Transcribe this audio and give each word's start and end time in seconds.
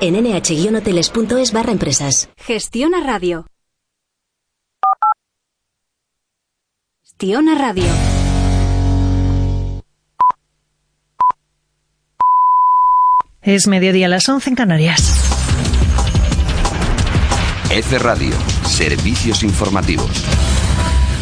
en 0.00 0.14
nh-hoteles.es 0.14 1.52
barra 1.52 1.72
empresas. 1.72 2.28
Gestiona 2.36 3.00
Radio. 3.00 3.46
Gestiona 7.02 7.54
Radio. 7.54 7.84
Es 13.42 13.66
mediodía 13.68 14.06
a 14.06 14.08
las 14.08 14.28
11 14.28 14.50
en 14.50 14.56
Canarias. 14.56 15.14
F 17.70 17.98
Radio, 17.98 18.34
servicios 18.66 19.42
informativos. 19.42 20.10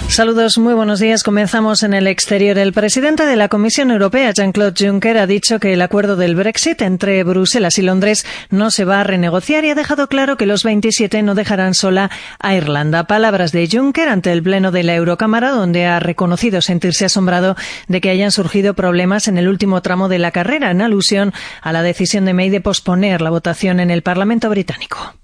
Saludos, 0.09 0.59
muy 0.59 0.75
buenos 0.75 1.01
días. 1.01 1.23
Comenzamos 1.23 1.83
en 1.83 1.93
el 1.93 2.07
exterior. 2.07 2.59
El 2.59 2.73
presidente 2.73 3.27
de 3.27 3.37
la 3.37 3.48
Comisión 3.48 3.91
Europea, 3.91 4.33
Jean-Claude 4.33 4.75
Juncker, 4.77 5.19
ha 5.19 5.27
dicho 5.27 5.61
que 5.61 5.75
el 5.75 5.83
acuerdo 5.83 6.17
del 6.17 6.34
Brexit 6.34 6.81
entre 6.83 7.23
Bruselas 7.23 7.79
y 7.79 7.83
Londres 7.83 8.27
no 8.51 8.71
se 8.71 8.84
va 8.84 9.01
a 9.01 9.05
renegociar 9.05 9.65
y 9.65 9.71
ha 9.71 9.75
dejado 9.77 10.09
claro 10.09 10.37
que 10.37 10.47
los 10.47 10.65
27 10.65 11.23
no 11.23 11.34
dejarán 11.34 11.75
sola 11.75 12.11
a 12.41 12.55
Irlanda. 12.55 13.05
Palabras 13.05 13.53
de 13.53 13.69
Juncker 13.70 14.09
ante 14.09 14.33
el 14.33 14.42
Pleno 14.42 14.73
de 14.73 14.83
la 14.83 14.97
Eurocámara, 14.97 15.50
donde 15.50 15.87
ha 15.87 16.00
reconocido 16.00 16.62
sentirse 16.62 17.05
asombrado 17.05 17.55
de 17.87 18.00
que 18.00 18.11
hayan 18.11 18.33
surgido 18.33 18.75
problemas 18.75 19.28
en 19.28 19.39
el 19.39 19.47
último 19.47 19.83
tramo 19.83 20.09
de 20.09 20.19
la 20.19 20.33
carrera, 20.33 20.70
en 20.70 20.81
alusión 20.81 21.33
a 21.62 21.70
la 21.70 21.83
decisión 21.83 22.25
de 22.25 22.33
May 22.33 22.48
de 22.48 22.61
posponer 22.62 23.20
la 23.20 23.31
votación 23.31 23.78
en 23.78 23.91
el 23.91 24.03
Parlamento 24.03 24.48
británico. 24.50 25.15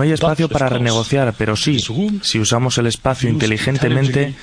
Hay 0.00 0.12
espacio 0.12 0.48
para 0.48 0.68
renegociar, 0.68 1.34
pero 1.36 1.56
sí, 1.56 1.78
si 2.22 2.38
usamos 2.38 2.78
el 2.78 2.86
espacio 2.86 3.28
inteligentemente, 3.28 4.34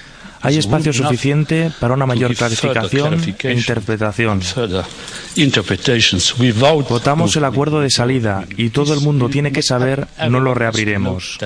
hay 0.42 0.58
espacio 0.58 0.94
suficiente 0.94 1.72
para 1.80 1.94
una 1.94 2.06
mayor 2.06 2.36
clarificación 2.36 3.22
e 3.44 3.54
interpretación. 3.54 4.42
Votamos 6.90 7.36
el 7.36 7.46
acuerdo 7.46 7.82
de 7.82 7.90
salida 7.90 8.46
y 8.58 8.70
todo 8.70 8.94
el 8.94 9.02
mundo 9.02 9.30
tiene 9.30 9.52
que 9.52 9.62
saber 9.62 10.08
no 10.30 10.40
lo 10.40 10.54
reabriremos. 10.54 11.38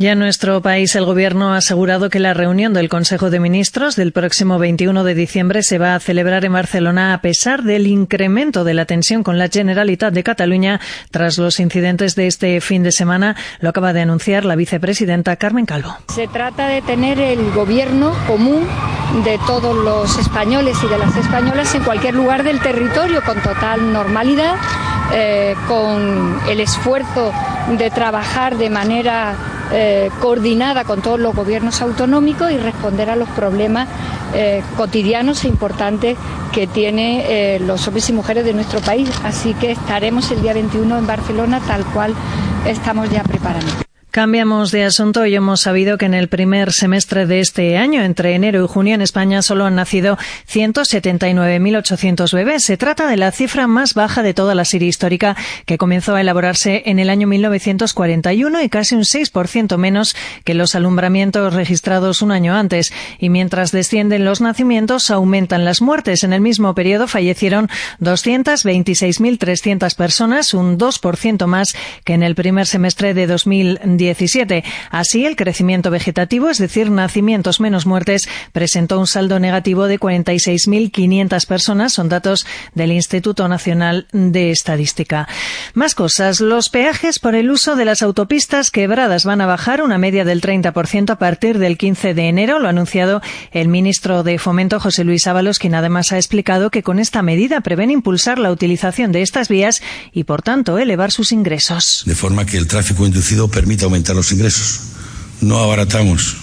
Ya 0.00 0.12
en 0.12 0.18
nuestro 0.18 0.62
país, 0.62 0.94
el 0.94 1.04
Gobierno 1.04 1.52
ha 1.52 1.58
asegurado 1.58 2.08
que 2.08 2.20
la 2.20 2.32
reunión 2.32 2.72
del 2.72 2.88
Consejo 2.88 3.28
de 3.28 3.38
Ministros 3.38 3.96
del 3.96 4.12
próximo 4.12 4.58
21 4.58 5.04
de 5.04 5.14
diciembre 5.14 5.62
se 5.62 5.76
va 5.76 5.94
a 5.94 6.00
celebrar 6.00 6.42
en 6.46 6.54
Barcelona 6.54 7.12
a 7.12 7.20
pesar 7.20 7.64
del 7.64 7.86
incremento 7.86 8.64
de 8.64 8.72
la 8.72 8.86
tensión 8.86 9.22
con 9.22 9.36
la 9.36 9.48
Generalitat 9.48 10.14
de 10.14 10.22
Cataluña 10.22 10.80
tras 11.10 11.36
los 11.36 11.60
incidentes 11.60 12.16
de 12.16 12.28
este 12.28 12.62
fin 12.62 12.82
de 12.82 12.92
semana. 12.92 13.36
Lo 13.60 13.68
acaba 13.68 13.92
de 13.92 14.00
anunciar 14.00 14.46
la 14.46 14.56
vicepresidenta 14.56 15.36
Carmen 15.36 15.66
Calvo. 15.66 15.94
Se 16.08 16.28
trata 16.28 16.68
de 16.68 16.80
tener 16.80 17.20
el 17.20 17.50
gobierno 17.50 18.16
común 18.26 18.66
de 19.22 19.38
todos 19.46 19.76
los 19.76 20.18
españoles 20.18 20.78
y 20.82 20.88
de 20.88 20.96
las 20.96 21.14
españolas 21.14 21.74
en 21.74 21.84
cualquier 21.84 22.14
lugar 22.14 22.42
del 22.42 22.58
territorio 22.60 23.20
con 23.22 23.38
total 23.42 23.92
normalidad, 23.92 24.54
eh, 25.12 25.54
con 25.68 26.40
el 26.48 26.60
esfuerzo 26.60 27.34
de 27.76 27.90
trabajar 27.90 28.56
de 28.56 28.70
manera 28.70 29.36
eh, 29.72 30.10
coordinada 30.20 30.84
con 30.84 31.00
todos 31.02 31.20
los 31.20 31.34
gobiernos 31.34 31.80
autonómicos 31.80 32.50
y 32.50 32.58
responder 32.58 33.10
a 33.10 33.16
los 33.16 33.28
problemas 33.30 33.88
eh, 34.34 34.62
cotidianos 34.76 35.44
e 35.44 35.48
importantes 35.48 36.16
que 36.52 36.66
tienen 36.66 37.22
eh, 37.24 37.60
los 37.64 37.86
hombres 37.86 38.08
y 38.10 38.12
mujeres 38.12 38.44
de 38.44 38.52
nuestro 38.52 38.80
país. 38.80 39.10
Así 39.24 39.54
que 39.54 39.72
estaremos 39.72 40.30
el 40.30 40.42
día 40.42 40.54
21 40.54 40.98
en 40.98 41.06
Barcelona 41.06 41.60
tal 41.66 41.84
cual 41.86 42.14
estamos 42.66 43.10
ya 43.10 43.22
preparando. 43.22 43.89
Cambiamos 44.10 44.72
de 44.72 44.84
asunto 44.84 45.24
y 45.24 45.36
hemos 45.36 45.60
sabido 45.60 45.96
que 45.96 46.06
en 46.06 46.14
el 46.14 46.26
primer 46.26 46.72
semestre 46.72 47.26
de 47.26 47.38
este 47.38 47.76
año, 47.76 48.02
entre 48.02 48.34
enero 48.34 48.64
y 48.64 48.66
junio, 48.66 48.96
en 48.96 49.02
España 49.02 49.40
solo 49.40 49.66
han 49.66 49.76
nacido 49.76 50.18
179.800 50.52 52.34
bebés. 52.34 52.64
Se 52.64 52.76
trata 52.76 53.06
de 53.06 53.16
la 53.16 53.30
cifra 53.30 53.68
más 53.68 53.94
baja 53.94 54.24
de 54.24 54.34
toda 54.34 54.56
la 54.56 54.64
serie 54.64 54.88
histórica 54.88 55.36
que 55.64 55.78
comenzó 55.78 56.16
a 56.16 56.20
elaborarse 56.20 56.82
en 56.86 56.98
el 56.98 57.08
año 57.08 57.28
1941 57.28 58.62
y 58.62 58.68
casi 58.68 58.96
un 58.96 59.02
6% 59.02 59.76
menos 59.76 60.16
que 60.42 60.54
los 60.54 60.74
alumbramientos 60.74 61.54
registrados 61.54 62.20
un 62.20 62.32
año 62.32 62.56
antes. 62.56 62.92
Y 63.20 63.28
mientras 63.28 63.70
descienden 63.70 64.24
los 64.24 64.40
nacimientos, 64.40 65.12
aumentan 65.12 65.64
las 65.64 65.80
muertes. 65.82 66.24
En 66.24 66.32
el 66.32 66.40
mismo 66.40 66.74
periodo 66.74 67.06
fallecieron 67.06 67.68
226.300 68.00 69.94
personas, 69.94 70.52
un 70.52 70.78
2% 70.78 71.46
más 71.46 71.76
que 72.02 72.14
en 72.14 72.24
el 72.24 72.34
primer 72.34 72.66
semestre 72.66 73.14
de 73.14 73.28
2010. 73.28 73.99
17. 74.00 74.64
Así, 74.90 75.24
el 75.26 75.36
crecimiento 75.36 75.90
vegetativo, 75.90 76.50
es 76.50 76.58
decir, 76.58 76.90
nacimientos 76.90 77.60
menos 77.60 77.86
muertes, 77.86 78.28
presentó 78.52 78.98
un 78.98 79.06
saldo 79.06 79.38
negativo 79.38 79.86
de 79.86 80.00
46.500 80.00 81.46
personas. 81.46 81.92
Son 81.92 82.08
datos 82.08 82.46
del 82.74 82.90
Instituto 82.90 83.46
Nacional 83.46 84.08
de 84.12 84.50
Estadística. 84.50 85.28
Más 85.74 85.94
cosas. 85.94 86.40
Los 86.40 86.70
peajes 86.70 87.18
por 87.20 87.34
el 87.34 87.50
uso 87.50 87.76
de 87.76 87.84
las 87.84 88.02
autopistas 88.02 88.70
quebradas 88.70 89.24
van 89.24 89.40
a 89.40 89.46
bajar 89.46 89.82
una 89.82 89.98
media 89.98 90.24
del 90.24 90.40
30% 90.40 91.10
a 91.10 91.18
partir 91.18 91.58
del 91.58 91.78
15 91.78 92.14
de 92.14 92.28
enero. 92.28 92.58
Lo 92.58 92.66
ha 92.66 92.70
anunciado 92.70 93.20
el 93.52 93.68
ministro 93.68 94.22
de 94.22 94.38
Fomento, 94.38 94.80
José 94.80 95.04
Luis 95.04 95.26
Ábalos, 95.26 95.58
quien 95.58 95.74
además 95.74 96.12
ha 96.12 96.16
explicado 96.16 96.70
que 96.70 96.82
con 96.82 96.98
esta 96.98 97.22
medida 97.22 97.60
prevén 97.60 97.90
impulsar 97.90 98.38
la 98.38 98.50
utilización 98.50 99.12
de 99.12 99.22
estas 99.22 99.48
vías 99.48 99.82
y, 100.12 100.24
por 100.24 100.42
tanto, 100.42 100.78
elevar 100.78 101.12
sus 101.12 101.32
ingresos. 101.32 102.02
De 102.06 102.14
forma 102.14 102.46
que 102.46 102.56
el 102.56 102.66
tráfico 102.66 103.04
inducido 103.04 103.48
permita 103.48 103.89
aumentar 103.90 104.14
los 104.14 104.30
ingresos. 104.30 104.80
No 105.40 105.58
abaratamos, 105.58 106.36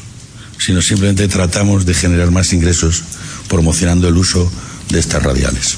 sino 0.60 0.82
simplemente 0.82 1.28
tratamos 1.30 1.86
de 1.86 1.94
generar 1.94 2.30
más 2.32 2.52
ingresos 2.52 3.04
promocionando 3.48 4.08
el 4.08 4.18
uso 4.18 4.52
de 4.90 5.00
estas 5.00 5.24
radiales. 5.24 5.78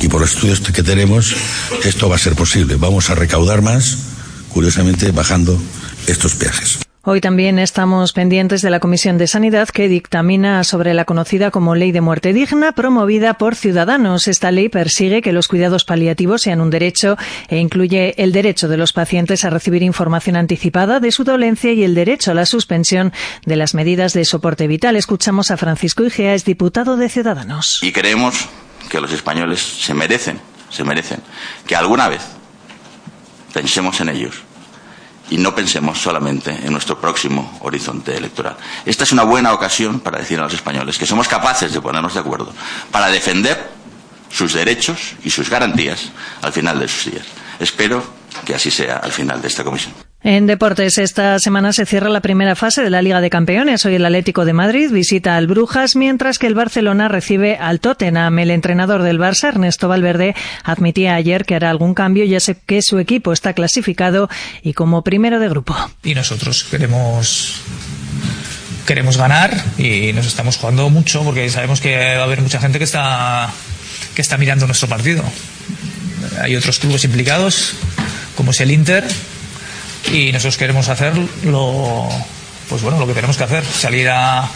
Y 0.00 0.08
por 0.08 0.20
los 0.20 0.34
estudios 0.34 0.60
que 0.60 0.82
tenemos, 0.82 1.34
esto 1.84 2.08
va 2.08 2.16
a 2.16 2.18
ser 2.18 2.34
posible. 2.34 2.76
Vamos 2.76 3.08
a 3.08 3.14
recaudar 3.14 3.62
más, 3.62 3.96
curiosamente, 4.50 5.10
bajando 5.10 5.58
estos 6.06 6.34
peajes. 6.34 6.85
Hoy 7.08 7.20
también 7.20 7.60
estamos 7.60 8.12
pendientes 8.12 8.62
de 8.62 8.70
la 8.70 8.80
Comisión 8.80 9.16
de 9.16 9.28
Sanidad 9.28 9.68
que 9.68 9.86
dictamina 9.86 10.64
sobre 10.64 10.92
la 10.92 11.04
conocida 11.04 11.52
como 11.52 11.76
Ley 11.76 11.92
de 11.92 12.00
Muerte 12.00 12.32
Digna 12.32 12.72
promovida 12.72 13.34
por 13.34 13.54
Ciudadanos. 13.54 14.26
Esta 14.26 14.50
ley 14.50 14.68
persigue 14.68 15.22
que 15.22 15.32
los 15.32 15.46
cuidados 15.46 15.84
paliativos 15.84 16.42
sean 16.42 16.60
un 16.60 16.68
derecho 16.68 17.16
e 17.46 17.58
incluye 17.58 18.20
el 18.20 18.32
derecho 18.32 18.66
de 18.66 18.76
los 18.76 18.92
pacientes 18.92 19.44
a 19.44 19.50
recibir 19.50 19.84
información 19.84 20.34
anticipada 20.34 20.98
de 20.98 21.12
su 21.12 21.22
dolencia 21.22 21.72
y 21.72 21.84
el 21.84 21.94
derecho 21.94 22.32
a 22.32 22.34
la 22.34 22.44
suspensión 22.44 23.12
de 23.44 23.54
las 23.54 23.72
medidas 23.72 24.12
de 24.12 24.24
soporte 24.24 24.66
vital. 24.66 24.96
Escuchamos 24.96 25.52
a 25.52 25.56
Francisco 25.56 26.02
Igea, 26.02 26.34
es 26.34 26.44
diputado 26.44 26.96
de 26.96 27.08
Ciudadanos. 27.08 27.78
Y 27.84 27.92
creemos 27.92 28.48
que 28.90 29.00
los 29.00 29.12
españoles 29.12 29.60
se 29.60 29.94
merecen, 29.94 30.40
se 30.70 30.82
merecen 30.82 31.20
que 31.68 31.76
alguna 31.76 32.08
vez 32.08 32.22
pensemos 33.52 34.00
en 34.00 34.08
ellos 34.08 34.45
y 35.30 35.38
no 35.38 35.54
pensemos 35.54 36.00
solamente 36.00 36.50
en 36.50 36.72
nuestro 36.72 37.00
próximo 37.00 37.58
horizonte 37.62 38.16
electoral. 38.16 38.56
Esta 38.84 39.04
es 39.04 39.12
una 39.12 39.24
buena 39.24 39.52
ocasión 39.52 40.00
para 40.00 40.18
decir 40.18 40.38
a 40.38 40.44
los 40.44 40.54
españoles 40.54 40.98
que 40.98 41.06
somos 41.06 41.28
capaces 41.28 41.72
de 41.72 41.80
ponernos 41.80 42.14
de 42.14 42.20
acuerdo 42.20 42.52
para 42.90 43.08
defender 43.08 43.70
sus 44.30 44.52
derechos 44.52 45.14
y 45.24 45.30
sus 45.30 45.48
garantías 45.50 46.10
al 46.42 46.52
final 46.52 46.78
de 46.78 46.88
sus 46.88 47.12
días. 47.12 47.26
Espero 47.58 48.04
que 48.44 48.54
así 48.54 48.70
sea 48.70 48.98
al 48.98 49.12
final 49.12 49.40
de 49.40 49.48
esta 49.48 49.64
comisión. 49.64 50.05
En 50.22 50.46
deportes, 50.46 50.98
esta 50.98 51.38
semana 51.38 51.72
se 51.72 51.86
cierra 51.86 52.08
la 52.08 52.20
primera 52.20 52.56
fase 52.56 52.82
de 52.82 52.90
la 52.90 53.02
Liga 53.02 53.20
de 53.20 53.30
Campeones. 53.30 53.84
Hoy 53.84 53.94
el 53.94 54.04
Atlético 54.04 54.44
de 54.44 54.54
Madrid 54.54 54.90
visita 54.90 55.36
al 55.36 55.46
Brujas, 55.46 55.94
mientras 55.94 56.38
que 56.38 56.46
el 56.46 56.54
Barcelona 56.54 57.06
recibe 57.08 57.58
al 57.58 57.80
Tottenham. 57.80 58.38
El 58.38 58.50
entrenador 58.50 59.02
del 59.02 59.20
Barça, 59.20 59.48
Ernesto 59.48 59.88
Valverde, 59.88 60.34
admitía 60.64 61.14
ayer 61.14 61.44
que 61.44 61.54
hará 61.54 61.70
algún 61.70 61.94
cambio, 61.94 62.24
ya 62.24 62.40
sé 62.40 62.56
que 62.66 62.82
su 62.82 62.98
equipo 62.98 63.32
está 63.32 63.52
clasificado 63.52 64.28
y 64.62 64.72
como 64.72 65.04
primero 65.04 65.38
de 65.38 65.48
grupo. 65.48 65.76
Y 66.02 66.14
nosotros 66.14 66.64
queremos 66.64 67.60
queremos 68.86 69.16
ganar 69.18 69.64
y 69.78 70.12
nos 70.12 70.26
estamos 70.26 70.56
jugando 70.56 70.88
mucho 70.90 71.24
porque 71.24 71.48
sabemos 71.50 71.80
que 71.80 72.14
va 72.14 72.22
a 72.22 72.24
haber 72.24 72.40
mucha 72.40 72.60
gente 72.60 72.78
que 72.78 72.84
está 72.84 73.52
que 74.14 74.22
está 74.22 74.38
mirando 74.38 74.66
nuestro 74.66 74.88
partido. 74.88 75.22
Hay 76.40 76.56
otros 76.56 76.78
clubes 76.78 77.04
implicados, 77.04 77.74
como 78.34 78.52
es 78.52 78.60
el 78.60 78.70
Inter, 78.70 79.04
y 80.12 80.32
nosotros 80.32 80.56
queremos 80.56 80.88
hacer 80.88 81.12
lo, 81.44 82.08
pues 82.68 82.82
bueno, 82.82 82.98
lo 82.98 83.06
que 83.06 83.14
tenemos 83.14 83.36
que 83.36 83.44
hacer, 83.44 83.64
salir 83.64 84.08
a, 84.08 84.48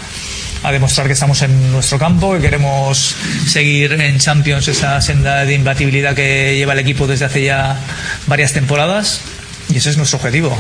a 0.63 0.73
demostrar 0.73 1.07
que 1.07 1.15
estamos 1.15 1.41
en 1.43 1.73
nuestro 1.73 1.99
campo, 1.99 2.35
que 2.35 2.41
queremos 2.41 3.17
seguir 3.47 3.93
en 3.93 4.19
Champions 4.19 4.69
esa 4.69 5.01
senda 5.01 5.45
de 5.45 5.55
imbatibilidad 5.55 6.15
que 6.15 6.57
lleva 6.57 6.75
el 6.75 6.79
equipo 6.81 7.07
desde 7.07 7.25
hace 7.25 7.45
ya 7.45 7.79
varias 8.27 8.53
temporadas 8.53 9.21
y 9.69 9.79
ese 9.79 9.91
es 9.91 9.97
nuestro 9.97 10.19
objetivo. 10.19 10.57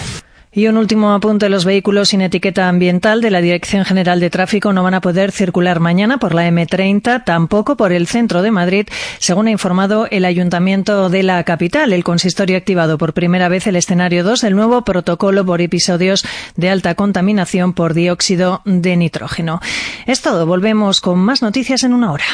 Y 0.52 0.66
un 0.66 0.76
último 0.76 1.12
apunte, 1.12 1.48
los 1.48 1.64
vehículos 1.64 2.08
sin 2.08 2.22
etiqueta 2.22 2.68
ambiental 2.68 3.20
de 3.20 3.30
la 3.30 3.40
Dirección 3.40 3.84
General 3.84 4.18
de 4.18 4.30
Tráfico 4.30 4.72
no 4.72 4.82
van 4.82 4.94
a 4.94 5.00
poder 5.00 5.30
circular 5.30 5.78
mañana 5.78 6.18
por 6.18 6.34
la 6.34 6.48
M30, 6.48 7.22
tampoco 7.24 7.76
por 7.76 7.92
el 7.92 8.08
centro 8.08 8.42
de 8.42 8.50
Madrid, 8.50 8.88
según 9.20 9.46
ha 9.46 9.52
informado 9.52 10.08
el 10.10 10.24
Ayuntamiento 10.24 11.08
de 11.08 11.22
la 11.22 11.44
capital. 11.44 11.92
El 11.92 12.02
consistorio 12.02 12.56
ha 12.56 12.58
activado 12.58 12.98
por 12.98 13.14
primera 13.14 13.48
vez 13.48 13.68
el 13.68 13.76
escenario 13.76 14.24
2 14.24 14.40
del 14.40 14.56
nuevo 14.56 14.82
protocolo 14.82 15.46
por 15.46 15.60
episodios 15.60 16.24
de 16.56 16.68
alta 16.68 16.96
contaminación 16.96 17.72
por 17.72 17.94
dióxido 17.94 18.62
de 18.64 18.96
nitrógeno. 18.96 19.60
Es 20.06 20.20
todo. 20.20 20.46
Volvemos 20.46 21.00
con 21.00 21.20
más 21.20 21.42
noticias 21.42 21.84
en 21.84 21.94
una 21.94 22.10
hora. 22.10 22.24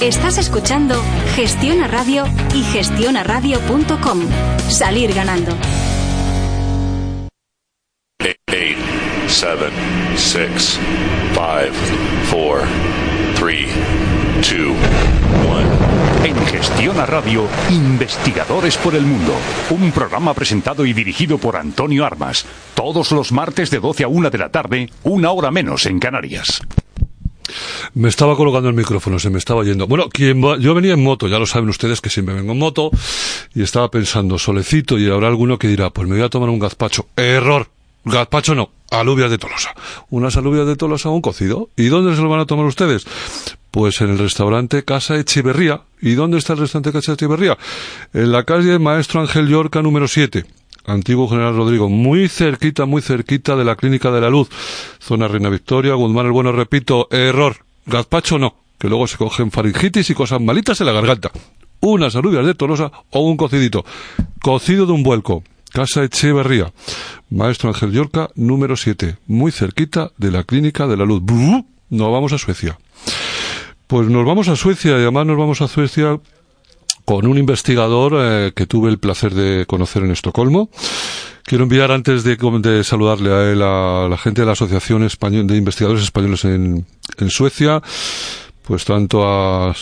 Estás 0.00 0.38
escuchando 0.38 0.94
Gestiona 1.34 1.88
Radio 1.88 2.24
y 2.54 2.62
gestionaradio.com. 2.62 4.20
Salir 4.68 5.12
ganando. 5.12 5.50
8, 8.20 8.36
7, 9.26 9.56
6, 10.14 10.78
5, 11.34 11.48
4, 12.30 12.60
3, 13.40 13.68
2, 14.36 14.52
1. 14.54 16.26
En 16.26 16.46
Gestiona 16.46 17.04
Radio, 17.04 17.48
Investigadores 17.68 18.76
por 18.76 18.94
el 18.94 19.02
Mundo. 19.02 19.34
Un 19.70 19.90
programa 19.90 20.32
presentado 20.32 20.86
y 20.86 20.92
dirigido 20.92 21.38
por 21.38 21.56
Antonio 21.56 22.06
Armas. 22.06 22.46
Todos 22.74 23.10
los 23.10 23.32
martes 23.32 23.68
de 23.70 23.80
12 23.80 24.04
a 24.04 24.08
1 24.08 24.30
de 24.30 24.38
la 24.38 24.50
tarde, 24.50 24.90
una 25.02 25.32
hora 25.32 25.50
menos 25.50 25.86
en 25.86 25.98
Canarias. 25.98 26.62
Me 27.94 28.08
estaba 28.08 28.36
colocando 28.36 28.68
el 28.68 28.74
micrófono, 28.74 29.18
se 29.18 29.30
me 29.30 29.38
estaba 29.38 29.64
yendo. 29.64 29.86
Bueno, 29.86 30.08
quien 30.08 30.40
yo 30.60 30.74
venía 30.74 30.94
en 30.94 31.02
moto, 31.02 31.28
ya 31.28 31.38
lo 31.38 31.46
saben 31.46 31.68
ustedes 31.68 32.00
que 32.00 32.10
siempre 32.10 32.34
vengo 32.34 32.52
en 32.52 32.58
moto, 32.58 32.90
y 33.54 33.62
estaba 33.62 33.90
pensando, 33.90 34.38
solecito, 34.38 34.98
y 34.98 35.10
habrá 35.10 35.28
alguno 35.28 35.58
que 35.58 35.68
dirá, 35.68 35.90
pues 35.90 36.08
me 36.08 36.16
voy 36.16 36.24
a 36.24 36.28
tomar 36.28 36.48
un 36.48 36.58
gazpacho. 36.58 37.06
Error. 37.16 37.68
Gazpacho 38.04 38.54
no, 38.54 38.70
alubias 38.90 39.30
de 39.30 39.38
Tolosa. 39.38 39.74
Unas 40.10 40.36
alubias 40.36 40.66
de 40.66 40.76
Tolosa, 40.76 41.10
un 41.10 41.20
cocido. 41.20 41.68
¿Y 41.76 41.86
dónde 41.86 42.16
se 42.16 42.22
lo 42.22 42.28
van 42.28 42.40
a 42.40 42.46
tomar 42.46 42.64
ustedes? 42.64 43.06
Pues 43.70 44.00
en 44.00 44.10
el 44.10 44.18
restaurante 44.18 44.84
Casa 44.84 45.16
Echeverría. 45.16 45.82
¿Y 46.00 46.14
dónde 46.14 46.38
está 46.38 46.54
el 46.54 46.60
restaurante 46.60 46.92
Casa 46.92 47.12
Echeverría? 47.12 47.58
En 48.14 48.32
la 48.32 48.44
calle 48.44 48.78
Maestro 48.78 49.20
Ángel 49.20 49.48
Yorca 49.48 49.82
número 49.82 50.08
7 50.08 50.46
antiguo 50.88 51.28
General 51.28 51.54
Rodrigo, 51.54 51.88
muy 51.88 52.28
cerquita, 52.28 52.86
muy 52.86 53.02
cerquita 53.02 53.56
de 53.56 53.64
la 53.64 53.76
Clínica 53.76 54.10
de 54.10 54.20
la 54.20 54.30
Luz, 54.30 54.48
zona 54.98 55.28
Reina 55.28 55.50
Victoria, 55.50 55.94
Guzmán 55.94 56.26
el 56.26 56.32
Bueno, 56.32 56.52
repito, 56.52 57.08
error, 57.10 57.56
gazpacho 57.86 58.38
no, 58.38 58.56
que 58.78 58.88
luego 58.88 59.06
se 59.06 59.18
cogen 59.18 59.50
faringitis 59.50 60.10
y 60.10 60.14
cosas 60.14 60.40
malitas 60.40 60.80
en 60.80 60.86
la 60.86 60.92
garganta. 60.92 61.30
Unas 61.80 62.16
alubias 62.16 62.44
de 62.44 62.54
Tolosa 62.54 62.90
o 63.10 63.20
un 63.20 63.36
cocidito. 63.36 63.84
Cocido 64.42 64.86
de 64.86 64.92
un 64.92 65.02
vuelco. 65.02 65.44
Casa 65.70 66.02
Echeverría. 66.02 66.72
Maestro 67.30 67.68
Ángel 67.68 67.92
Yorca, 67.92 68.30
número 68.34 68.76
7. 68.76 69.18
Muy 69.26 69.52
cerquita 69.52 70.10
de 70.16 70.32
la 70.32 70.42
Clínica 70.42 70.86
de 70.86 70.96
la 70.96 71.04
Luz. 71.04 71.22
Nos 71.90 72.12
vamos 72.12 72.32
a 72.32 72.38
Suecia. 72.38 72.78
Pues 73.86 74.08
nos 74.08 74.26
vamos 74.26 74.48
a 74.48 74.56
Suecia 74.56 74.92
y 74.92 75.02
además 75.02 75.26
nos 75.26 75.38
vamos 75.38 75.60
a 75.60 75.68
Suecia 75.68 76.18
con 77.08 77.26
un 77.26 77.38
investigador 77.38 78.12
eh, 78.18 78.52
que 78.54 78.66
tuve 78.66 78.90
el 78.90 78.98
placer 78.98 79.32
de 79.32 79.64
conocer 79.64 80.02
en 80.02 80.10
Estocolmo. 80.10 80.68
Quiero 81.42 81.64
enviar 81.64 81.90
antes 81.90 82.22
de, 82.22 82.84
saludarle 82.84 83.32
a 83.32 83.50
él 83.50 83.62
a 83.62 84.08
la 84.10 84.18
gente 84.18 84.42
de 84.42 84.46
la 84.46 84.52
Asociación 84.52 85.02
Español, 85.04 85.46
de 85.46 85.56
Investigadores 85.56 86.02
Españoles 86.02 86.44
en, 86.44 86.84
en 87.16 87.30
Suecia, 87.30 87.80
pues 88.60 88.84
tanto 88.84 89.26
a, 89.26 89.74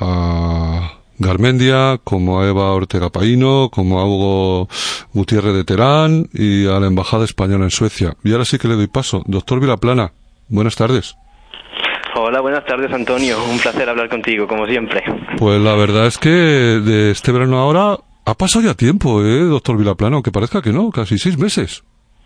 a 0.00 0.92
Garmendia, 1.16 1.98
como 2.04 2.42
a 2.42 2.46
Eva 2.46 2.72
Ortega 2.72 3.08
Paino, 3.08 3.70
como 3.72 3.98
a 3.98 4.04
Hugo 4.04 4.68
Gutiérrez 5.14 5.54
de 5.54 5.64
Terán 5.64 6.28
y 6.34 6.66
a 6.66 6.78
la 6.78 6.88
Embajada 6.88 7.24
Española 7.24 7.64
en 7.64 7.70
Suecia. 7.70 8.18
Y 8.22 8.32
ahora 8.32 8.44
sí 8.44 8.58
que 8.58 8.68
le 8.68 8.74
doy 8.74 8.86
paso. 8.86 9.22
Doctor 9.24 9.60
Vilaplana, 9.60 10.12
buenas 10.48 10.76
tardes. 10.76 11.16
Hola, 12.22 12.42
buenas 12.42 12.66
tardes 12.66 12.92
Antonio. 12.92 13.38
Un 13.50 13.58
placer 13.58 13.88
hablar 13.88 14.10
contigo, 14.10 14.46
como 14.46 14.66
siempre. 14.66 15.02
Pues 15.38 15.58
la 15.58 15.74
verdad 15.74 16.06
es 16.06 16.18
que 16.18 16.28
de 16.28 17.12
este 17.12 17.32
verano 17.32 17.58
ahora 17.58 17.96
ha 18.26 18.34
pasado 18.34 18.62
ya 18.66 18.74
tiempo, 18.74 19.24
¿eh, 19.24 19.44
doctor 19.44 19.78
Vilaplano? 19.78 20.22
Que 20.22 20.30
parezca 20.30 20.60
que 20.60 20.70
no, 20.70 20.90
casi 20.90 21.16
seis 21.16 21.38
meses. 21.38 21.82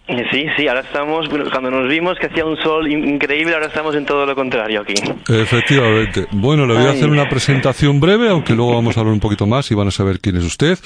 Sí, 0.07 0.45
sí, 0.55 0.69
ahora 0.69 0.81
estamos, 0.81 1.27
cuando 1.51 1.71
nos 1.71 1.89
vimos 1.89 2.19
que 2.21 2.27
hacía 2.27 2.45
un 2.45 2.59
sol 2.59 2.91
increíble, 2.93 3.55
ahora 3.55 3.69
estamos 3.69 3.95
en 3.95 4.05
todo 4.05 4.27
lo 4.27 4.35
contrario 4.35 4.83
aquí. 4.83 4.93
Efectivamente. 5.29 6.27
Bueno, 6.31 6.67
le 6.67 6.75
voy 6.75 6.85
a 6.85 6.91
hacer 6.91 7.09
una 7.09 7.27
presentación 7.27 8.01
breve, 8.01 8.29
aunque 8.29 8.55
luego 8.55 8.75
vamos 8.75 8.99
a 8.99 9.01
hablar 9.01 9.15
un 9.15 9.21
poquito 9.21 9.47
más 9.47 9.71
y 9.71 9.75
van 9.75 9.89
a 9.89 9.91
saber 9.91 10.21
quién 10.21 10.37
es 10.37 10.45
usted. 10.45 10.79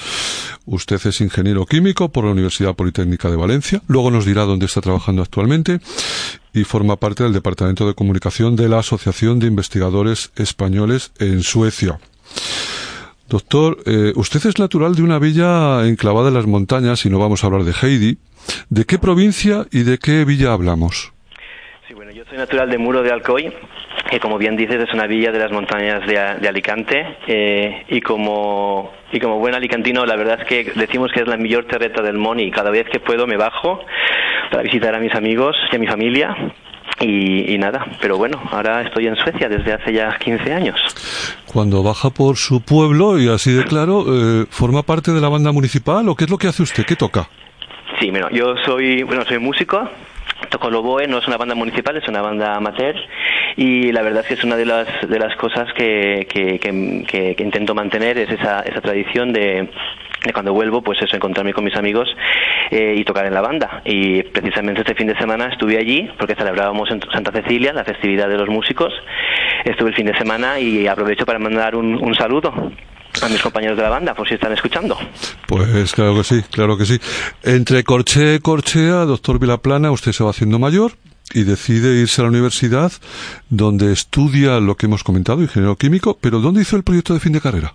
Usted 0.65 1.05
es 1.05 1.19
ingeniero 1.19 1.65
químico 1.65 2.07
por 2.09 2.23
la 2.23 2.31
Universidad 2.31 2.75
Politécnica 2.75 3.29
de 3.29 3.35
Valencia. 3.35 3.81
Luego 3.87 4.09
nos 4.09 4.25
dirá 4.25 4.43
dónde 4.43 4.67
está 4.67 4.79
trabajando 4.79 5.21
actualmente 5.21 5.79
y 6.53 6.63
forma 6.63 6.95
parte 6.95 7.23
del 7.23 7.33
Departamento 7.33 7.85
de 7.85 7.95
Comunicación 7.95 8.55
de 8.55 8.69
la 8.69 8.79
Asociación 8.79 9.39
de 9.39 9.47
Investigadores 9.47 10.31
Españoles 10.37 11.11
en 11.19 11.43
Suecia. 11.43 11.99
Doctor, 13.29 13.77
eh, 13.85 14.11
usted 14.15 14.43
es 14.47 14.57
natural 14.57 14.95
de 14.95 15.03
una 15.03 15.19
villa 15.19 15.85
enclavada 15.85 16.29
en 16.29 16.33
las 16.33 16.47
montañas 16.47 17.05
y 17.05 17.11
no 17.11 17.19
vamos 17.19 17.43
a 17.43 17.47
hablar 17.47 17.63
de 17.63 17.73
Heidi. 17.79 18.17
¿De 18.69 18.85
qué 18.85 18.97
provincia 18.97 19.65
y 19.71 19.83
de 19.83 19.97
qué 19.97 20.25
villa 20.25 20.53
hablamos? 20.53 21.11
Sí, 21.87 21.93
bueno, 21.93 22.11
yo 22.11 22.23
soy 22.25 22.37
natural 22.37 22.69
de 22.69 22.77
Muro 22.77 23.01
de 23.01 23.11
Alcoy, 23.11 23.51
que 24.09 24.19
como 24.19 24.37
bien 24.37 24.55
dices 24.55 24.81
es 24.81 24.93
una 24.93 25.07
villa 25.07 25.31
de 25.31 25.39
las 25.39 25.51
montañas 25.51 26.05
de, 26.07 26.47
Alicante 26.47 27.17
eh, 27.27 27.85
y 27.89 28.01
como 28.01 28.91
y 29.11 29.19
como 29.19 29.39
buen 29.39 29.55
alicantino 29.55 30.05
la 30.05 30.15
verdad 30.15 30.39
es 30.41 30.47
que 30.47 30.71
decimos 30.75 31.11
que 31.11 31.21
es 31.21 31.27
la 31.27 31.37
mejor 31.37 31.65
terreta 31.65 32.03
del 32.03 32.17
Moni 32.17 32.43
y 32.43 32.51
cada 32.51 32.69
vez 32.69 32.87
que 32.91 32.99
puedo 32.99 33.25
me 33.25 33.37
bajo 33.37 33.79
para 34.51 34.63
visitar 34.63 34.93
a 34.93 34.99
mis 34.99 35.13
amigos 35.15 35.55
y 35.71 35.75
a 35.75 35.79
mi 35.79 35.87
familia 35.87 36.35
y, 37.01 37.57
nada, 37.57 37.85
pero 38.01 38.17
bueno, 38.17 38.41
ahora 38.51 38.81
estoy 38.81 39.07
en 39.07 39.15
Suecia 39.15 39.47
desde 39.47 39.71
hace 39.71 39.93
ya 39.93 40.17
15 40.17 40.53
años. 40.53 40.75
Cuando 41.45 41.81
baja 41.81 42.09
por 42.09 42.35
su 42.35 42.61
pueblo, 42.61 43.17
y 43.17 43.29
así 43.29 43.53
de 43.53 43.63
claro, 43.63 44.03
eh, 44.07 44.45
¿forma 44.49 44.83
parte 44.83 45.11
de 45.11 45.21
la 45.21 45.29
banda 45.29 45.53
municipal 45.53 46.09
o 46.09 46.15
qué 46.15 46.25
es 46.25 46.29
lo 46.29 46.37
que 46.37 46.47
hace 46.47 46.63
usted? 46.63 46.85
¿Qué 46.85 46.97
toca? 46.97 47.29
Sí, 47.99 48.11
bueno, 48.11 48.29
yo 48.31 48.55
soy, 48.65 49.03
bueno, 49.03 49.25
soy 49.25 49.39
músico, 49.39 49.89
toco 50.49 50.69
Loboe, 50.69 51.07
no 51.07 51.17
es 51.17 51.27
una 51.27 51.35
banda 51.35 51.53
municipal, 51.53 51.97
es 51.97 52.07
una 52.07 52.21
banda 52.21 52.55
amateur 52.55 52.95
y 53.57 53.91
la 53.91 54.01
verdad 54.01 54.21
es 54.21 54.27
que 54.27 54.33
es 54.35 54.43
una 54.45 54.55
de 54.55 54.65
las, 54.65 54.87
de 55.07 55.19
las 55.19 55.35
cosas 55.35 55.67
que, 55.73 56.25
que, 56.29 56.59
que, 56.59 57.43
intento 57.43 57.75
mantener, 57.75 58.17
es 58.17 58.29
esa, 58.29 58.61
esa 58.61 58.79
tradición 58.79 59.33
de 59.33 59.69
de 60.25 60.33
cuando 60.33 60.53
vuelvo, 60.53 60.81
pues 60.81 61.01
eso, 61.01 61.15
encontrarme 61.15 61.53
con 61.53 61.63
mis 61.63 61.75
amigos 61.77 62.09
eh, 62.71 62.95
y 62.97 63.03
tocar 63.05 63.25
en 63.25 63.33
la 63.33 63.41
banda. 63.41 63.81
Y 63.85 64.23
precisamente 64.23 64.81
este 64.81 64.95
fin 64.95 65.07
de 65.07 65.17
semana 65.17 65.47
estuve 65.47 65.77
allí 65.77 66.09
porque 66.17 66.35
celebrábamos 66.35 66.91
en 66.91 67.01
Santa 67.11 67.31
Cecilia 67.31 67.71
la 67.71 67.85
festividad 67.85 68.27
de 68.27 68.37
los 68.37 68.49
músicos. 68.49 68.93
Estuve 69.63 69.89
el 69.89 69.95
fin 69.95 70.07
de 70.07 70.17
semana 70.17 70.59
y 70.59 70.87
aprovecho 70.87 71.25
para 71.25 71.39
mandar 71.39 71.75
un, 71.75 71.95
un 71.95 72.13
saludo 72.15 72.53
a 73.21 73.29
mis 73.29 73.41
compañeros 73.41 73.77
de 73.77 73.83
la 73.83 73.89
banda, 73.89 74.13
por 74.13 74.27
si 74.27 74.35
están 74.35 74.53
escuchando. 74.53 74.97
Pues 75.47 75.93
claro 75.93 76.15
que 76.15 76.23
sí, 76.23 76.41
claro 76.51 76.77
que 76.77 76.85
sí. 76.85 76.99
Entre 77.43 77.83
Corche 77.83 78.35
y 78.35 78.39
Corchea, 78.39 79.05
doctor 79.05 79.39
Vilaplana, 79.39 79.91
usted 79.91 80.11
se 80.11 80.23
va 80.23 80.31
haciendo 80.31 80.59
mayor 80.59 80.93
y 81.33 81.43
decide 81.43 81.99
irse 82.01 82.21
a 82.21 82.23
la 82.23 82.29
universidad 82.29 82.91
donde 83.49 83.91
estudia 83.93 84.59
lo 84.59 84.75
que 84.75 84.87
hemos 84.87 85.03
comentado, 85.03 85.41
ingeniero 85.41 85.75
químico, 85.75 86.17
pero 86.19 86.39
¿dónde 86.39 86.61
hizo 86.61 86.75
el 86.75 86.83
proyecto 86.83 87.13
de 87.13 87.19
fin 87.19 87.33
de 87.33 87.41
carrera? 87.41 87.73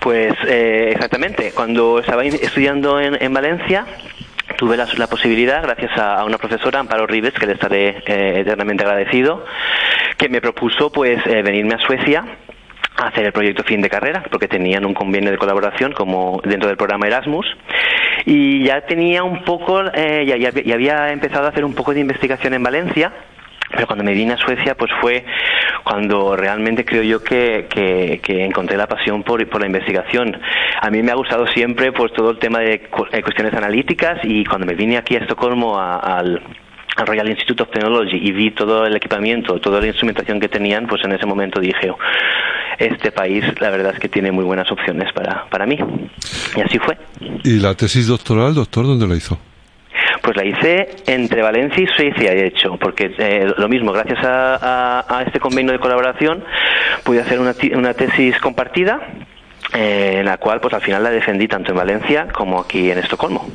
Pues 0.00 0.34
eh, 0.48 0.90
exactamente, 0.92 1.52
cuando 1.54 2.00
estaba 2.00 2.24
estudiando 2.24 2.98
en, 3.00 3.32
Valencia, 3.32 3.86
tuve 4.56 4.76
la, 4.76 5.06
posibilidad, 5.06 5.62
gracias 5.62 5.96
a, 5.96 6.24
una 6.24 6.38
profesora, 6.38 6.80
Amparo 6.80 7.06
Rives, 7.06 7.34
que 7.34 7.46
le 7.46 7.52
estaré 7.52 8.02
eh, 8.06 8.40
eternamente 8.40 8.82
agradecido, 8.82 9.44
que 10.18 10.28
me 10.28 10.40
propuso 10.40 10.90
pues 10.90 11.24
eh, 11.26 11.42
venirme 11.42 11.74
a 11.74 11.78
Suecia 11.78 12.24
a 12.96 13.08
hacer 13.08 13.24
el 13.26 13.32
proyecto 13.32 13.62
fin 13.64 13.80
de 13.80 13.88
carrera, 13.88 14.22
porque 14.30 14.48
tenían 14.48 14.84
un 14.84 14.94
convenio 14.94 15.30
de 15.30 15.38
colaboración 15.38 15.92
como 15.92 16.40
dentro 16.44 16.68
del 16.68 16.76
programa 16.76 17.06
Erasmus, 17.06 17.46
y 18.26 18.64
ya 18.64 18.82
tenía 18.82 19.22
un 19.24 19.44
poco, 19.44 19.82
ya, 19.92 20.36
ya 20.36 20.74
había 20.74 21.10
empezado 21.10 21.46
a 21.46 21.48
hacer 21.48 21.64
un 21.64 21.74
poco 21.74 21.94
de 21.94 22.00
investigación 22.00 22.54
en 22.54 22.62
Valencia, 22.62 23.12
pero 23.72 23.86
cuando 23.86 24.04
me 24.04 24.12
vine 24.12 24.34
a 24.34 24.36
Suecia, 24.36 24.74
pues 24.74 24.90
fue 25.00 25.24
cuando 25.82 26.36
realmente 26.36 26.84
creo 26.84 27.02
yo 27.02 27.22
que, 27.22 27.66
que, 27.68 28.44
encontré 28.44 28.76
la 28.76 28.86
pasión 28.86 29.22
por, 29.22 29.46
por, 29.48 29.60
la 29.60 29.66
investigación. 29.66 30.38
A 30.80 30.90
mí 30.90 31.02
me 31.02 31.10
ha 31.10 31.14
gustado 31.14 31.46
siempre 31.48 31.90
pues 31.92 32.12
todo 32.12 32.30
el 32.30 32.38
tema 32.38 32.60
de 32.60 32.74
eh, 32.74 33.22
cuestiones 33.22 33.54
analíticas 33.54 34.18
y 34.22 34.44
cuando 34.44 34.66
me 34.66 34.74
vine 34.74 34.98
aquí 34.98 35.16
a 35.16 35.20
Estocolmo 35.20 35.78
al, 35.78 36.42
Royal 37.06 37.28
Institute 37.30 37.62
of 37.62 37.70
Technology 37.70 38.18
y 38.18 38.32
vi 38.32 38.50
todo 38.50 38.84
el 38.84 38.94
equipamiento, 38.94 39.58
toda 39.58 39.80
la 39.80 39.86
instrumentación 39.86 40.38
que 40.38 40.48
tenían, 40.48 40.86
pues 40.86 41.02
en 41.04 41.12
ese 41.12 41.24
momento 41.24 41.58
dije, 41.58 41.90
este 42.78 43.12
país 43.12 43.44
la 43.60 43.70
verdad 43.70 43.92
es 43.94 44.00
que 44.00 44.08
tiene 44.08 44.32
muy 44.32 44.44
buenas 44.44 44.70
opciones 44.70 45.12
para, 45.12 45.46
para 45.50 45.66
mí. 45.66 45.78
Y 46.56 46.60
así 46.60 46.78
fue. 46.78 46.96
¿Y 47.44 47.60
la 47.60 47.74
tesis 47.74 48.06
doctoral, 48.06 48.54
doctor, 48.54 48.86
dónde 48.86 49.06
la 49.06 49.16
hizo? 49.16 49.38
Pues 50.22 50.36
la 50.36 50.44
hice 50.44 50.88
entre 51.06 51.42
Valencia 51.42 51.82
y 51.82 51.86
Suecia, 51.86 52.30
de 52.30 52.46
hecho, 52.46 52.76
porque 52.80 53.12
eh, 53.18 53.52
lo 53.56 53.68
mismo, 53.68 53.92
gracias 53.92 54.20
a, 54.22 55.24
este 55.26 55.40
convenio 55.40 55.72
de 55.72 55.80
colaboración, 55.80 56.44
pude 57.04 57.20
hacer 57.20 57.40
una, 57.40 57.54
una 57.74 57.92
tesis 57.92 58.38
compartida 58.38 59.00
eh, 59.74 60.18
en 60.18 60.26
la 60.26 60.36
cual 60.36 60.60
pues 60.60 60.74
al 60.74 60.82
final 60.82 61.02
la 61.02 61.10
defendí 61.10 61.48
tanto 61.48 61.70
en 61.70 61.78
Valencia 61.78 62.28
como 62.32 62.60
aquí 62.60 62.90
en 62.90 62.98
Estocolmo 62.98 63.48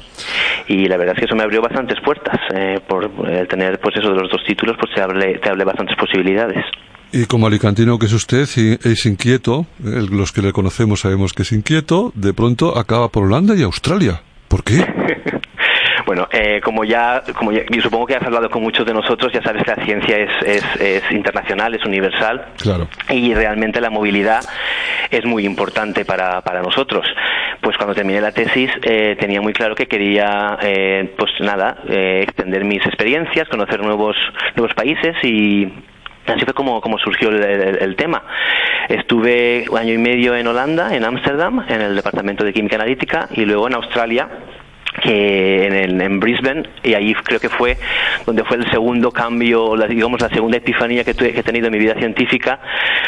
y 0.68 0.88
la 0.88 0.98
verdad 0.98 1.14
es 1.16 1.20
que 1.20 1.26
eso 1.26 1.36
me 1.36 1.44
abrió 1.44 1.62
bastantes 1.62 2.00
puertas 2.02 2.40
eh, 2.56 2.80
por 2.88 3.12
el 3.30 3.48
tener 3.48 3.80
pues 3.80 3.98
eso 3.98 4.10
de 4.10 4.22
los 4.22 4.32
dos 4.32 4.44
títulos 4.44 4.78
pues 4.80 4.96
te 4.96 5.02
abre, 5.02 5.38
te 5.38 5.64
bastantes 5.64 5.96
posibilidades 5.96 6.66
y 7.12 7.26
como 7.26 7.48
alicantino 7.48 7.98
que 8.00 8.08
es 8.08 8.14
usted 8.14 8.42
es 8.42 9.06
inquieto, 9.06 9.66
los 9.80 10.32
que 10.32 10.42
le 10.42 10.52
conocemos 10.52 11.02
sabemos 11.02 11.34
que 11.34 11.44
es 11.44 11.52
inquieto, 11.52 12.12
de 12.16 12.34
pronto 12.34 12.78
acaba 12.78 13.10
por 13.10 13.24
Holanda 13.24 13.56
y 13.56 13.64
Australia. 13.64 14.22
¿Por 14.48 14.64
qué? 14.64 14.86
Bueno, 16.08 16.26
eh, 16.32 16.62
como 16.64 16.86
ya, 16.86 17.22
como 17.38 17.52
yo 17.52 17.82
supongo 17.82 18.06
que 18.06 18.16
has 18.16 18.24
hablado 18.24 18.50
con 18.50 18.64
muchos 18.64 18.86
de 18.86 18.94
nosotros, 18.94 19.30
ya 19.34 19.42
sabes 19.42 19.62
que 19.64 19.72
la 19.76 19.84
ciencia 19.84 20.16
es, 20.16 20.80
es, 20.80 21.12
internacional, 21.12 21.76
es 21.76 21.84
universal. 21.86 22.46
Claro. 22.58 22.88
Y 23.10 23.34
realmente 23.34 23.82
la 23.82 23.90
movilidad 23.90 24.40
es 25.12 25.26
muy 25.26 25.46
importante 25.46 26.06
para, 26.06 26.40
para 26.44 26.62
nosotros. 26.62 27.06
Pues 27.60 27.76
cuando 27.76 27.94
terminé 27.94 28.22
la 28.22 28.32
tesis 28.32 28.72
eh, 28.84 29.18
tenía 29.20 29.42
muy 29.42 29.52
claro 29.52 29.76
que 29.76 29.88
quería, 29.88 30.58
eh, 30.62 31.14
pues 31.18 31.32
nada, 31.42 31.80
extender 31.86 32.64
mis 32.64 32.86
experiencias, 32.86 33.50
conocer 33.50 33.82
nuevos, 33.82 34.16
nuevos 34.56 34.74
países 34.76 35.14
y 35.24 35.68
Así 36.28 36.44
fue 36.44 36.54
como, 36.54 36.82
como 36.82 36.98
surgió 36.98 37.30
el, 37.30 37.96
tema. 37.96 38.24
Estuve 38.90 39.66
un 39.70 39.78
año 39.78 39.94
y 39.94 39.98
medio 39.98 40.36
en 40.36 40.46
Holanda, 40.48 40.94
en 40.94 41.06
Ámsterdam, 41.06 41.66
en 41.70 41.82
el 41.82 41.96
Departamento 41.96 42.44
de 42.44 42.54
Química 42.54 42.76
Analítica, 42.76 43.30
y 43.32 43.46
luego 43.46 43.68
en 43.68 43.76
Australia, 43.76 44.28
que 45.02 45.68
en, 45.68 46.02
en, 46.02 46.20
Brisbane 46.20 46.64
y 46.84 46.94
ahí 46.96 47.14
creo 47.14 47.40
que 47.40 47.50
fue 47.50 47.78
donde 48.26 48.44
fue 48.44 48.58
el 48.58 48.70
segundo 48.72 49.12
cambio, 49.12 49.76
la, 49.76 49.86
digamos 49.86 50.22
la 50.22 50.30
segunda 50.30 50.58
epifanía 50.58 51.04
que, 51.04 51.12
he 51.12 51.44
tenido 51.44 51.68
en 51.68 51.74
mi 51.74 51.80
vida 51.80 51.94
científica, 51.96 52.60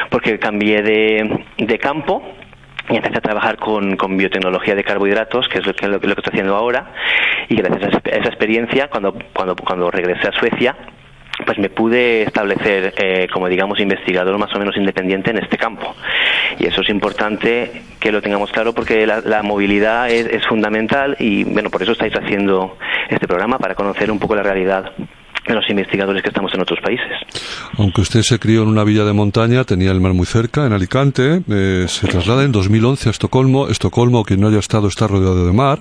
porque 0.10 0.40
cambié 0.40 0.82
de, 0.82 1.80
campo 1.80 2.24
y 2.90 2.96
empecé 2.96 3.18
a 3.18 3.22
trabajar 3.22 3.58
con, 3.58 3.98
biotecnología 4.18 4.76
de 4.76 4.84
carbohidratos, 4.84 5.48
que 5.50 5.60
es 5.60 5.66
lo 5.66 5.74
que, 5.74 5.88
lo, 5.88 6.00
que 6.00 6.08
estoy 6.08 6.32
haciendo 6.32 6.56
ahora, 6.56 6.94
y 7.50 7.56
gracias 7.56 7.84
a 7.84 8.10
esa 8.10 8.30
experiencia, 8.30 8.88
cuando, 8.88 9.14
cuando, 9.34 9.56
cuando 9.56 9.92
regresé 9.92 10.28
a 10.28 10.32
Suecia, 10.32 10.76
pues 11.46 11.58
me 11.58 11.70
pude 11.70 12.24
establecer 12.24 12.94
eh, 12.98 13.28
como 13.32 13.48
digamos 13.48 13.80
investigador 13.80 14.38
más 14.38 14.54
o 14.56 14.60
menos 14.60 14.76
independiente 14.78 15.32
en 15.32 15.40
este 15.40 15.58
campo. 15.58 15.96
Y 16.58 16.66
eso 16.68 16.82
es 16.82 16.90
importante 16.90 17.84
que 18.00 18.12
lo 18.12 18.22
tengamos 18.22 18.52
claro 18.52 18.74
porque 18.74 19.06
la, 19.06 19.44
movilidad 19.44 20.10
es, 20.10 20.26
es, 20.28 20.46
fundamental 20.48 21.16
y 21.20 21.44
bueno 21.44 21.70
por 21.70 21.82
eso 21.82 21.94
estáis 21.94 22.14
haciendo 22.14 22.78
este 23.10 23.28
programa 23.28 23.58
para 23.58 23.76
conocer 23.76 24.12
un 24.12 24.20
poco 24.20 24.36
la 24.36 24.44
realidad 24.44 24.92
los 25.56 25.70
investigadores 25.70 26.22
que 26.22 26.30
estamos 26.30 26.54
en 26.54 26.62
otros 26.62 26.80
países. 26.82 27.08
Aunque 27.78 28.02
usted 28.02 28.22
se 28.22 28.40
crió 28.40 28.64
en 28.64 28.70
una 28.70 28.84
villa 28.84 29.06
de 29.06 29.14
montaña, 29.14 29.64
tenía 29.64 29.92
el 29.92 30.02
mar 30.02 30.14
muy 30.14 30.26
cerca, 30.26 30.66
en 30.66 30.74
Alicante, 30.74 31.42
eh, 31.50 31.86
se 31.88 32.08
traslada 32.08 32.44
en 32.44 32.52
2011 32.52 33.10
a 33.10 33.12
Estocolmo. 33.12 33.68
Estocolmo, 33.70 34.24
quien 34.24 34.42
no 34.42 34.48
haya 34.48 34.60
estado, 34.60 34.88
está 34.88 35.08
rodeado 35.08 35.46
de 35.46 35.54
mar. 35.54 35.80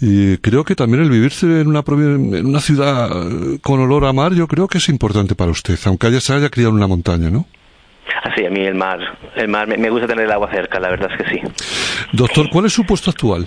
Y 0.00 0.36
creo 0.38 0.64
que 0.64 0.74
también 0.74 1.02
el 1.02 1.10
vivirse 1.10 1.60
en 1.60 1.68
una, 1.68 1.82
en 1.86 2.46
una 2.46 2.60
ciudad 2.60 3.08
eh, 3.10 3.58
con 3.62 3.80
olor 3.80 4.04
a 4.04 4.12
mar, 4.12 4.32
yo 4.34 4.46
creo 4.46 4.68
que 4.68 4.78
es 4.78 4.88
importante 4.88 5.34
para 5.34 5.50
usted, 5.50 5.78
aunque 5.86 6.08
haya, 6.08 6.20
se 6.20 6.34
haya 6.34 6.50
criado 6.50 6.70
en 6.70 6.76
una 6.76 6.86
montaña, 6.86 7.30
¿no? 7.30 7.46
Así, 8.22 8.44
ah, 8.44 8.48
a 8.48 8.50
mí 8.50 8.60
el 8.60 8.74
mar, 8.74 8.98
el 9.36 9.48
mar 9.48 9.66
me 9.66 9.90
gusta 9.90 10.06
tener 10.06 10.24
el 10.24 10.32
agua 10.32 10.50
cerca, 10.52 10.78
la 10.78 10.90
verdad 10.90 11.10
es 11.12 11.24
que 11.24 11.30
sí. 11.30 11.40
Doctor, 12.12 12.48
¿cuál 12.50 12.66
es 12.66 12.72
su 12.72 12.84
puesto 12.84 13.10
actual? 13.10 13.46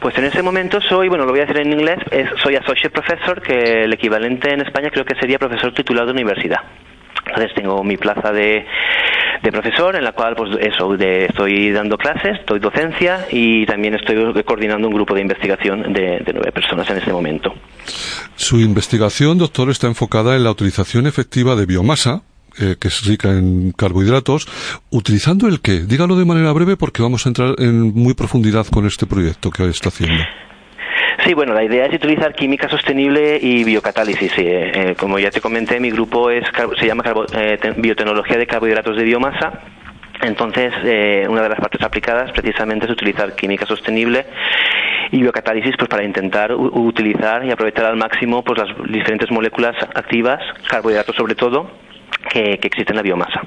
Pues 0.00 0.16
en 0.16 0.24
ese 0.24 0.42
momento 0.42 0.80
soy, 0.80 1.08
bueno, 1.08 1.24
lo 1.24 1.32
voy 1.32 1.40
a 1.40 1.46
decir 1.46 1.58
en 1.60 1.72
inglés, 1.72 1.98
soy 2.42 2.56
associate 2.56 2.90
professor, 2.90 3.42
que 3.42 3.84
el 3.84 3.92
equivalente 3.92 4.52
en 4.52 4.62
España 4.62 4.88
creo 4.90 5.04
que 5.04 5.14
sería 5.20 5.38
profesor 5.38 5.74
titulado 5.74 6.06
de 6.06 6.12
universidad. 6.12 6.60
Entonces 7.26 7.52
tengo 7.54 7.84
mi 7.84 7.98
plaza 7.98 8.32
de, 8.32 8.64
de 9.42 9.52
profesor 9.52 9.94
en 9.96 10.04
la 10.04 10.12
cual 10.12 10.34
pues 10.36 10.50
eso 10.60 10.96
de, 10.96 11.26
estoy 11.26 11.70
dando 11.70 11.96
clases, 11.96 12.38
doy 12.46 12.58
docencia 12.60 13.26
y 13.30 13.66
también 13.66 13.94
estoy 13.94 14.42
coordinando 14.42 14.88
un 14.88 14.94
grupo 14.94 15.14
de 15.14 15.20
investigación 15.20 15.92
de, 15.92 16.20
de 16.24 16.32
nueve 16.32 16.50
personas 16.52 16.88
en 16.90 16.96
este 16.96 17.12
momento. 17.12 17.54
Su 18.36 18.58
investigación, 18.58 19.38
doctor, 19.38 19.70
está 19.70 19.86
enfocada 19.86 20.34
en 20.34 20.44
la 20.44 20.50
utilización 20.50 21.06
efectiva 21.06 21.56
de 21.56 21.66
biomasa 21.66 22.22
eh, 22.60 22.76
que 22.78 22.88
es 22.88 23.04
rica 23.06 23.30
en 23.30 23.72
carbohidratos, 23.72 24.46
utilizando 24.90 25.48
el 25.48 25.60
qué? 25.60 25.80
Dígalo 25.80 26.16
de 26.16 26.24
manera 26.24 26.52
breve 26.52 26.76
porque 26.76 27.02
vamos 27.02 27.24
a 27.24 27.30
entrar 27.30 27.54
en 27.58 27.94
muy 27.94 28.14
profundidad 28.14 28.66
con 28.66 28.86
este 28.86 29.06
proyecto 29.06 29.50
que 29.50 29.66
está 29.68 29.88
haciendo. 29.88 30.22
Sí, 31.24 31.34
bueno, 31.34 31.54
la 31.54 31.64
idea 31.64 31.86
es 31.86 31.94
utilizar 31.94 32.34
química 32.34 32.68
sostenible 32.68 33.38
y 33.40 33.64
biocatálisis. 33.64 34.32
Eh, 34.38 34.72
eh, 34.74 34.94
como 34.98 35.18
ya 35.18 35.30
te 35.30 35.40
comenté, 35.40 35.80
mi 35.80 35.90
grupo 35.90 36.30
es 36.30 36.44
se 36.78 36.86
llama 36.86 37.02
biotecnología 37.76 38.36
de 38.36 38.46
carbohidratos 38.46 38.96
de 38.96 39.04
biomasa. 39.04 39.60
Entonces, 40.22 40.74
una 41.28 41.42
de 41.42 41.48
las 41.48 41.60
partes 41.60 41.80
aplicadas 41.80 42.30
precisamente 42.32 42.84
es 42.84 42.92
utilizar 42.92 43.34
química 43.34 43.64
sostenible 43.64 44.26
y 45.12 45.20
biocatálisis 45.20 45.74
pues 45.76 45.88
para 45.88 46.04
intentar 46.04 46.54
utilizar 46.54 47.44
y 47.44 47.50
aprovechar 47.50 47.86
al 47.86 47.96
máximo 47.96 48.42
pues 48.44 48.58
las 48.58 48.68
diferentes 48.92 49.30
moléculas 49.30 49.76
activas, 49.94 50.40
carbohidratos 50.68 51.16
sobre 51.16 51.34
todo, 51.34 51.70
que, 52.28 52.58
existe 52.62 52.92
en 52.92 52.96
la 52.96 53.02
biomasa. 53.02 53.42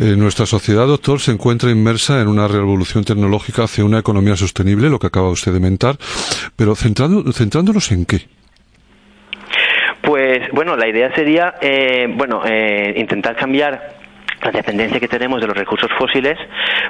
Eh, 0.00 0.14
nuestra 0.16 0.46
sociedad, 0.46 0.86
doctor, 0.86 1.20
se 1.20 1.32
encuentra 1.32 1.70
inmersa 1.70 2.20
en 2.20 2.28
una 2.28 2.48
revolución 2.48 3.04
tecnológica 3.04 3.64
hacia 3.64 3.84
una 3.84 3.98
economía 3.98 4.36
sostenible, 4.36 4.88
lo 4.88 4.98
que 4.98 5.06
acaba 5.06 5.28
usted 5.28 5.52
de 5.52 5.60
mentar, 5.60 5.96
pero 6.56 6.74
centrándonos 6.74 7.92
en 7.92 8.06
qué. 8.06 8.26
Pues 10.02 10.50
bueno, 10.52 10.76
la 10.76 10.88
idea 10.88 11.14
sería, 11.14 11.54
eh, 11.60 12.06
bueno, 12.16 12.42
eh, 12.44 12.94
intentar 12.96 13.36
cambiar 13.36 13.99
la 14.42 14.50
dependencia 14.50 14.98
que 15.00 15.08
tenemos 15.08 15.40
de 15.40 15.46
los 15.46 15.56
recursos 15.56 15.90
fósiles 15.98 16.38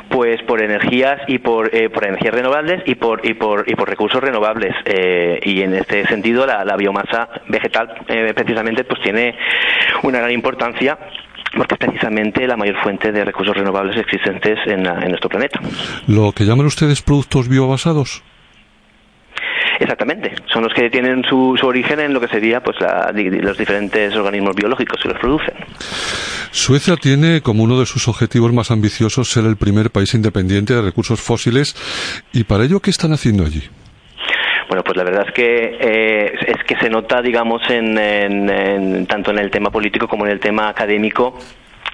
pues 0.08 0.42
por 0.42 0.62
energías 0.62 1.20
y 1.26 1.38
por, 1.38 1.74
eh, 1.74 1.90
por 1.90 2.04
energías 2.06 2.34
renovables 2.34 2.82
y 2.86 2.94
por 2.94 3.26
y 3.26 3.34
por 3.34 3.64
y 3.68 3.74
por 3.74 3.88
recursos 3.88 4.20
renovables 4.20 4.74
eh, 4.84 5.40
y 5.42 5.62
en 5.62 5.74
este 5.74 6.06
sentido 6.06 6.46
la, 6.46 6.76
biomasa 6.76 7.28
vegetal 7.48 7.94
eh, 8.08 8.32
precisamente 8.34 8.84
pues 8.84 9.02
tiene 9.02 9.36
una 10.02 10.20
gran 10.20 10.32
importancia 10.32 10.98
porque 11.56 11.74
es 11.74 11.78
precisamente 11.78 12.46
la 12.46 12.56
mayor 12.56 12.80
fuente 12.82 13.10
de 13.10 13.24
recursos 13.24 13.56
renovables 13.56 13.96
existentes 13.96 14.58
en, 14.66 14.86
en 14.86 15.08
nuestro 15.08 15.28
planeta. 15.28 15.60
¿Lo 16.06 16.30
que 16.30 16.44
llaman 16.44 16.66
ustedes 16.66 17.02
productos 17.02 17.48
biobasados? 17.48 18.22
Exactamente, 19.90 20.32
son 20.46 20.62
los 20.62 20.72
que 20.72 20.88
tienen 20.88 21.24
su, 21.24 21.56
su 21.58 21.66
origen 21.66 21.98
en 21.98 22.14
lo 22.14 22.20
que 22.20 22.28
sería 22.28 22.62
pues 22.62 22.76
los 22.80 23.58
diferentes 23.58 24.14
organismos 24.14 24.54
biológicos 24.54 25.02
que 25.02 25.08
los 25.08 25.18
producen. 25.18 25.54
Suecia 26.52 26.94
tiene 26.94 27.40
como 27.40 27.64
uno 27.64 27.80
de 27.80 27.86
sus 27.86 28.06
objetivos 28.06 28.52
más 28.52 28.70
ambiciosos 28.70 29.28
ser 29.28 29.46
el 29.46 29.56
primer 29.56 29.90
país 29.90 30.14
independiente 30.14 30.74
de 30.74 30.82
recursos 30.82 31.20
fósiles 31.20 31.74
y 32.32 32.44
para 32.44 32.66
ello 32.66 32.78
¿qué 32.78 32.90
están 32.90 33.12
haciendo 33.12 33.44
allí? 33.44 33.64
Bueno, 34.68 34.84
pues 34.84 34.96
la 34.96 35.02
verdad 35.02 35.24
es 35.26 35.34
que 35.34 35.78
eh, 35.80 36.34
es 36.46 36.62
que 36.68 36.76
se 36.76 36.88
nota, 36.88 37.20
digamos, 37.20 37.60
en, 37.68 39.06
tanto 39.08 39.32
en 39.32 39.40
el 39.40 39.50
tema 39.50 39.70
político 39.70 40.06
como 40.06 40.24
en 40.24 40.30
el 40.30 40.38
tema 40.38 40.68
académico 40.68 41.36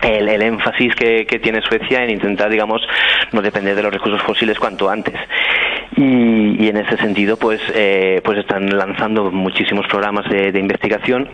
el, 0.02 0.42
énfasis 0.42 0.94
que, 0.94 1.24
tiene 1.42 1.62
Suecia 1.62 2.04
en 2.04 2.10
intentar, 2.10 2.50
digamos, 2.50 2.82
no 3.32 3.42
depender 3.42 3.74
de 3.74 3.82
los 3.82 3.92
recursos 3.92 4.22
fósiles 4.22 4.58
cuanto 4.58 4.90
antes. 4.90 5.14
Y, 5.96 6.68
en 6.68 6.76
ese 6.76 6.98
sentido, 6.98 7.38
pues, 7.38 7.60
eh, 7.74 8.20
pues 8.22 8.38
están 8.38 8.76
lanzando 8.76 9.30
muchísimos 9.30 9.86
programas 9.86 10.28
de, 10.28 10.58
investigación 10.58 11.28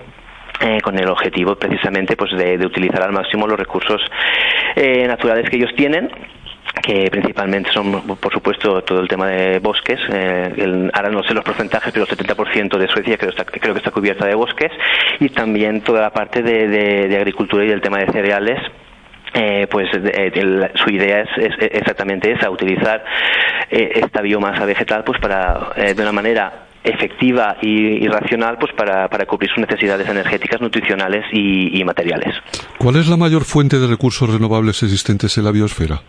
eh, 0.60 0.80
con 0.80 0.96
el 0.96 1.08
objetivo 1.08 1.56
precisamente 1.56 2.16
pues 2.16 2.30
de, 2.36 2.64
utilizar 2.64 3.02
al 3.02 3.12
máximo 3.12 3.48
los 3.48 3.58
recursos 3.58 4.00
eh, 4.76 5.06
naturales 5.08 5.50
que 5.50 5.56
ellos 5.56 5.70
tienen 5.76 6.10
que 6.80 7.10
principalmente 7.10 7.70
son, 7.72 8.02
por 8.02 8.32
supuesto, 8.32 8.82
todo 8.82 9.00
el 9.00 9.08
tema 9.08 9.28
de 9.28 9.58
bosques. 9.58 10.00
ahora 10.94 11.10
no 11.10 11.22
sé 11.22 11.34
los 11.34 11.44
porcentajes, 11.44 11.92
pero 11.92 12.06
el 12.08 12.10
70% 12.10 12.78
de 12.78 12.88
Suecia 12.88 13.18
creo, 13.18 13.30
está, 13.30 13.44
creo 13.44 13.74
que 13.74 13.78
está 13.78 13.90
cubierta 13.90 14.26
de 14.26 14.34
bosques. 14.34 14.72
Y 15.20 15.28
también 15.28 15.82
toda 15.82 16.00
la 16.00 16.10
parte 16.10 16.42
de, 16.42 16.66
de 16.66 17.16
agricultura 17.16 17.64
y 17.64 17.68
del 17.68 17.82
tema 17.82 17.98
de 17.98 18.10
cereales, 18.10 18.58
eh, 19.34 19.66
pues 19.70 19.88
eh, 19.94 20.70
su 20.74 20.90
idea 20.90 21.22
es, 21.22 21.54
exactamente 21.58 22.32
esa, 22.32 22.50
utilizar 22.50 23.04
eh, 23.70 23.92
esta 23.94 24.20
biomasa 24.20 24.64
vegetal 24.64 25.04
pues 25.04 25.18
para 25.20 25.72
de 25.76 26.02
una 26.02 26.12
manera 26.12 26.66
efectiva 26.84 27.56
y, 27.62 28.06
racional 28.08 28.58
pues 28.58 28.72
para, 28.76 29.08
para, 29.08 29.24
cubrir 29.24 29.48
sus 29.50 29.60
necesidades 29.60 30.08
energéticas, 30.08 30.60
nutricionales 30.60 31.24
y, 31.32 31.80
y 31.80 31.84
materiales. 31.84 32.34
¿Cuál 32.78 32.96
es 32.96 33.08
la 33.08 33.16
mayor 33.16 33.44
fuente 33.44 33.78
de 33.78 33.86
recursos 33.86 34.28
renovables 34.28 34.82
existentes 34.82 35.38
en 35.38 35.44
la 35.44 35.52
biosfera? 35.52 36.02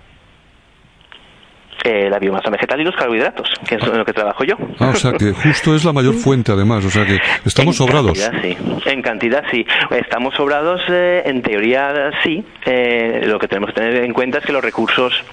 Eh, 1.84 2.10
la 2.10 2.18
biomasa 2.18 2.50
vegetal 2.50 2.80
y 2.80 2.86
los 2.86 2.96
carbohidratos, 2.96 3.50
que 3.68 3.76
es 3.76 3.84
en 3.84 3.98
lo 3.98 4.06
que 4.06 4.14
trabajo 4.14 4.46
yo. 4.46 4.56
Ah, 4.80 4.92
o 4.94 4.96
sea 4.96 5.12
que 5.12 5.34
justo 5.34 5.76
es 5.76 5.84
la 5.84 5.92
mayor 5.92 6.14
fuente 6.14 6.54
además, 6.54 6.86
o 6.86 6.90
sea 6.90 7.06
que 7.06 7.20
estamos 7.46 7.76
sobrados. 7.76 8.18
En 8.18 8.32
cantidad 8.32 8.42
sí, 8.42 8.90
en 8.90 9.02
cantidad 9.02 9.44
sí. 9.52 9.66
Estamos 9.92 10.34
sobrados, 10.36 10.82
eh, 10.90 11.24
en 11.26 11.42
teoría 11.42 12.12
sí. 12.24 12.46
Eh, 12.66 13.24
lo 13.26 13.38
que 13.38 13.50
tenemos 13.50 13.72
que 13.74 13.82
tener 13.82 14.04
en 14.04 14.14
cuenta 14.14 14.38
es 14.38 14.46
que 14.46 14.54
los 14.54 14.64
recursos 14.64 15.26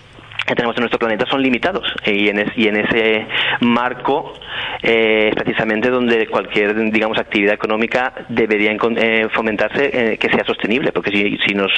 que 0.51 0.57
tenemos 0.57 0.77
en 0.77 0.81
nuestro 0.81 0.99
planeta 0.99 1.27
son 1.27 1.43
limitados 1.43 1.87
y 2.05 2.29
en, 2.29 2.53
y 2.57 2.67
en 2.67 2.77
ese 2.79 3.27
marco 3.61 4.35
eh, 4.83 5.31
precisamente 5.35 5.91
donde 5.91 6.27
cualquier 6.27 6.91
digamos 6.91 7.19
actividad 7.19 7.55
económica 7.55 8.13
debería 8.29 8.73
eh, 8.73 9.29
fomentarse 9.33 9.91
eh, 9.93 10.19
que 10.19 10.29
sea 10.29 10.45
sostenible 10.45 10.91
porque 10.91 11.11
si, 11.13 11.39
si 11.47 11.55
nos 11.55 11.71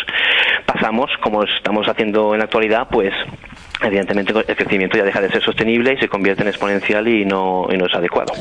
pasamos 0.64 1.10
como 1.20 1.42
estamos 1.44 1.86
haciendo 1.86 2.32
en 2.32 2.38
la 2.38 2.44
actualidad 2.44 2.88
pues 2.90 3.12
evidentemente 3.84 4.32
el 4.32 4.56
crecimiento 4.56 4.96
ya 4.96 5.04
deja 5.04 5.20
de 5.20 5.30
ser 5.30 5.42
sostenible 5.42 5.94
y 5.94 6.00
se 6.00 6.08
convierte 6.08 6.42
en 6.42 6.48
exponencial 6.48 7.06
y 7.08 7.24
no, 7.24 7.66
y 7.72 7.76
no 7.76 7.86
es 7.86 7.94
adecuado. 7.94 8.32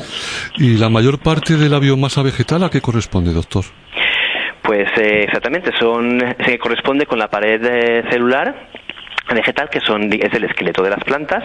¿Y 0.56 0.76
la 0.76 0.88
mayor 0.88 1.18
parte 1.18 1.56
de 1.56 1.68
la 1.68 1.78
biomasa 1.78 2.22
vegetal 2.22 2.64
a 2.64 2.70
qué 2.70 2.80
corresponde, 2.80 3.32
doctor? 3.32 3.64
Pues 4.62 4.88
eh, 4.98 5.24
exactamente, 5.24 5.72
son, 5.78 6.20
se 6.44 6.58
corresponde 6.58 7.06
con 7.06 7.18
la 7.18 7.28
pared 7.28 7.60
celular 8.10 8.68
vegetal 9.34 9.68
que 9.70 9.80
son 9.80 10.12
es 10.12 10.32
el 10.34 10.44
esqueleto 10.44 10.82
de 10.82 10.90
las 10.90 11.02
plantas 11.04 11.42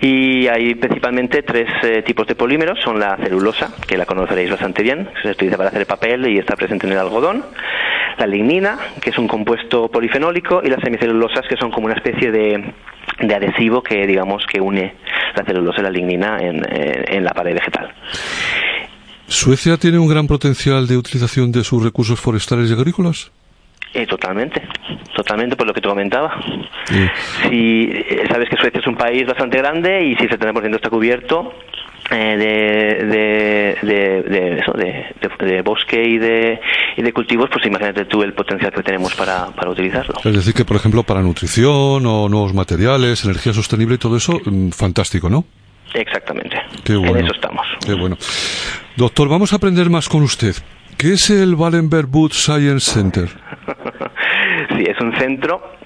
y 0.00 0.46
hay 0.46 0.74
principalmente 0.74 1.42
tres 1.42 1.68
eh, 1.82 2.02
tipos 2.02 2.26
de 2.26 2.34
polímeros 2.34 2.78
son 2.82 2.98
la 2.98 3.16
celulosa 3.16 3.70
que 3.86 3.96
la 3.96 4.06
conoceréis 4.06 4.50
bastante 4.50 4.82
bien 4.82 5.08
se 5.22 5.30
utiliza 5.30 5.56
para 5.56 5.70
hacer 5.70 5.86
papel 5.86 6.28
y 6.28 6.38
está 6.38 6.56
presente 6.56 6.86
en 6.86 6.92
el 6.92 6.98
algodón 6.98 7.44
la 8.18 8.26
lignina 8.26 8.78
que 9.00 9.10
es 9.10 9.18
un 9.18 9.28
compuesto 9.28 9.88
polifenólico 9.88 10.60
y 10.62 10.68
las 10.68 10.80
semicelulosas 10.82 11.46
que 11.48 11.56
son 11.56 11.70
como 11.70 11.86
una 11.86 11.94
especie 11.94 12.30
de, 12.30 12.74
de 13.20 13.34
adhesivo 13.34 13.82
que 13.82 14.06
digamos 14.06 14.44
que 14.46 14.60
une 14.60 14.94
la 15.34 15.44
celulosa 15.44 15.80
y 15.80 15.84
la 15.84 15.90
lignina 15.90 16.38
en, 16.40 16.62
en 16.68 17.24
la 17.24 17.32
pared 17.32 17.54
vegetal 17.54 17.92
¿Suecia 19.28 19.76
tiene 19.76 19.98
un 19.98 20.08
gran 20.08 20.26
potencial 20.26 20.86
de 20.86 20.96
utilización 20.96 21.52
de 21.52 21.62
sus 21.62 21.84
recursos 21.84 22.18
forestales 22.18 22.70
y 22.70 22.72
agrícolas? 22.72 23.30
Eh, 23.92 24.06
totalmente, 24.06 24.62
totalmente 25.14 25.54
por 25.54 25.66
lo 25.66 25.74
que 25.74 25.82
te 25.82 25.88
comentaba. 25.88 26.34
Si 27.48 27.90
eh, 27.92 28.24
sabes 28.30 28.48
que 28.48 28.56
Suecia 28.56 28.80
es 28.80 28.86
un 28.86 28.96
país 28.96 29.26
bastante 29.26 29.58
grande 29.58 30.02
y 30.02 30.16
si 30.16 30.24
el 30.24 30.30
70% 30.30 30.76
está 30.76 30.88
cubierto 30.88 31.52
eh, 31.52 31.77
de, 32.16 33.76
de, 33.82 34.22
de, 34.22 34.58
eso, 34.58 34.72
de, 34.72 35.62
bosque 35.62 36.02
y 36.02 36.18
de, 36.18 36.60
y 36.96 37.02
de 37.02 37.12
cultivos, 37.12 37.48
pues 37.52 37.66
imagínate 37.66 38.06
tú 38.06 38.22
el 38.22 38.32
potencial 38.32 38.72
que 38.72 38.82
tenemos 38.82 39.14
para, 39.14 39.46
para 39.46 39.70
utilizarlo. 39.70 40.14
Es 40.24 40.32
decir, 40.32 40.54
que 40.54 40.64
por 40.64 40.76
ejemplo 40.76 41.02
para 41.02 41.20
nutrición 41.20 42.06
o 42.06 42.28
nuevos 42.28 42.54
materiales, 42.54 43.24
energía 43.24 43.52
sostenible 43.52 43.96
y 43.96 43.98
todo 43.98 44.16
eso, 44.16 44.40
mm, 44.44 44.70
fantástico, 44.70 45.28
¿no? 45.28 45.44
Exactamente. 45.94 46.60
Qué 46.84 46.96
bueno. 46.96 47.16
En 47.18 47.24
eso 47.24 47.34
estamos. 47.34 47.66
Qué 47.84 47.94
bueno. 47.94 48.16
Doctor, 48.96 49.28
vamos 49.28 49.52
a 49.52 49.56
aprender 49.56 49.88
más 49.90 50.08
con 50.08 50.22
usted. 50.22 50.54
¿Qué 50.96 51.12
es 51.12 51.30
el 51.30 51.54
Wallenberg 51.54 52.08
Booth 52.08 52.32
Science 52.32 52.90
Center? 52.92 53.28
sí, 54.76 54.84
es 54.86 55.00
un 55.00 55.16
centro 55.16 55.78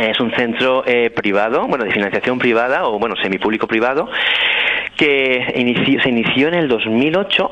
es 0.00 0.20
un 0.20 0.30
centro 0.32 0.84
eh, 0.86 1.10
privado, 1.10 1.66
bueno, 1.66 1.84
de 1.84 1.90
financiación 1.90 2.38
privada 2.38 2.84
o, 2.84 2.98
bueno, 2.98 3.14
semipúblico-privado, 3.22 4.08
que 4.96 5.52
se 6.02 6.08
inició 6.08 6.48
en 6.48 6.54
el 6.54 6.68
2008 6.68 7.50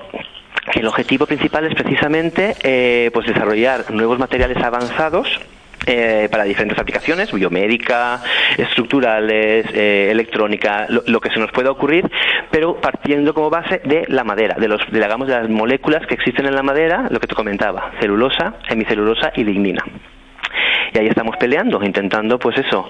que 0.73 0.81
el 0.81 0.87
objetivo 0.87 1.27
principal 1.27 1.67
es 1.67 1.75
precisamente 1.75 2.57
eh, 2.63 3.11
pues 3.13 3.27
desarrollar 3.27 3.91
nuevos 3.91 4.19
materiales 4.19 4.57
avanzados 4.57 5.29
eh, 5.87 6.29
para 6.31 6.45
diferentes 6.45 6.79
aplicaciones, 6.79 7.31
biomédica, 7.31 8.23
estructurales, 8.57 9.67
eh, 9.75 10.09
electrónica, 10.11 10.87
lo, 10.89 11.21
que 11.21 11.29
se 11.29 11.39
nos 11.39 11.53
pueda 11.53 11.71
ocurrir, 11.71 12.11
pero 12.51 12.81
partiendo 12.81 13.35
como 13.35 13.51
base 13.51 13.83
de 13.85 14.07
la 14.09 14.25
madera, 14.25 14.57
de 14.59 14.69
los, 14.69 14.81
de, 14.91 14.99
digamos, 14.99 15.29
de 15.29 15.35
las 15.35 15.51
moléculas 15.51 16.07
que 16.07 16.15
existen 16.15 16.47
en 16.47 16.55
la 16.55 16.63
madera, 16.63 17.07
lo 17.11 17.21
que 17.21 17.27
te 17.27 17.35
comentaba, 17.35 17.93
celulosa, 18.01 18.55
hemicelulosa 18.71 19.33
y 19.37 19.45
lignina 19.45 19.85
y 20.93 20.99
ahí 20.99 21.07
estamos 21.07 21.37
peleando, 21.39 21.83
intentando, 21.83 22.39
pues 22.39 22.57
eso, 22.59 22.89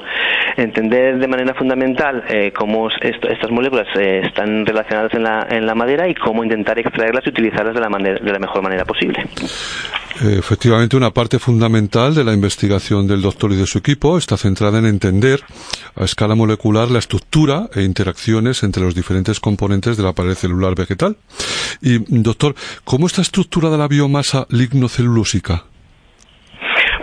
entender 0.56 1.18
de 1.18 1.28
manera 1.28 1.54
fundamental 1.54 2.24
eh, 2.28 2.52
cómo 2.52 2.88
estas 3.00 3.50
moléculas 3.50 3.86
eh, 3.96 4.22
están 4.24 4.66
relacionadas 4.66 5.14
en 5.14 5.22
la, 5.22 5.46
en 5.48 5.66
la 5.66 5.74
madera 5.74 6.08
y 6.08 6.14
cómo 6.14 6.44
intentar 6.44 6.78
extraerlas 6.78 7.26
y 7.26 7.30
utilizarlas 7.30 7.74
de 7.74 7.80
la, 7.80 7.88
de 7.88 8.32
la 8.32 8.38
mejor 8.38 8.62
manera 8.62 8.84
posible. 8.84 9.24
Efectivamente, 10.20 10.96
una 10.96 11.10
parte 11.10 11.40
fundamental 11.40 12.14
de 12.14 12.22
la 12.22 12.32
investigación 12.32 13.08
del 13.08 13.20
doctor 13.20 13.50
y 13.52 13.56
de 13.56 13.66
su 13.66 13.78
equipo 13.78 14.16
está 14.16 14.36
centrada 14.36 14.78
en 14.78 14.86
entender 14.86 15.40
a 15.96 16.04
escala 16.04 16.36
molecular 16.36 16.88
la 16.88 17.00
estructura 17.00 17.68
e 17.74 17.82
interacciones 17.82 18.62
entre 18.62 18.84
los 18.84 18.94
diferentes 18.94 19.40
componentes 19.40 19.96
de 19.96 20.04
la 20.04 20.12
pared 20.12 20.34
celular 20.34 20.76
vegetal. 20.76 21.16
Y, 21.82 21.98
doctor, 22.22 22.54
¿cómo 22.84 23.06
está 23.06 23.22
estructurada 23.22 23.76
la 23.76 23.88
biomasa 23.88 24.46
lignocelulósica? 24.50 25.64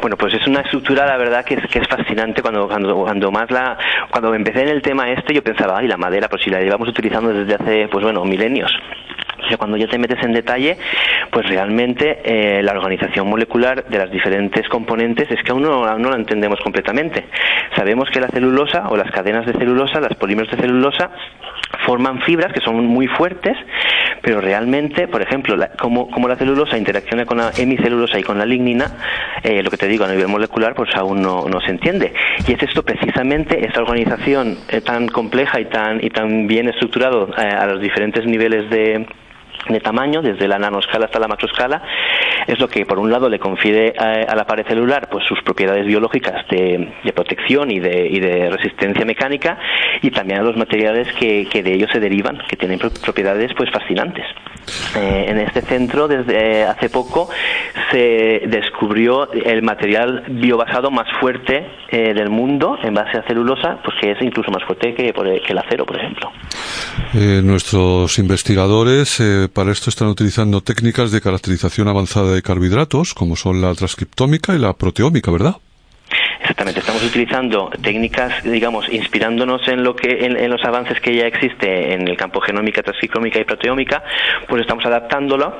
Bueno, 0.02 0.18
pues 0.18 0.34
es 0.34 0.48
una 0.48 0.62
estructura, 0.62 1.06
la 1.06 1.16
verdad, 1.16 1.46
que 1.46 1.54
es, 1.54 1.68
que 1.68 1.78
es 1.78 1.88
fascinante. 1.88 2.42
Cuando, 2.42 2.68
cuando, 2.68 2.96
cuando 2.96 3.32
más 3.32 3.52
la, 3.52 3.78
cuando 4.10 4.34
empecé 4.34 4.64
en 4.64 4.70
el 4.70 4.82
tema 4.82 5.10
este, 5.12 5.34
yo 5.34 5.44
pensaba, 5.44 5.78
ay, 5.78 5.88
la 5.88 5.98
madera, 5.98 6.28
pues 6.28 6.42
si 6.42 6.50
la 6.50 6.60
llevamos 6.60 6.90
utilizando 6.90 7.32
desde 7.32 7.54
hace, 7.54 7.88
pues 7.88 8.04
bueno, 8.04 8.26
milenios. 8.26 8.72
O 9.44 9.48
sea, 9.48 9.58
cuando 9.58 9.78
ya 9.78 9.88
te 9.88 10.00
metes 10.00 10.24
en 10.24 10.34
detalle, 10.34 10.78
pues 11.32 11.48
realmente 11.48 12.22
eh, 12.24 12.64
la 12.64 12.72
organización 12.72 13.28
molecular 13.28 13.86
de 13.86 13.98
las 13.98 14.10
diferentes 14.10 14.68
componentes 14.70 15.30
es 15.30 15.44
que 15.44 15.52
aún 15.52 15.64
no, 15.64 15.98
no, 15.98 16.10
la 16.10 16.16
entendemos 16.16 16.60
completamente. 16.62 17.26
Sabemos 17.76 18.10
que 18.10 18.20
la 18.20 18.28
celulosa 18.28 18.90
o 18.90 18.98
las 18.98 19.12
cadenas 19.12 19.46
de 19.46 19.54
celulosa, 19.54 20.00
las 20.00 20.16
polímeros 20.16 20.52
de 20.52 20.58
celulosa, 20.58 21.12
forman 21.86 22.22
fibras 22.22 22.54
que 22.54 22.62
son 22.62 22.86
muy 22.86 23.08
fuertes, 23.08 23.58
pero 24.22 24.39
realmente, 24.41 25.08
por 25.08 25.22
ejemplo, 25.22 25.56
como, 25.80 26.10
como, 26.10 26.28
la 26.28 26.36
celulosa 26.36 26.78
interacciona 26.78 27.26
con 27.26 27.38
la 27.38 27.52
hemicelulosa 27.58 28.20
y 28.20 28.24
con 28.24 28.38
la 28.38 28.46
lignina, 28.46 28.98
eh, 29.44 29.63
lo 29.63 29.70
que 29.70 29.78
te 29.78 29.88
digo 29.88 30.06
a 30.06 30.08
nivel 30.08 30.28
molecular, 30.28 30.76
pues 30.76 30.96
aún 30.96 31.22
no, 31.22 31.48
no 31.48 31.60
se 31.62 31.72
entiende. 31.72 32.13
Y 32.48 32.54
es 32.54 32.63
esto 32.63 32.84
precisamente, 32.84 33.65
esta 33.65 33.82
organización 33.82 34.58
eh, 34.70 34.82
tan 34.82 35.08
compleja 35.08 35.60
y 35.60 35.65
tan, 35.65 36.04
y 36.04 36.10
tan 36.10 36.48
bien 36.48 36.70
estructurado 36.70 37.30
eh, 37.38 37.41
a 37.41 37.65
los 37.65 37.82
diferentes 37.82 38.26
niveles 38.26 38.70
de, 38.70 39.08
de 39.69 39.80
tamaño, 39.80 40.21
desde 40.21 40.47
la 40.47 40.58
nanoscala 40.58 41.06
hasta 41.06 41.19
la 41.19 41.28
macroescala, 41.28 41.82
es 42.47 42.60
lo 42.60 42.67
que 42.67 42.86
por 42.86 43.00
un 43.00 43.12
lado 43.12 43.30
le 43.30 43.39
confiere 43.39 43.93
a, 43.97 44.36
la 44.36 44.45
pared 44.45 44.65
celular 44.67 45.08
pues 45.10 45.26
sus 45.28 45.41
propiedades 45.43 45.86
biológicas 45.86 46.47
de, 46.50 46.91
protección 47.13 47.71
y 47.71 47.80
de, 47.80 48.08
y 48.08 48.19
de, 48.19 48.50
resistencia 48.50 49.06
mecánica 49.06 49.58
y 50.02 50.12
también 50.12 50.39
a 50.39 50.43
los 50.43 50.56
materiales 50.58 51.08
que, 51.13 51.45
de 51.52 51.74
ellos 51.74 51.89
se 51.91 52.00
derivan, 52.00 52.39
que 52.47 52.56
tienen 52.56 52.80
propiedades 52.80 53.52
pues 53.56 53.69
fascinantes. 53.71 54.26
Eh, 54.95 55.26
en 55.28 55.39
este 55.39 55.62
centro, 55.62 56.08
desde 56.08 56.63
hace 56.63 56.89
poco, 56.89 57.30
se 57.91 58.43
descubrió 58.47 59.32
el 59.32 59.62
material 59.62 60.24
biobasado 60.28 60.91
más 60.91 61.08
fuerte 61.19 61.67
eh, 61.89 62.13
del 62.13 62.30
mundo 62.30 62.78
en 62.84 62.93
base 62.93 63.17
a 63.17 63.24
celulosa, 63.28 63.80
pues 63.84 63.95
que 64.02 64.12
es 64.12 64.21
incluso 64.21 64.52
más 64.52 64.63
fuerte 64.65 64.93
que, 64.93 65.12
el 65.12 65.58
acero, 65.58 65.86
por 65.86 65.97
ejemplo. 65.97 66.32
Eh, 67.13 67.41
nuestros 67.43 68.17
investigadores 68.19 69.19
para 69.54 69.72
esto 69.72 69.90
están 69.90 70.08
utilizando 70.08 70.62
técnicas 70.62 71.12
de 71.12 71.22
caracterización 71.22 71.88
avanzada 71.88 72.34
de 72.34 72.42
carbohidratos, 72.42 73.14
como 73.14 73.36
son 73.36 73.62
la 73.62 73.74
transcriptómica 73.76 74.54
y 74.54 74.60
la 74.60 74.74
proteómica, 74.74 75.32
¿verdad? 75.32 75.56
Exactamente, 76.42 76.80
estamos 76.80 77.04
utilizando 77.04 77.70
técnicas, 77.82 78.44
digamos, 78.44 78.92
inspirándonos 78.92 79.66
en 79.68 79.84
lo 79.84 79.96
que 79.96 80.26
en, 80.26 80.50
los 80.50 80.64
avances 80.66 81.00
que 81.00 81.16
ya 81.16 81.26
existe 81.26 81.94
en 81.94 82.08
el 82.08 82.18
campo 82.18 82.42
genómica, 82.42 82.82
transcriptómica 82.82 83.40
y 83.40 83.46
proteómica, 83.46 84.04
pues 84.48 84.62
estamos 84.62 84.86
adaptándolo 84.86 85.56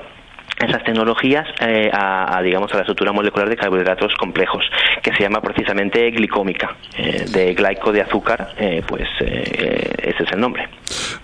esas 0.62 0.84
tecnologías 0.84 1.48
eh, 1.60 1.90
a, 1.92 2.42
digamos 2.44 2.72
a 2.74 2.76
la 2.76 2.82
estructura 2.82 3.12
molecular 3.12 3.50
de 3.50 3.56
carbohidratos 3.56 4.14
complejos 4.16 4.64
que 5.02 5.12
se 5.14 5.24
llama 5.24 5.42
precisamente 5.42 6.10
glicómica 6.12 6.76
eh, 6.98 7.26
de 7.30 7.54
glaico 7.54 7.92
de 7.92 8.02
azúcar 8.02 8.54
eh, 8.58 8.84
pues 8.88 9.08
ese 9.20 10.24
es 10.24 10.32
el 10.32 10.40
nombre 10.40 10.68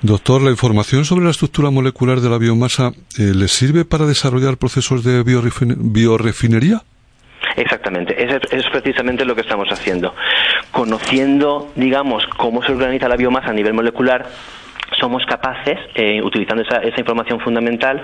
doctor 0.01 0.41
la 0.41 0.49
información 0.49 1.05
sobre 1.05 1.25
la 1.25 1.31
estructura 1.31 1.69
molecular 1.69 2.19
de 2.19 2.29
la 2.29 2.37
biomasa 2.37 2.91
le 3.17 3.47
sirve 3.47 3.85
para 3.85 4.05
desarrollar 4.05 4.57
procesos 4.57 5.03
de 5.03 5.23
biorefinería 5.23 6.81
Exactamente, 7.55 8.23
eso 8.23 8.37
es 8.51 8.65
precisamente 8.71 9.25
lo 9.25 9.33
que 9.33 9.41
estamos 9.41 9.67
haciendo. 9.71 10.13
Conociendo, 10.69 11.71
digamos, 11.75 12.23
cómo 12.37 12.61
se 12.61 12.71
organiza 12.71 13.07
la 13.09 13.15
biomasa 13.15 13.49
a 13.49 13.53
nivel 13.53 13.73
molecular, 13.73 14.27
somos 14.99 15.25
capaces, 15.25 15.77
eh, 15.95 16.21
utilizando 16.21 16.63
esa, 16.63 16.77
esa, 16.77 16.99
información 16.99 17.39
fundamental, 17.39 18.01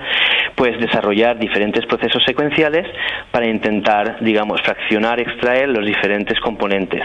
pues 0.54 0.78
desarrollar 0.78 1.38
diferentes 1.38 1.84
procesos 1.86 2.22
secuenciales 2.24 2.86
para 3.30 3.46
intentar, 3.46 4.18
digamos, 4.20 4.60
fraccionar, 4.62 5.20
extraer 5.20 5.68
los 5.68 5.84
diferentes 5.84 6.38
componentes. 6.40 7.02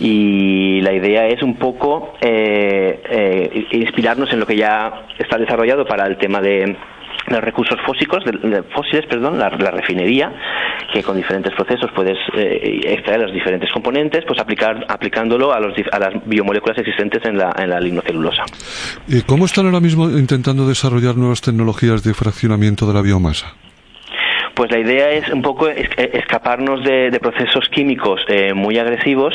Y 0.00 0.80
la 0.82 0.92
idea 0.92 1.26
es 1.28 1.42
un 1.42 1.56
poco 1.56 2.14
eh, 2.20 3.00
eh, 3.08 3.66
inspirarnos 3.72 4.32
en 4.32 4.40
lo 4.40 4.46
que 4.46 4.56
ya 4.56 5.06
está 5.18 5.38
desarrollado 5.38 5.86
para 5.86 6.06
el 6.06 6.16
tema 6.18 6.40
de 6.40 6.76
los 7.28 7.40
recursos 7.40 7.78
fósicos, 7.86 8.24
de, 8.24 8.62
fósiles, 8.74 9.06
perdón, 9.06 9.38
la, 9.38 9.48
refinería, 9.48 10.32
que 10.92 11.02
con 11.02 11.16
diferentes 11.16 11.52
procesos 11.54 11.90
puedes 11.94 12.18
eh, 12.34 12.80
extraer 12.84 13.20
los 13.20 13.32
diferentes 13.32 13.70
componentes, 13.72 14.24
pues 14.26 14.38
aplicar, 14.38 14.84
aplicándolo 14.88 15.52
a, 15.52 15.60
los, 15.60 15.74
a 15.90 15.98
las 15.98 16.14
biomoléculas 16.26 16.78
existentes 16.78 17.24
en 17.24 17.38
la, 17.38 17.54
en 17.58 17.70
la 17.70 17.80
lignocelulosa. 17.80 18.44
¿Y 19.08 19.22
cómo 19.22 19.46
están 19.46 19.66
ahora 19.66 19.80
mismo 19.80 20.08
intentando 20.10 20.66
desarrollar 20.66 21.16
nuevas 21.16 21.40
tecnologías 21.40 22.02
de 22.02 22.14
fraccionamiento 22.14 22.86
de 22.86 22.94
la 22.94 23.02
biomasa? 23.02 23.54
Pues 24.54 24.70
la 24.70 24.78
idea 24.78 25.10
es 25.10 25.30
un 25.30 25.40
poco 25.40 25.66
escaparnos 25.68 26.84
de, 26.84 27.18
procesos 27.22 27.70
químicos 27.70 28.20
muy 28.54 28.78
agresivos 28.78 29.32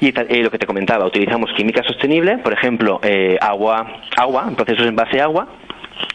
y 0.00 0.10
lo 0.42 0.50
que 0.50 0.58
te 0.58 0.66
comentaba, 0.66 1.06
utilizamos 1.06 1.50
química 1.56 1.84
sostenible, 1.84 2.38
por 2.38 2.52
ejemplo, 2.52 3.00
agua, 3.40 3.86
agua, 4.16 4.50
procesos 4.56 4.86
en 4.88 4.96
base 4.96 5.20
a 5.20 5.24
agua, 5.24 5.46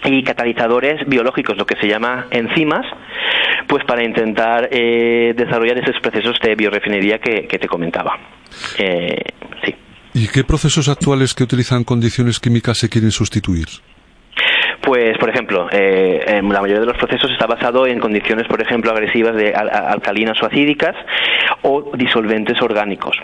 y 0.05 0.23
catalizadores 0.23 1.07
biológicos, 1.07 1.57
lo 1.57 1.65
que 1.65 1.75
se 1.79 1.87
llama 1.87 2.27
enzimas, 2.31 2.85
pues 3.67 3.83
para 3.85 4.03
intentar 4.03 4.69
eh, 4.71 5.33
desarrollar 5.35 5.77
esos 5.77 5.99
procesos 6.01 6.37
de 6.41 6.55
biorefinería 6.55 7.19
que, 7.19 7.47
te 7.47 7.67
comentaba. 7.67 8.17
Eh, 8.77 9.15
sí. 9.63 9.75
¿Y 10.13 10.27
qué 10.27 10.43
procesos 10.43 10.89
actuales 10.89 11.33
que 11.33 11.43
utilizan 11.43 11.83
condiciones 11.83 12.39
químicas 12.39 12.77
se 12.77 12.89
quieren 12.89 13.11
sustituir? 13.11 13.67
Pues, 14.81 15.17
por 15.17 15.29
ejemplo, 15.29 15.67
eh, 15.71 16.41
la 16.41 16.59
mayoría 16.59 16.81
de 16.81 16.85
los 16.85 16.97
procesos 16.97 17.31
está 17.31 17.47
basado 17.47 17.87
en 17.87 17.99
condiciones, 17.99 18.47
por 18.47 18.61
ejemplo, 18.61 18.91
agresivas 18.91 19.35
de 19.35 19.53
alcalinas 19.53 20.37
o 20.43 20.45
acídicas 20.45 20.95
o 21.61 21.91
disolventes 21.95 22.61
orgánicos 22.61 23.15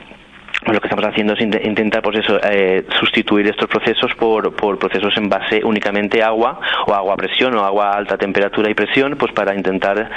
lo 0.65 0.79
que 0.79 0.87
estamos 0.87 1.05
haciendo 1.05 1.33
es 1.33 1.41
intentar 1.41 2.01
pues 2.01 2.19
eso, 2.19 2.37
eh, 2.43 2.85
sustituir 2.99 3.47
estos 3.47 3.67
procesos 3.67 4.11
por, 4.17 4.53
por, 4.55 4.77
procesos 4.77 5.15
en 5.17 5.29
base 5.29 5.61
únicamente 5.63 6.21
agua 6.21 6.59
o 6.85 6.93
agua 6.93 7.13
a 7.13 7.17
presión 7.17 7.55
o 7.55 7.63
agua 7.63 7.91
a 7.91 7.97
alta 7.97 8.17
temperatura 8.17 8.69
y 8.69 8.73
presión 8.73 9.15
pues 9.17 9.31
para 9.33 9.55
intentar 9.55 10.09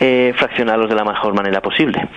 eh, 0.00 0.32
fraccionarlos 0.36 0.88
de 0.88 0.96
la 0.96 1.04
mejor 1.04 1.34
manera 1.34 1.60
posible. 1.60 2.08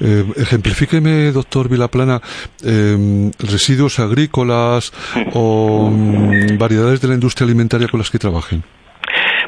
Eh, 0.00 0.24
ejemplifíqueme, 0.36 1.30
doctor 1.30 1.68
Vilaplana, 1.68 2.20
eh, 2.64 3.30
residuos 3.38 4.00
agrícolas 4.00 4.92
o 5.32 5.90
mm, 5.90 6.58
variedades 6.58 7.00
de 7.00 7.08
la 7.08 7.14
industria 7.14 7.44
alimentaria 7.44 7.88
con 7.88 7.98
las 7.98 8.10
que 8.10 8.18
trabajen. 8.18 8.64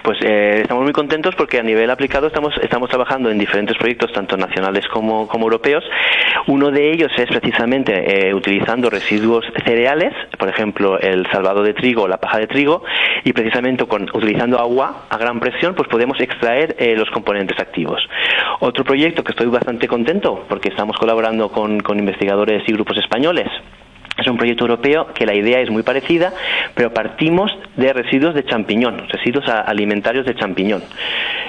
Pues 0.02 0.18
eh, 0.22 0.60
estamos 0.62 0.84
muy 0.84 0.92
contentos 0.92 1.34
porque 1.34 1.58
a 1.58 1.62
nivel 1.62 1.90
aplicado 1.90 2.26
estamos, 2.26 2.54
estamos 2.62 2.88
trabajando 2.88 3.30
en 3.30 3.38
diferentes 3.38 3.76
proyectos, 3.76 4.12
tanto 4.12 4.36
nacionales 4.36 4.86
como, 4.88 5.28
europeos. 5.32 5.84
Uno 6.46 6.70
de 6.70 6.92
ellos 6.92 7.12
es 7.16 7.26
precisamente 7.26 8.28
eh, 8.28 8.34
utilizando 8.34 8.90
residuos 8.90 9.44
cereales, 9.64 10.12
por 10.38 10.48
ejemplo, 10.48 10.98
el 10.98 11.26
salvado 11.30 11.62
de 11.62 11.74
trigo 11.74 12.08
la 12.08 12.18
paja 12.18 12.38
de 12.38 12.46
trigo, 12.46 12.82
y 13.24 13.32
precisamente 13.32 13.84
con, 13.86 14.02
utilizando 14.12 14.58
agua 14.58 15.06
a 15.08 15.16
gran 15.16 15.40
presión, 15.40 15.74
pues 15.74 15.88
podemos 15.88 16.20
extraer 16.20 16.76
eh, 16.78 16.94
los 16.96 17.10
componentes 17.10 17.58
activos. 17.58 18.00
Otro 18.60 18.84
proyecto 18.84 19.22
que 19.22 19.32
estoy 19.32 19.46
bastante 19.46 19.88
contento 19.88 20.44
porque 20.48 20.68
estamos 20.68 20.96
colaborando 20.96 21.50
con, 21.50 21.80
con 21.80 21.98
investigadores 21.98 22.62
y 22.66 22.72
grupos 22.72 22.98
españoles 22.98 23.48
es 24.24 24.30
un 24.30 24.38
proyecto 24.38 24.64
europeo 24.64 25.08
que 25.14 25.26
la 25.26 25.34
idea 25.34 25.60
es 25.60 25.70
muy 25.70 25.82
parecida, 25.82 26.32
pero 26.74 26.92
partimos 26.92 27.52
de 27.76 27.92
residuos 27.92 28.34
de 28.34 28.44
champiñón, 28.44 29.06
residuos 29.08 29.48
alimentarios 29.48 30.26
de 30.26 30.34
champiñón. 30.34 30.82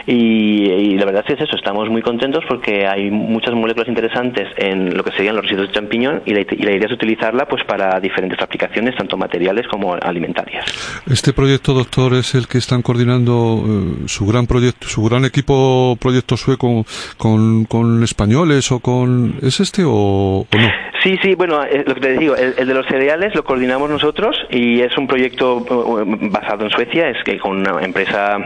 Y, 0.07 0.95
la 0.97 1.05
verdad 1.05 1.23
es 1.25 1.35
que 1.35 1.43
es 1.43 1.49
eso, 1.49 1.57
estamos 1.57 1.89
muy 1.89 2.01
contentos 2.01 2.43
porque 2.47 2.85
hay 2.87 3.09
muchas 3.09 3.53
moléculas 3.53 3.87
interesantes 3.87 4.47
en 4.57 4.95
lo 4.95 5.03
que 5.03 5.11
serían 5.11 5.35
los 5.35 5.43
residuos 5.45 5.69
de 5.69 5.73
champiñón 5.73 6.21
y 6.25 6.33
la, 6.33 6.41
idea 6.41 6.85
es 6.85 6.91
utilizarla 6.91 7.45
pues 7.47 7.63
para 7.63 7.99
diferentes 7.99 8.39
aplicaciones, 8.39 8.95
tanto 8.95 9.17
materiales 9.17 9.67
como 9.67 9.95
alimentarias. 9.95 10.65
Este 11.09 11.33
proyecto, 11.33 11.73
doctor, 11.73 12.13
es 12.13 12.35
el 12.35 12.47
que 12.47 12.59
están 12.59 12.81
coordinando 12.81 13.63
eh, 13.65 14.07
su 14.07 14.25
gran 14.25 14.45
proyecto, 14.45 14.87
su 14.87 15.03
gran 15.03 15.25
equipo 15.25 15.97
proyecto 15.99 16.37
sueco 16.37 16.85
con, 17.17 17.65
con 17.65 18.03
españoles 18.03 18.71
o 18.71 18.79
con... 18.79 19.35
¿Es 19.41 19.59
este 19.59 19.83
o, 19.85 20.45
no? 20.51 20.85
Sí, 21.03 21.17
sí, 21.21 21.35
bueno, 21.35 21.63
eh, 21.63 21.83
lo 21.85 21.93
que 21.93 22.01
te 22.01 22.17
digo, 22.17 22.35
el, 22.35 22.55
de 22.55 22.73
los 22.73 22.87
cereales 22.87 23.35
lo 23.35 23.43
coordinamos 23.43 23.89
nosotros 23.89 24.35
y 24.49 24.81
es 24.81 24.97
un 24.97 25.05
proyecto 25.07 25.63
eh, 25.99 26.29
basado 26.31 26.65
en 26.65 26.71
Suecia, 26.71 27.09
es 27.09 27.23
que 27.23 27.37
con 27.37 27.57
una 27.57 27.79
empresa 27.83 28.37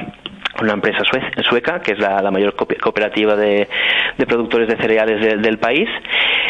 una 0.61 0.73
empresa 0.73 1.03
sueca, 1.47 1.81
que 1.81 1.93
es 1.93 1.99
la, 1.99 2.29
mayor 2.31 2.55
cooperativa 2.55 3.35
de, 3.35 3.67
productores 4.27 4.67
de 4.67 4.77
cereales 4.77 5.41
del 5.41 5.57
país, 5.57 5.89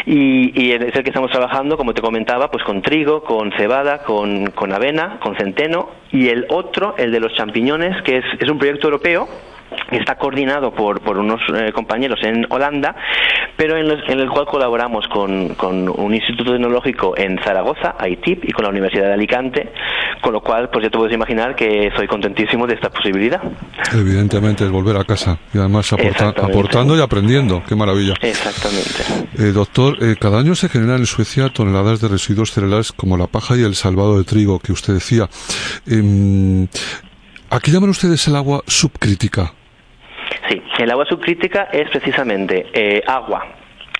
y, 0.06 0.72
es 0.72 0.94
el 0.94 1.02
que 1.02 1.10
estamos 1.10 1.30
trabajando, 1.30 1.76
como 1.76 1.94
te 1.94 2.02
comentaba, 2.02 2.50
pues 2.50 2.64
con 2.64 2.82
trigo, 2.82 3.22
con 3.22 3.52
cebada, 3.52 4.02
con, 4.02 4.50
con 4.50 4.72
avena, 4.72 5.18
con 5.20 5.36
centeno, 5.36 5.90
y 6.12 6.28
el 6.28 6.46
otro, 6.50 6.94
el 6.98 7.12
de 7.12 7.20
los 7.20 7.34
champiñones, 7.34 8.02
que 8.02 8.18
es, 8.18 8.24
es 8.38 8.50
un 8.50 8.58
proyecto 8.58 8.88
europeo 8.88 9.28
está 9.90 10.16
coordinado 10.16 10.72
por, 10.72 11.00
por 11.00 11.18
unos 11.18 11.40
eh, 11.54 11.72
compañeros 11.72 12.20
en 12.22 12.46
Holanda, 12.50 12.94
pero 13.56 13.76
en, 13.76 14.20
el 14.20 14.28
cual 14.30 14.46
colaboramos 14.46 15.06
con, 15.08 15.54
con, 15.54 15.88
un 15.88 16.14
instituto 16.14 16.52
tecnológico 16.52 17.16
en 17.16 17.38
Zaragoza, 17.42 17.94
ITIP, 18.06 18.48
y 18.48 18.52
con 18.52 18.64
la 18.64 18.70
Universidad 18.70 19.06
de 19.06 19.12
Alicante, 19.14 19.72
con 20.22 20.32
lo 20.32 20.40
cual, 20.40 20.70
pues 20.70 20.84
ya 20.84 20.90
te 20.90 20.96
puedes 20.96 21.14
imaginar 21.14 21.54
que 21.54 21.90
soy 21.96 22.06
contentísimo 22.06 22.66
de 22.66 22.74
esta 22.74 22.90
posibilidad. 22.90 23.40
Evidentemente, 23.92 24.64
es 24.64 24.70
volver 24.70 24.96
a 24.96 25.04
casa 25.04 25.38
y 25.52 25.58
además 25.58 25.92
aportando 25.92 26.96
y 26.96 27.00
aprendiendo. 27.00 27.62
¡Qué 27.68 27.74
maravilla! 27.74 28.14
Exactamente. 28.22 29.30
Eh, 29.38 29.52
doctor, 29.52 29.96
eh, 30.02 30.16
cada 30.18 30.38
año 30.38 30.54
se 30.54 30.68
generan 30.68 31.00
en 31.00 31.06
Suecia 31.06 31.48
toneladas 31.50 32.00
de 32.00 32.08
residuos 32.08 32.52
cereales 32.52 32.92
como 32.92 33.16
la 33.16 33.26
paja 33.26 33.56
y 33.56 33.62
el 33.62 33.74
salvado 33.74 34.18
de 34.18 34.24
trigo 34.24 34.58
que 34.58 34.72
usted 34.72 34.94
decía. 34.94 35.28
Eh, 35.86 36.66
¿A 37.50 37.58
qué 37.58 37.72
llaman 37.72 37.90
ustedes 37.90 38.28
el 38.28 38.36
agua 38.36 38.62
subcrítica? 38.66 39.52
Sí, 40.50 40.60
el 40.78 40.90
agua 40.90 41.06
subcrítica 41.06 41.68
es 41.72 41.88
precisamente 41.90 42.66
eh, 42.72 43.04
agua 43.06 43.46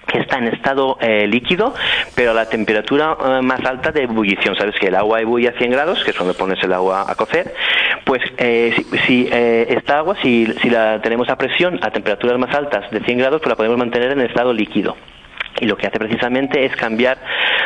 que 0.04 0.18
está 0.18 0.38
en 0.38 0.48
estado 0.48 0.98
eh, 1.00 1.28
líquido, 1.28 1.72
pero 2.16 2.32
a 2.32 2.34
la 2.34 2.48
temperatura 2.48 3.16
eh, 3.24 3.40
más 3.40 3.64
alta 3.64 3.92
de 3.92 4.02
ebullición. 4.02 4.56
Sabes 4.56 4.74
que 4.80 4.88
el 4.88 4.96
agua 4.96 5.20
ebulle 5.20 5.50
a 5.50 5.52
100 5.52 5.70
grados, 5.70 6.02
que 6.02 6.10
es 6.10 6.16
cuando 6.16 6.34
pones 6.34 6.60
el 6.64 6.72
agua 6.72 7.04
a 7.08 7.14
cocer. 7.14 7.54
Pues 8.04 8.20
si, 8.36 8.84
si 9.06 9.28
esta 9.30 9.98
agua, 9.98 10.16
si, 10.20 10.46
si 10.60 10.70
la 10.70 11.00
tenemos 11.00 11.28
a 11.28 11.36
presión 11.36 11.78
a 11.82 11.92
temperaturas 11.92 12.36
más 12.40 12.52
altas 12.52 12.90
de 12.90 12.98
100 12.98 13.18
grados, 13.18 13.40
pues 13.40 13.50
la 13.50 13.56
podemos 13.56 13.78
mantener 13.78 14.10
en 14.10 14.22
estado 14.22 14.52
líquido 14.52 14.96
y 15.60 15.66
lo 15.66 15.76
que 15.76 15.86
hace 15.86 15.98
precisamente 15.98 16.64
es 16.64 16.74
cambiar 16.76 17.18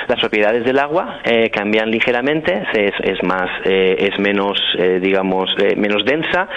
las 0.08 0.20
propiedades 0.20 0.64
del 0.64 0.78
agua, 0.78 1.20
eh, 1.24 1.50
cambian 1.50 1.90
ligeramente, 1.90 2.64
es, 2.74 3.22
más, 3.22 3.48
eh, 3.64 3.96
es 3.98 4.18
menos, 4.18 4.58
eh, 4.78 5.00
digamos, 5.00 5.50
menos 5.76 6.04
densa, 6.04 6.48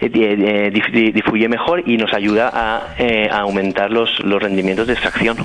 difuye 0.00 1.48
mejor 1.48 1.82
y 1.86 1.96
nos 1.96 2.12
ayuda 2.12 2.50
a, 2.52 3.40
aumentar 3.40 3.90
los, 3.90 4.10
los 4.24 4.42
rendimientos 4.42 4.86
de 4.86 4.94
extracción. 4.94 5.36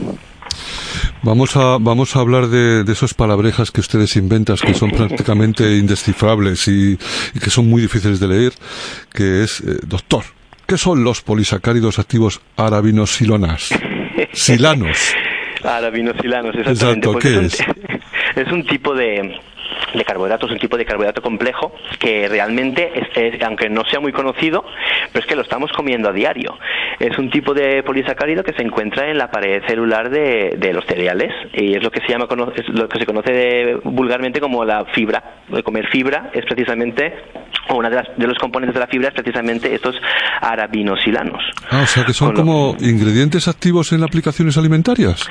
Vamos 1.21 1.55
a, 1.57 1.77
vamos 1.79 2.15
a 2.15 2.19
hablar 2.19 2.47
de, 2.47 2.83
de 2.83 2.93
esas 2.93 3.13
palabrejas 3.13 3.71
que 3.71 3.81
ustedes 3.81 4.15
inventan, 4.15 4.57
que 4.57 4.73
son 4.73 4.91
prácticamente 4.91 5.63
indescifrables 5.77 6.67
y, 6.67 6.97
que 7.41 7.49
son 7.49 7.69
muy 7.69 7.81
difíciles 7.81 8.19
de 8.19 8.27
leer, 8.27 8.53
que 9.11 9.43
es, 9.43 9.63
doctor, 9.87 10.23
¿qué 10.67 10.77
son 10.77 11.03
los 11.03 11.21
polisacáridos 11.21 11.99
activos 11.99 12.41
arabinosilonas? 12.57 13.71
Silanos. 14.33 15.15
Aravinosilanos, 15.63 16.55
exactamente. 16.55 17.07
Exacto, 17.07 17.19
¿qué 17.19 17.45
es? 17.45 17.59
es 18.35 18.51
un 18.51 18.65
tipo 18.65 18.93
de, 18.93 19.39
de 19.93 20.03
carbohidratos, 20.03 20.51
un 20.51 20.59
tipo 20.59 20.77
de 20.77 20.85
carbohidrato 20.85 21.21
complejo 21.21 21.73
que 21.99 22.27
realmente, 22.27 22.91
es, 23.15 23.41
aunque 23.43 23.69
no 23.69 23.83
sea 23.85 23.99
muy 23.99 24.11
conocido, 24.11 24.63
pero 25.11 25.23
es 25.23 25.25
que 25.25 25.35
lo 25.35 25.41
estamos 25.41 25.71
comiendo 25.71 26.09
a 26.09 26.13
diario. 26.13 26.57
Es 26.99 27.17
un 27.17 27.29
tipo 27.29 27.53
de 27.53 27.83
polisacárido 27.83 28.43
que 28.43 28.53
se 28.53 28.63
encuentra 28.63 29.09
en 29.09 29.17
la 29.17 29.29
pared 29.29 29.61
celular 29.67 30.09
de, 30.09 30.55
de 30.57 30.73
los 30.73 30.85
cereales 30.85 31.31
y 31.53 31.75
es 31.75 31.83
lo 31.83 31.91
que 31.91 32.01
se 32.01 32.09
llama, 32.09 32.25
es 32.55 32.69
lo 32.69 32.87
que 32.87 32.99
se 32.99 33.05
conoce 33.05 33.75
vulgarmente 33.83 34.39
como 34.39 34.63
la 34.63 34.85
fibra. 34.93 35.41
De 35.49 35.63
comer 35.63 35.87
fibra 35.87 36.31
es 36.33 36.45
precisamente, 36.45 37.13
o 37.69 37.75
una 37.75 37.89
de, 37.89 37.95
las, 37.97 38.17
de 38.17 38.27
los 38.27 38.37
componentes 38.37 38.73
de 38.73 38.79
la 38.79 38.87
fibra 38.87 39.09
es 39.09 39.13
precisamente 39.13 39.73
estos 39.73 39.95
aravinosilanos. 40.41 41.43
Ah, 41.69 41.81
o 41.83 41.87
sea 41.87 42.05
que 42.05 42.13
son 42.13 42.33
como 42.33 42.75
ingredientes 42.79 43.47
activos 43.47 43.91
en 43.93 44.03
aplicaciones 44.03 44.57
alimentarias. 44.57 45.27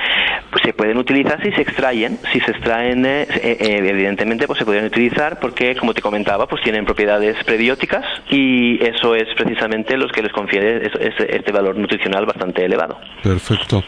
Pues 0.51 0.63
se 0.63 0.73
pueden 0.73 0.97
utilizar 0.97 1.41
si 1.43 1.51
se 1.51 1.61
extraen, 1.61 2.17
si 2.31 2.39
se 2.39 2.51
extraen, 2.51 3.05
eh, 3.05 3.27
eh, 3.41 3.57
evidentemente, 3.59 4.34
pues 4.45 4.59
se 4.59 4.65
pueden 4.65 4.85
utilizar 4.85 5.39
porque, 5.39 5.75
como 5.75 5.93
te 5.93 6.01
comentaba, 6.01 6.47
pues 6.47 6.61
tienen 6.63 6.85
propiedades 6.85 7.41
prebióticas 7.45 8.03
y 8.29 8.83
eso 8.83 9.15
es 9.15 9.27
precisamente 9.35 9.97
los 9.97 10.11
que 10.11 10.21
les 10.21 10.31
confiere 10.31 10.91
este, 10.99 11.51
valor 11.51 11.77
nutricional 11.77 12.25
bastante 12.25 12.65
elevado. 12.65 12.97
Perfecto. 13.23 13.83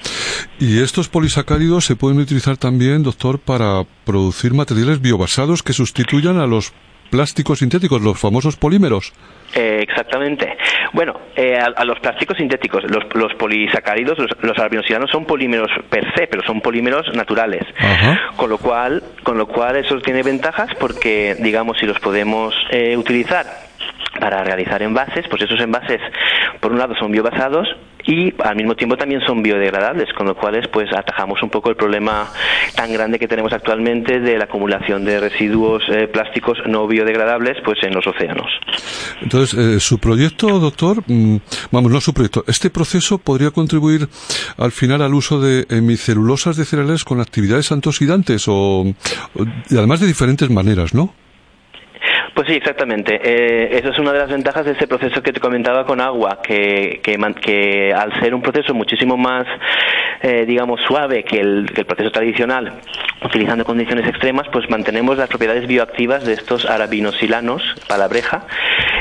¿Y 0.59 0.81
estos 0.81 1.09
polisacáridos 1.09 1.85
se 1.85 1.95
pueden 1.95 2.19
utilizar 2.19 2.57
también, 2.57 3.03
doctor, 3.03 3.39
para 3.39 3.83
producir 4.05 4.53
materiales 4.53 5.01
biobasados 5.01 5.63
que 5.63 5.73
sustituyan 5.73 6.39
a 6.39 6.47
los 6.47 6.73
plásticos 7.09 7.59
sintéticos, 7.59 8.01
los 8.01 8.19
famosos 8.19 8.55
polímeros? 8.55 9.13
Eh, 9.55 9.79
exactamente. 9.81 10.57
Bueno, 10.93 11.19
eh, 11.35 11.57
a, 11.57 11.85
los 11.85 11.99
plásticos 11.99 12.37
sintéticos, 12.37 12.83
los, 12.89 13.03
los 13.15 13.33
polisacáridos, 13.35 14.17
los, 14.19 14.31
los 14.41 15.09
son 15.11 15.25
polímeros 15.25 15.69
per 15.89 16.13
se, 16.15 16.27
pero 16.27 16.43
son 16.43 16.61
polímeros 16.61 17.05
naturales. 17.15 17.63
Con 18.35 18.49
lo 18.49 18.57
cual, 18.57 19.03
con 19.23 19.37
lo 19.37 19.47
cual 19.47 19.77
eso 19.77 19.99
tiene 19.99 20.23
ventajas 20.23 20.69
porque, 20.79 21.35
digamos, 21.39 21.77
si 21.79 21.85
los 21.85 21.99
podemos 21.99 22.53
eh, 22.71 22.97
utilizar 22.97 23.45
para 24.19 24.43
realizar 24.43 24.81
envases, 24.81 25.25
pues 25.29 25.43
esos 25.43 25.59
envases, 25.61 26.01
por 26.59 26.71
un 26.71 26.79
lado, 26.79 26.95
son 26.95 27.11
biobasados 27.11 27.67
y 28.07 28.33
al 28.41 28.55
mismo 28.55 28.75
tiempo 28.75 28.95
también 28.95 29.21
son 29.27 29.43
biodegradables, 29.43 30.07
con 30.13 30.27
lo 30.27 30.35
cual 30.35 30.57
pues 30.71 30.87
atajamos 30.95 31.43
un 31.43 31.49
poco 31.49 31.69
el 31.69 31.75
problema 31.75 32.29
tan 32.75 32.91
grande 32.91 33.19
que 33.19 33.27
tenemos 33.27 33.51
actualmente 33.51 34.19
de 34.19 34.37
la 34.37 34.45
acumulación 34.45 35.03
de 35.03 35.19
residuos 35.19 35.83
eh, 35.89 36.07
plásticos 36.07 36.57
no 36.65 36.87
biodegradables 36.87 37.57
pues 37.63 37.77
en 37.83 37.93
los 37.93 38.07
océanos. 38.07 38.47
Entonces, 39.21 39.59
eh, 39.59 39.79
su 39.79 39.99
proyecto, 39.99 40.59
doctor, 40.59 41.03
mm, 41.05 41.37
vamos, 41.71 41.91
no 41.91 42.01
su 42.01 42.13
proyecto, 42.13 42.45
este 42.47 42.69
proceso 42.69 43.17
podría 43.17 43.51
contribuir 43.51 44.07
al 44.57 44.71
final 44.71 45.01
al 45.01 45.13
uso 45.13 45.41
de 45.41 45.65
hemicelulosas 45.69 46.55
de 46.55 46.65
cereales 46.65 47.03
con 47.03 47.19
actividades 47.19 47.71
antioxidantes 47.71 48.45
o, 48.47 48.85
y 49.69 49.77
además 49.77 49.99
de 49.99 50.07
diferentes 50.07 50.49
maneras, 50.49 50.93
¿no? 50.93 51.13
Pues 52.37 52.49
sí, 52.49 52.53
exactamente. 52.53 53.19
Eh, 53.23 53.79
eso 53.79 53.89
es 53.89 53.97
una 53.97 54.13
de 54.13 54.19
las 54.19 54.29
ventajas 54.29 54.63
de 54.63 54.73
ese 54.73 54.85
proceso 54.85 55.23
que 55.23 55.33
te 55.33 55.39
comentaba 55.39 55.87
con 55.87 55.99
agua, 55.99 56.37
que, 56.43 57.01
que, 57.01 57.91
al 57.91 58.13
ser 58.21 58.35
un 58.35 58.43
proceso 58.43 58.75
muchísimo 58.75 59.17
más, 59.17 59.47
eh, 60.21 60.45
digamos, 60.45 60.79
suave 60.81 61.23
que 61.23 61.39
el, 61.39 61.65
proceso 61.87 62.11
tradicional, 62.11 62.73
utilizando 63.25 63.65
condiciones 63.65 64.07
extremas, 64.07 64.45
pues 64.51 64.69
mantenemos 64.69 65.17
las 65.17 65.29
propiedades 65.29 65.65
bioactivas 65.65 66.25
de 66.25 66.33
estos 66.33 66.69
arabinosilanos, 66.69 67.63
palabreja, 67.87 68.45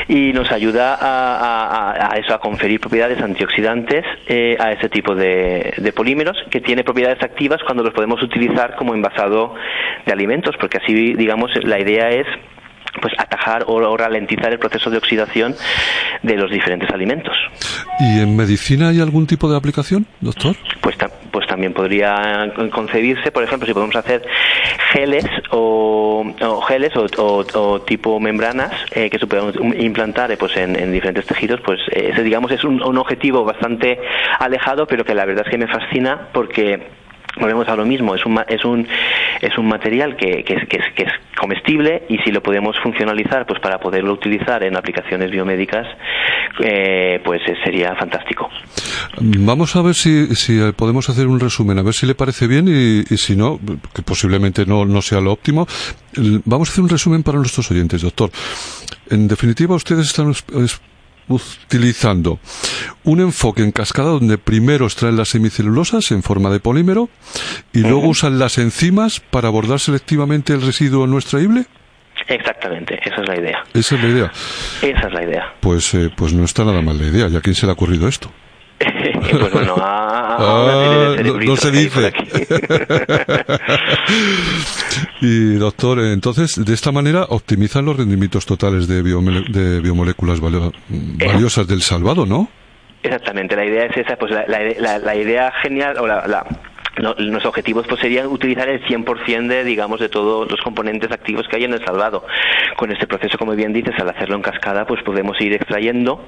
y 0.07 0.33
nos 0.33 0.51
ayuda 0.51 0.97
a, 0.99 2.17
eso, 2.17 2.33
a 2.33 2.39
conferir 2.39 2.79
propiedades 2.79 3.21
antioxidantes 3.21 4.03
eh, 4.25 4.57
a 4.59 4.71
ese 4.71 4.89
tipo 4.89 5.13
de 5.13 5.93
polímeros, 5.95 6.37
que 6.49 6.59
tiene 6.59 6.83
propiedades 6.83 7.21
activas 7.21 7.61
cuando 7.63 7.83
los 7.83 7.93
podemos 7.93 8.19
utilizar 8.23 8.75
como 8.77 8.95
envasado 8.95 9.53
de 10.07 10.11
alimentos, 10.11 10.55
porque 10.59 10.79
así, 10.79 11.13
digamos, 11.13 11.51
la 11.63 11.79
idea 11.79 12.09
es 12.09 12.25
pues 13.01 13.13
atajar 13.17 13.63
o, 13.67 13.97
ralentizar 13.97 14.51
el 14.51 14.59
proceso 14.59 14.89
de 14.89 14.97
oxidación 14.97 15.55
de 16.23 16.35
los 16.35 16.51
diferentes 16.51 16.89
alimentos. 16.91 17.33
¿Y 17.99 18.19
en 18.19 18.35
medicina 18.35 18.89
hay 18.89 18.99
algún 18.99 19.27
tipo 19.27 19.49
de 19.49 19.57
aplicación, 19.57 20.05
doctor? 20.21 20.55
Pues, 20.81 20.95
pues 21.31 21.47
también 21.47 21.73
podría 21.73 22.51
concebirse, 22.71 23.31
por 23.31 23.43
ejemplo, 23.43 23.67
si 23.67 23.73
podemos 23.73 23.95
hacer 23.95 24.23
geles 24.93 25.25
o, 25.51 26.25
geles 26.67 26.93
o, 26.95 27.81
tipo 27.81 28.19
membranas 28.19 28.71
eh, 28.91 29.09
que 29.09 29.19
se 29.19 29.27
puedan 29.27 29.53
implantar 29.79 30.31
eh, 30.31 30.37
pues 30.37 30.55
en, 30.57 30.91
diferentes 30.91 31.25
tejidos, 31.25 31.61
pues 31.61 31.79
eh, 31.91 32.09
ese 32.11 32.23
digamos 32.23 32.51
es 32.51 32.63
un, 32.63 32.81
un 32.81 32.97
objetivo 32.97 33.43
bastante 33.43 33.99
alejado, 34.39 34.87
pero 34.87 35.03
que 35.03 35.13
la 35.13 35.25
verdad 35.25 35.45
es 35.45 35.51
que 35.51 35.57
me 35.57 35.67
fascina 35.67 36.29
porque 36.33 37.06
volvemos 37.39 37.67
a 37.67 37.75
lo 37.75 37.85
mismo, 37.85 38.15
es 38.15 38.25
un, 38.25 38.39
es 38.47 38.63
un, 38.65 38.87
es 39.41 39.57
un 39.57 39.67
material 39.67 40.15
que, 40.15 40.43
que, 40.43 40.55
que, 40.67 40.77
es, 40.77 40.93
que, 40.95 41.03
es, 41.03 41.11
comestible 41.39 42.03
y 42.09 42.17
si 42.19 42.31
lo 42.31 42.41
podemos 42.41 42.75
funcionalizar 42.81 43.45
pues 43.45 43.59
para 43.59 43.79
poderlo 43.79 44.13
utilizar 44.13 44.63
en 44.63 44.75
aplicaciones 44.75 45.29
biomédicas, 45.29 45.85
eh, 46.63 47.21
pues 47.23 47.41
eh, 47.47 47.53
sería 47.63 47.95
fantástico. 47.95 48.49
Vamos 49.19 49.75
a 49.75 49.81
ver 49.81 49.93
si, 49.93 50.35
si 50.35 50.59
podemos 50.75 51.09
hacer 51.09 51.27
un 51.27 51.39
resumen, 51.39 51.77
a 51.77 51.83
ver 51.83 51.93
si 51.93 52.05
le 52.05 52.15
parece 52.15 52.47
bien 52.47 52.67
y, 52.67 53.01
y 53.13 53.17
si 53.17 53.35
no, 53.35 53.59
que 53.93 54.01
posiblemente 54.01 54.65
no, 54.65 54.85
no 54.85 55.01
sea 55.01 55.21
lo 55.21 55.31
óptimo. 55.31 55.67
Vamos 56.45 56.69
a 56.69 56.71
hacer 56.71 56.83
un 56.83 56.89
resumen 56.89 57.23
para 57.23 57.37
nuestros 57.37 57.69
oyentes, 57.69 58.01
doctor. 58.01 58.31
En 59.09 59.27
definitiva, 59.27 59.75
ustedes 59.75 60.07
están 60.07 60.33
utilizando 61.27 62.39
un 63.03 63.19
enfoque 63.19 63.63
en 63.63 63.71
cascada 63.71 64.09
donde 64.09 64.37
primero 64.37 64.85
extraen 64.85 65.17
las 65.17 65.29
semicelulosas 65.29 66.11
en 66.11 66.23
forma 66.23 66.49
de 66.49 66.59
polímero 66.59 67.09
y 67.73 67.79
luego 67.79 68.07
usan 68.07 68.39
las 68.39 68.57
enzimas 68.57 69.19
para 69.19 69.47
abordar 69.47 69.79
selectivamente 69.79 70.53
el 70.53 70.61
residuo 70.61 71.07
no 71.07 71.17
extraíble. 71.17 71.65
Exactamente, 72.27 72.99
esa 73.03 73.21
es 73.21 73.27
la 73.27 73.37
idea. 73.37 73.63
Esa 73.73 73.95
es 73.95 74.03
la 74.03 74.09
idea. 74.09 74.31
Esa 74.81 75.07
es 75.07 75.13
la 75.13 75.23
idea. 75.23 75.53
Pues, 75.61 75.93
eh, 75.93 76.09
pues 76.15 76.33
no 76.33 76.43
está 76.43 76.65
nada 76.65 76.81
mal 76.81 76.97
la 76.97 77.07
idea. 77.07 77.27
¿Y 77.27 77.35
a 77.35 77.41
quién 77.41 77.55
se 77.55 77.65
le 77.65 77.71
ha 77.71 77.73
ocurrido 77.73 78.07
esto? 78.07 78.31
Pues 79.21 79.51
bueno, 79.51 79.75
a, 79.77 80.37
ah, 80.39 81.15
no, 81.45 81.55
se 81.55 81.71
dice. 81.71 82.11
y 85.21 85.55
doctor, 85.55 85.99
entonces, 85.99 86.63
de 86.63 86.73
esta 86.73 86.91
manera 86.91 87.23
optimizan 87.29 87.85
los 87.85 87.97
rendimientos 87.97 88.45
totales 88.45 88.87
de, 88.87 89.01
de 89.01 89.81
biomoléculas 89.81 90.39
valiosas 90.39 91.67
del 91.67 91.81
salvado, 91.81 92.25
¿no? 92.25 92.49
Exactamente, 93.03 93.55
la 93.55 93.65
idea 93.65 93.85
es 93.85 93.97
esa, 93.97 94.15
pues 94.17 94.31
la, 94.31 94.45
la, 94.47 95.15
idea 95.15 95.51
genial, 95.61 95.97
o 95.99 96.07
la, 96.07 96.45
los 96.97 97.45
objetivos 97.45 97.85
pues 97.87 98.01
serían 98.01 98.27
utilizar 98.27 98.67
el 98.67 98.83
100% 98.83 99.47
de 99.47 99.63
digamos 99.63 99.99
de 99.99 100.09
todos 100.09 100.49
los 100.49 100.59
componentes 100.61 101.11
activos 101.11 101.47
que 101.47 101.57
hay 101.57 101.63
en 101.65 101.73
el 101.73 101.85
salvado. 101.85 102.25
Con 102.75 102.91
este 102.91 103.07
proceso, 103.07 103.37
como 103.37 103.55
bien 103.55 103.71
dices, 103.71 103.93
al 103.99 104.09
hacerlo 104.09 104.35
en 104.35 104.41
cascada, 104.41 104.85
pues 104.85 105.03
podemos 105.03 105.39
ir 105.39 105.53
extrayendo 105.53 106.23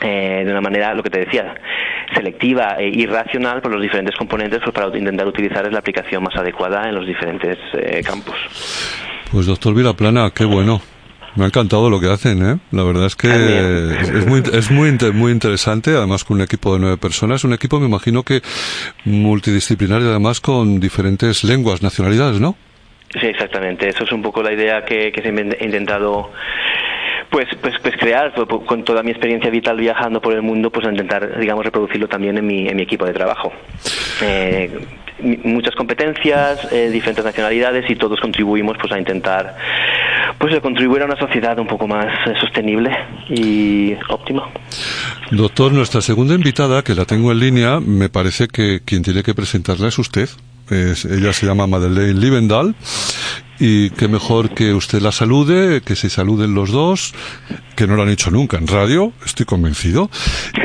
eh, 0.00 0.44
de 0.44 0.50
una 0.50 0.60
manera, 0.60 0.94
lo 0.94 1.02
que 1.02 1.10
te 1.10 1.20
decía, 1.20 1.54
selectiva 2.14 2.76
e 2.78 2.88
irracional 2.88 3.60
por 3.60 3.72
los 3.72 3.82
diferentes 3.82 4.16
componentes 4.16 4.60
pues, 4.62 4.74
para 4.74 4.96
intentar 4.96 5.26
utilizar 5.26 5.70
la 5.70 5.78
aplicación 5.78 6.22
más 6.22 6.36
adecuada 6.36 6.88
en 6.88 6.94
los 6.94 7.06
diferentes 7.06 7.58
eh, 7.74 8.02
campos. 8.02 8.36
Pues 9.30 9.46
doctor 9.46 9.74
Vilaplana, 9.74 10.30
qué 10.34 10.44
bueno. 10.44 10.80
Me 11.36 11.44
ha 11.44 11.46
encantado 11.46 11.88
lo 11.88 12.00
que 12.00 12.10
hacen, 12.10 12.44
¿eh? 12.44 12.58
La 12.72 12.82
verdad 12.82 13.06
es 13.06 13.14
que 13.14 13.28
es 13.28 14.26
muy, 14.26 14.42
es 14.52 14.70
muy, 14.70 14.90
muy 15.12 15.30
interesante, 15.30 15.90
además 15.90 16.24
con 16.24 16.38
un 16.38 16.42
equipo 16.42 16.74
de 16.74 16.80
nueve 16.80 16.96
personas, 16.96 17.44
un 17.44 17.52
equipo 17.52 17.78
me 17.78 17.86
imagino 17.86 18.24
que 18.24 18.40
multidisciplinario 19.04 20.08
además 20.08 20.40
con 20.40 20.80
diferentes 20.80 21.44
lenguas, 21.44 21.82
nacionalidades, 21.82 22.40
¿no? 22.40 22.56
Sí, 23.20 23.26
exactamente. 23.26 23.88
Eso 23.88 24.04
es 24.04 24.12
un 24.12 24.22
poco 24.22 24.42
la 24.42 24.52
idea 24.52 24.84
que, 24.84 25.12
que 25.12 25.22
se 25.22 25.28
ha 25.28 25.64
intentado 25.64 26.30
pues, 27.30 27.48
pues, 27.60 27.74
pues 27.82 27.96
crear, 27.96 28.32
pues, 28.34 28.48
pues, 28.48 28.66
con 28.66 28.84
toda 28.84 29.02
mi 29.02 29.10
experiencia 29.10 29.50
vital 29.50 29.76
viajando 29.76 30.20
por 30.20 30.34
el 30.34 30.42
mundo, 30.42 30.70
pues 30.70 30.86
intentar, 30.86 31.38
digamos, 31.38 31.64
reproducirlo 31.64 32.08
también 32.08 32.38
en 32.38 32.46
mi, 32.46 32.68
en 32.68 32.76
mi 32.76 32.82
equipo 32.82 33.04
de 33.04 33.12
trabajo. 33.12 33.52
Eh, 34.22 34.70
muchas 35.44 35.74
competencias, 35.74 36.72
eh, 36.72 36.90
diferentes 36.90 37.24
nacionalidades 37.24 37.90
y 37.90 37.96
todos 37.96 38.20
contribuimos 38.20 38.76
pues 38.80 38.92
a 38.92 38.98
intentar 38.98 39.56
pues 40.38 40.54
contribuir 40.60 41.02
a 41.02 41.06
una 41.06 41.16
sociedad 41.16 41.58
un 41.58 41.66
poco 41.66 41.88
más 41.88 42.06
eh, 42.26 42.34
sostenible 42.40 42.90
y 43.28 43.94
óptima. 44.08 44.48
Doctor, 45.32 45.72
nuestra 45.72 46.00
segunda 46.00 46.34
invitada, 46.34 46.82
que 46.82 46.94
la 46.94 47.04
tengo 47.04 47.32
en 47.32 47.40
línea, 47.40 47.80
me 47.80 48.08
parece 48.08 48.46
que 48.46 48.80
quien 48.84 49.02
tiene 49.02 49.24
que 49.24 49.34
presentarla 49.34 49.88
es 49.88 49.98
usted. 49.98 50.28
ella 50.70 51.32
se 51.32 51.46
llama 51.46 51.66
Madeleine 51.66 52.20
Livendal 52.20 52.76
y 53.60 53.90
qué 53.90 54.08
mejor 54.08 54.50
que 54.50 54.72
usted 54.72 55.00
la 55.00 55.12
salude, 55.12 55.80
que 55.82 55.96
se 55.96 56.10
saluden 56.10 56.54
los 56.54 56.70
dos, 56.70 57.14
que 57.76 57.86
no 57.86 57.96
lo 57.96 58.02
han 58.02 58.08
hecho 58.08 58.30
nunca 58.30 58.56
en 58.56 58.66
radio, 58.66 59.12
estoy 59.24 59.46
convencido, 59.46 60.10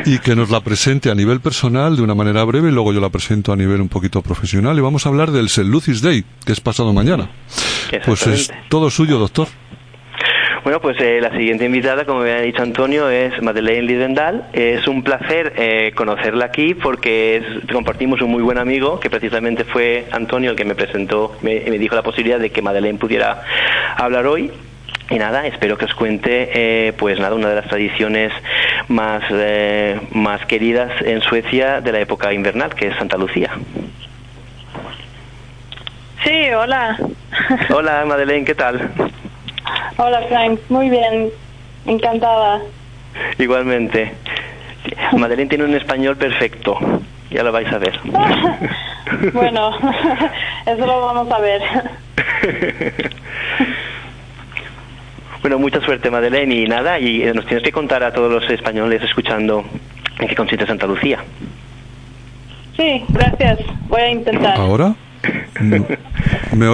y 0.04 0.18
que 0.18 0.36
nos 0.36 0.50
la 0.50 0.60
presente 0.60 1.10
a 1.10 1.14
nivel 1.14 1.40
personal 1.40 1.96
de 1.96 2.02
una 2.02 2.14
manera 2.14 2.44
breve 2.44 2.68
y 2.68 2.72
luego 2.72 2.92
yo 2.92 3.00
la 3.00 3.10
presento 3.10 3.52
a 3.52 3.56
nivel 3.56 3.80
un 3.80 3.88
poquito 3.88 4.22
profesional 4.22 4.76
y 4.78 4.80
vamos 4.80 5.06
a 5.06 5.08
hablar 5.08 5.30
del 5.30 5.46
St. 5.46 5.64
Lucis 5.64 6.00
Day, 6.02 6.24
que 6.44 6.52
es 6.52 6.60
pasado 6.60 6.92
mañana. 6.92 7.30
Pues 8.04 8.26
es 8.26 8.50
todo 8.68 8.90
suyo, 8.90 9.18
doctor. 9.18 9.48
Bueno, 10.64 10.80
pues 10.80 10.98
eh, 10.98 11.20
la 11.20 11.30
siguiente 11.30 11.66
invitada, 11.66 12.06
como 12.06 12.20
me 12.20 12.32
ha 12.32 12.40
dicho 12.40 12.62
Antonio, 12.62 13.10
es 13.10 13.40
Madeleine 13.42 13.82
Lidendal. 13.82 14.46
Es 14.54 14.88
un 14.88 15.02
placer 15.02 15.52
eh, 15.58 15.92
conocerla 15.94 16.46
aquí 16.46 16.72
porque 16.72 17.42
compartimos 17.70 18.22
un 18.22 18.30
muy 18.30 18.42
buen 18.42 18.56
amigo, 18.56 18.98
que 18.98 19.10
precisamente 19.10 19.64
fue 19.64 20.06
Antonio 20.10 20.52
el 20.52 20.56
que 20.56 20.64
me 20.64 20.74
presentó, 20.74 21.36
me, 21.42 21.60
me 21.68 21.76
dijo 21.76 21.94
la 21.94 22.02
posibilidad 22.02 22.38
de 22.38 22.48
que 22.48 22.62
Madeleine 22.62 22.98
pudiera 22.98 23.42
hablar 23.98 24.26
hoy. 24.26 24.50
Y 25.10 25.18
nada, 25.18 25.46
espero 25.46 25.76
que 25.76 25.84
os 25.84 25.94
cuente, 25.94 26.48
eh, 26.54 26.94
pues 26.94 27.20
nada, 27.20 27.34
una 27.34 27.50
de 27.50 27.56
las 27.56 27.68
tradiciones 27.68 28.32
más, 28.88 29.22
más 30.12 30.46
queridas 30.46 30.92
en 31.02 31.20
Suecia 31.20 31.82
de 31.82 31.92
la 31.92 32.00
época 32.00 32.32
invernal, 32.32 32.74
que 32.74 32.86
es 32.86 32.96
Santa 32.96 33.18
Lucía. 33.18 33.50
Sí, 36.24 36.50
hola. 36.56 36.96
Hola, 37.68 38.06
Madeleine, 38.06 38.46
¿qué 38.46 38.54
tal? 38.54 38.90
Hola 39.96 40.22
Frank, 40.28 40.58
muy 40.68 40.90
bien, 40.90 41.30
encantada. 41.86 42.60
Igualmente. 43.38 44.12
Madeleine 45.12 45.48
tiene 45.48 45.64
un 45.64 45.74
español 45.74 46.16
perfecto, 46.16 46.78
ya 47.30 47.42
lo 47.42 47.52
vais 47.52 47.72
a 47.72 47.78
ver. 47.78 47.98
bueno, 49.32 49.70
eso 50.66 50.86
lo 50.86 51.00
vamos 51.00 51.30
a 51.30 51.38
ver. 51.38 51.62
bueno, 55.42 55.58
mucha 55.58 55.80
suerte 55.80 56.10
Madeleine 56.10 56.54
y 56.54 56.66
nada, 56.66 56.98
y 56.98 57.22
eh, 57.22 57.32
nos 57.32 57.46
tienes 57.46 57.64
que 57.64 57.72
contar 57.72 58.02
a 58.02 58.12
todos 58.12 58.30
los 58.30 58.50
españoles 58.50 59.02
escuchando 59.02 59.64
en 60.18 60.28
qué 60.28 60.34
consiste 60.34 60.66
Santa 60.66 60.86
Lucía. 60.86 61.18
Sí, 62.76 63.04
gracias, 63.08 63.60
voy 63.88 64.00
a 64.00 64.10
intentar. 64.10 64.58
¿Ahora? 64.58 64.94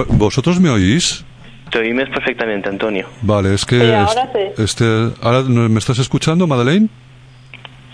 ¿Vosotros 0.09 0.59
me 0.59 0.69
oís? 0.69 1.23
Te 1.71 1.79
oímes 1.79 2.09
perfectamente, 2.09 2.67
Antonio. 2.67 3.07
Vale, 3.21 3.53
es 3.53 3.65
que... 3.65 3.95
ahora 3.95 4.29
sí. 4.33 4.61
Este, 4.61 4.85
¿Ahora 5.21 5.41
me 5.43 5.79
estás 5.79 5.99
escuchando, 5.99 6.45
Madeleine? 6.45 6.89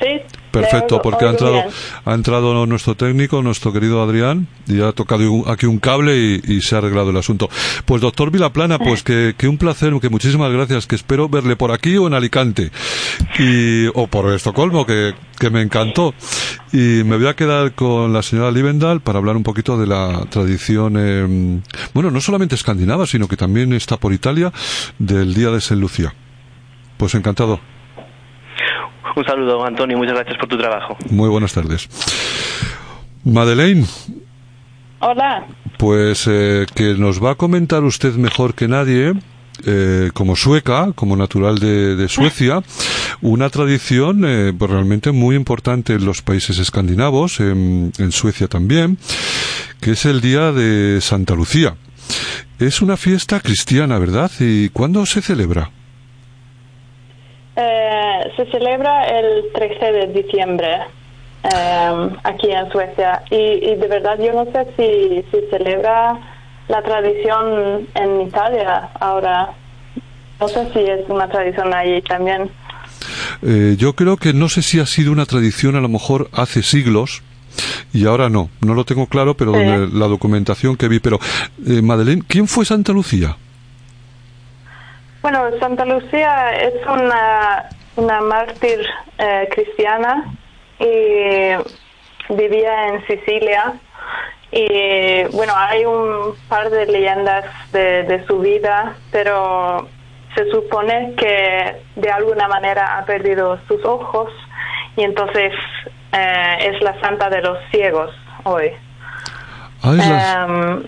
Sí. 0.02 0.22
Perfecto, 0.52 1.02
porque 1.02 1.26
ha 1.26 1.30
entrado, 1.30 1.64
ha 2.06 2.14
entrado 2.14 2.66
nuestro 2.66 2.96
técnico, 2.96 3.42
nuestro 3.42 3.74
querido 3.74 4.02
Adrián, 4.02 4.48
y 4.68 4.82
ha 4.82 4.92
tocado 4.92 5.50
aquí 5.50 5.66
un 5.66 5.80
cable 5.80 6.18
y, 6.18 6.42
y 6.56 6.62
se 6.62 6.76
ha 6.76 6.78
arreglado 6.80 7.10
el 7.10 7.18
asunto. 7.18 7.50
Pues 7.86 8.02
doctor 8.02 8.32
Vilaplana, 8.32 8.80
pues 8.80 9.04
que, 9.04 9.36
que 9.38 9.48
un 9.48 9.58
placer, 9.58 9.94
que 10.02 10.10
muchísimas 10.10 10.52
gracias, 10.52 10.88
que 10.88 10.96
espero 10.96 11.30
verle 11.30 11.56
por 11.56 11.72
aquí 11.72 11.98
o 11.98 12.08
en 12.08 12.14
Alicante, 12.14 12.72
y, 13.38 13.88
o 13.94 14.08
por 14.08 14.34
Estocolmo, 14.34 14.86
que, 14.86 15.14
que 15.38 15.50
me 15.50 15.62
encantó. 15.62 16.14
Y 16.74 17.04
me 17.04 17.18
voy 17.18 17.28
a 17.28 17.36
quedar 17.36 17.74
con 17.74 18.12
la 18.12 18.24
señora 18.24 18.52
Livendal 18.52 19.02
para 19.02 19.20
hablar 19.20 19.38
un 19.38 19.44
poquito 19.44 19.78
de 19.78 19.88
la 19.88 20.26
tradición, 20.30 20.96
eh, 20.98 21.62
bueno, 21.94 22.10
no 22.10 22.20
solamente 22.20 22.56
escandinava, 22.56 23.06
sino 23.06 23.28
que 23.28 23.38
también 23.38 23.74
está 23.74 23.98
por 23.98 24.12
Italia, 24.12 24.52
del 24.98 25.34
Día 25.34 25.52
de 25.52 25.62
San 25.62 25.80
Lucía. 25.80 26.14
Pues 26.98 27.14
encantado. 27.16 27.60
Un 29.16 29.26
saludo, 29.26 29.66
Antonio, 29.66 29.98
muchas 29.98 30.16
gracias 30.16 30.38
por 30.38 30.48
tu 30.50 30.58
trabajo. 30.58 30.98
Muy 31.10 31.30
buenas 31.30 31.54
tardes. 31.54 31.88
Madeleine, 33.24 33.86
Hola. 35.00 35.46
pues 35.78 36.28
eh, 36.28 36.66
que 36.74 36.94
nos 36.96 37.24
va 37.24 37.32
a 37.32 37.36
comentar 37.36 37.84
usted 37.84 38.14
mejor 38.16 38.54
que 38.54 38.68
nadie, 38.68 39.14
eh, 39.66 40.12
como 40.14 40.36
sueca, 40.36 40.94
como 40.94 41.18
natural 41.18 41.58
de, 41.60 41.96
de 41.96 42.08
Suecia, 42.08 42.62
una 43.22 43.50
tradición 43.50 44.24
eh, 44.26 44.54
pues 44.58 44.72
realmente 44.72 45.12
muy 45.12 45.36
importante 45.36 45.94
en 45.94 46.06
los 46.06 46.22
países 46.22 46.58
escandinavos, 46.60 47.40
en, 47.40 47.92
en 47.98 48.12
Suecia 48.12 48.48
también, 48.48 48.98
que 49.82 49.92
es 49.92 50.06
el 50.06 50.22
Día 50.22 50.52
de 50.52 51.00
Santa 51.02 51.36
Lucía. 51.36 51.76
Es 52.60 52.82
una 52.82 52.98
fiesta 52.98 53.40
cristiana, 53.42 54.00
¿verdad? 54.00 54.32
¿Y 54.40 54.70
cuándo 54.70 55.06
se 55.06 55.22
celebra? 55.22 55.70
Eh, 57.60 58.32
se 58.36 58.46
celebra 58.52 59.04
el 59.06 59.46
13 59.54 59.92
de 59.92 60.08
diciembre 60.14 60.78
eh, 61.44 62.10
aquí 62.24 62.52
en 62.52 62.70
Suecia 62.72 63.24
y, 63.32 63.36
y 63.36 63.76
de 63.76 63.88
verdad 63.88 64.18
yo 64.20 64.32
no 64.34 64.46
sé 64.52 64.68
si, 64.78 65.26
si 65.32 65.44
celebra 65.50 66.20
la 66.68 66.82
tradición 66.84 67.88
en 67.96 68.22
Italia 68.22 68.90
ahora. 69.00 69.50
No 70.40 70.48
sé 70.48 70.70
si 70.72 70.80
es 70.82 71.00
una 71.10 71.28
tradición 71.28 71.74
allí 71.74 72.00
también. 72.04 72.52
Eh, 73.42 73.76
yo 73.78 73.94
creo 73.94 74.18
que 74.18 74.34
no 74.34 74.50
sé 74.50 74.62
si 74.62 74.80
ha 74.80 74.86
sido 74.86 75.12
una 75.12 75.26
tradición 75.26 75.76
a 75.76 75.82
lo 75.82 75.90
mejor 75.90 76.30
hace 76.34 76.62
siglos 76.62 77.24
y 77.92 78.06
ahora 78.06 78.30
no, 78.30 78.50
no 78.62 78.76
lo 78.76 78.84
tengo 78.86 79.08
claro, 79.08 79.34
pero 79.36 79.52
Sí. 79.54 79.64
donde 79.64 79.98
la 79.98 80.06
documentación 80.08 80.76
que 80.78 80.88
vi. 80.88 81.00
Pero, 81.00 81.20
eh, 81.68 81.82
Madeleine, 81.82 82.22
¿quién 82.28 82.48
fue 82.48 82.66
Santa 82.66 82.92
Lucía? 82.94 83.36
Bueno, 85.22 85.50
Santa 85.60 85.86
Lucía 85.86 86.52
es 86.56 86.74
una, 86.88 87.66
una 87.96 88.22
mártir 88.22 88.86
eh, 89.18 89.48
cristiana 89.54 90.26
y 90.80 92.34
vivía 92.34 92.88
en 92.90 93.06
Sicilia. 93.08 93.74
Y 94.52 95.24
bueno, 95.36 95.54
hay 95.56 95.84
un 95.86 96.34
par 96.48 96.70
de 96.70 96.86
leyendas 96.86 97.46
de, 97.74 98.04
de 98.04 98.26
su 98.28 98.40
vida, 98.40 98.96
pero 99.12 99.88
se 100.36 100.50
supone 100.52 101.14
que 101.18 101.76
de 101.96 102.10
alguna 102.12 102.48
manera 102.48 102.98
ha 102.98 103.06
perdido 103.06 103.60
sus 103.68 103.84
ojos 103.84 104.32
y 104.96 105.04
entonces 105.04 105.52
eh, 106.14 106.58
es 106.62 106.82
la 106.82 106.98
santa 107.02 107.30
de 107.30 107.42
los 107.42 107.58
ciegos 107.72 108.12
hoy. 108.44 108.72
Ah, 109.82 109.92
es 109.92 110.08
la- 110.08 110.46
Em, 110.46 110.84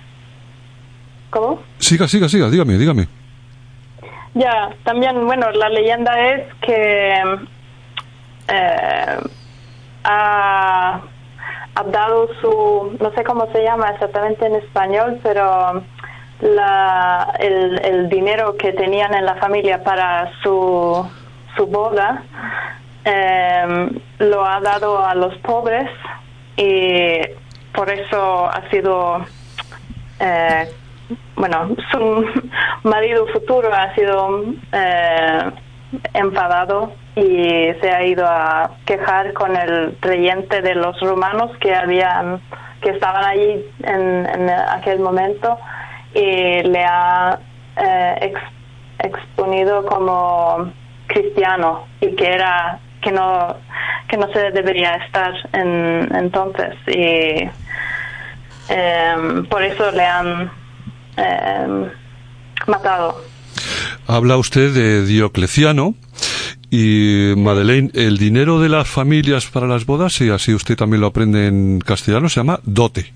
¿Cómo? 1.32 1.62
Siga, 1.80 2.08
siga, 2.08 2.28
siga, 2.30 2.50
dígame, 2.50 2.74
dígame. 2.78 3.08
Ya, 4.39 4.69
también, 4.86 5.25
bueno, 5.25 5.52
la 5.52 5.67
leyenda 5.67 6.17
es 6.30 6.54
que 6.62 7.13
eh, 8.47 9.17
ha, 10.06 11.02
dado 11.91 12.30
su, 12.39 12.97
no 13.02 13.12
sé 13.15 13.25
cómo 13.25 13.52
se 13.52 13.62
llama 13.63 13.89
exactamente 13.89 14.45
en 14.45 14.56
español, 14.56 15.19
pero 15.23 15.84
la, 16.39 17.34
el, 17.38 17.82
el 17.84 18.08
dinero 18.08 18.56
que 18.56 18.71
tenían 18.71 19.13
en 19.13 19.25
la 19.25 19.36
familia 19.36 19.84
para 19.84 20.32
su, 20.41 21.06
su 21.58 21.67
boda 21.67 22.23
eh, 23.04 23.89
lo 24.19 24.45
ha 24.45 24.62
dado 24.62 25.06
a 25.06 25.15
los 25.15 25.36
pobres 25.39 25.89
y 26.56 27.19
por 27.73 27.89
eso 27.89 28.45
ha 28.45 28.69
sido 28.69 29.19
eh, 30.21 30.69
bueno, 31.36 31.76
su 31.91 32.26
marido 32.84 33.28
futuro 33.28 33.69
ha 33.74 33.93
sido 33.95 34.43
eh, 34.72 35.52
enfadado 36.13 36.93
y 37.15 37.74
se 37.82 37.91
ha 37.91 38.04
ido 38.06 38.26
a 38.28 38.72
quejar 38.86 39.34
con 39.34 39.56
el 39.56 39.98
reyente 40.02 40.62
de 40.62 40.76
los 40.76 41.00
romanos 41.02 41.52
que 41.60 41.74
habían 41.74 42.39
que 42.82 42.91
estaban 42.91 43.26
allí 43.26 43.65
en, 43.84 44.26
en 44.26 44.50
aquel 44.50 45.00
momento 45.00 45.58
y 46.13 46.62
le 46.63 46.86
ha 46.86 47.38
eh, 47.76 48.15
ex- 48.22 48.41
exponido 49.04 49.86
como 49.86 50.72
cristiano 51.08 51.88
y 52.00 52.15
que 52.15 52.28
era 52.32 52.80
que 53.02 53.12
no 53.12 53.56
que 54.08 54.17
no 54.17 54.32
se 54.32 54.52
debería 54.52 54.95
estar 55.06 55.34
en, 55.54 56.08
entonces 56.15 56.76
y 56.88 57.50
em, 58.67 59.45
por 59.48 59.63
eso 59.63 59.91
le 59.91 60.06
han 60.06 60.52
em, 61.20 61.90
matado. 62.68 63.22
Habla 64.08 64.38
usted 64.38 64.74
de 64.74 65.06
Diocleciano 65.06 65.96
y 66.72 67.34
Madeleine, 67.36 67.90
el 67.94 68.18
dinero 68.18 68.60
de 68.60 68.70
las 68.70 68.88
familias 68.88 69.48
para 69.48 69.68
las 69.68 69.86
bodas, 69.86 70.20
y 70.22 70.30
así 70.30 70.54
usted 70.54 70.76
también 70.76 71.02
lo 71.02 71.08
aprende 71.08 71.48
en 71.48 71.80
castellano, 71.80 72.30
se 72.30 72.40
llama 72.40 72.60
dote. 72.64 73.14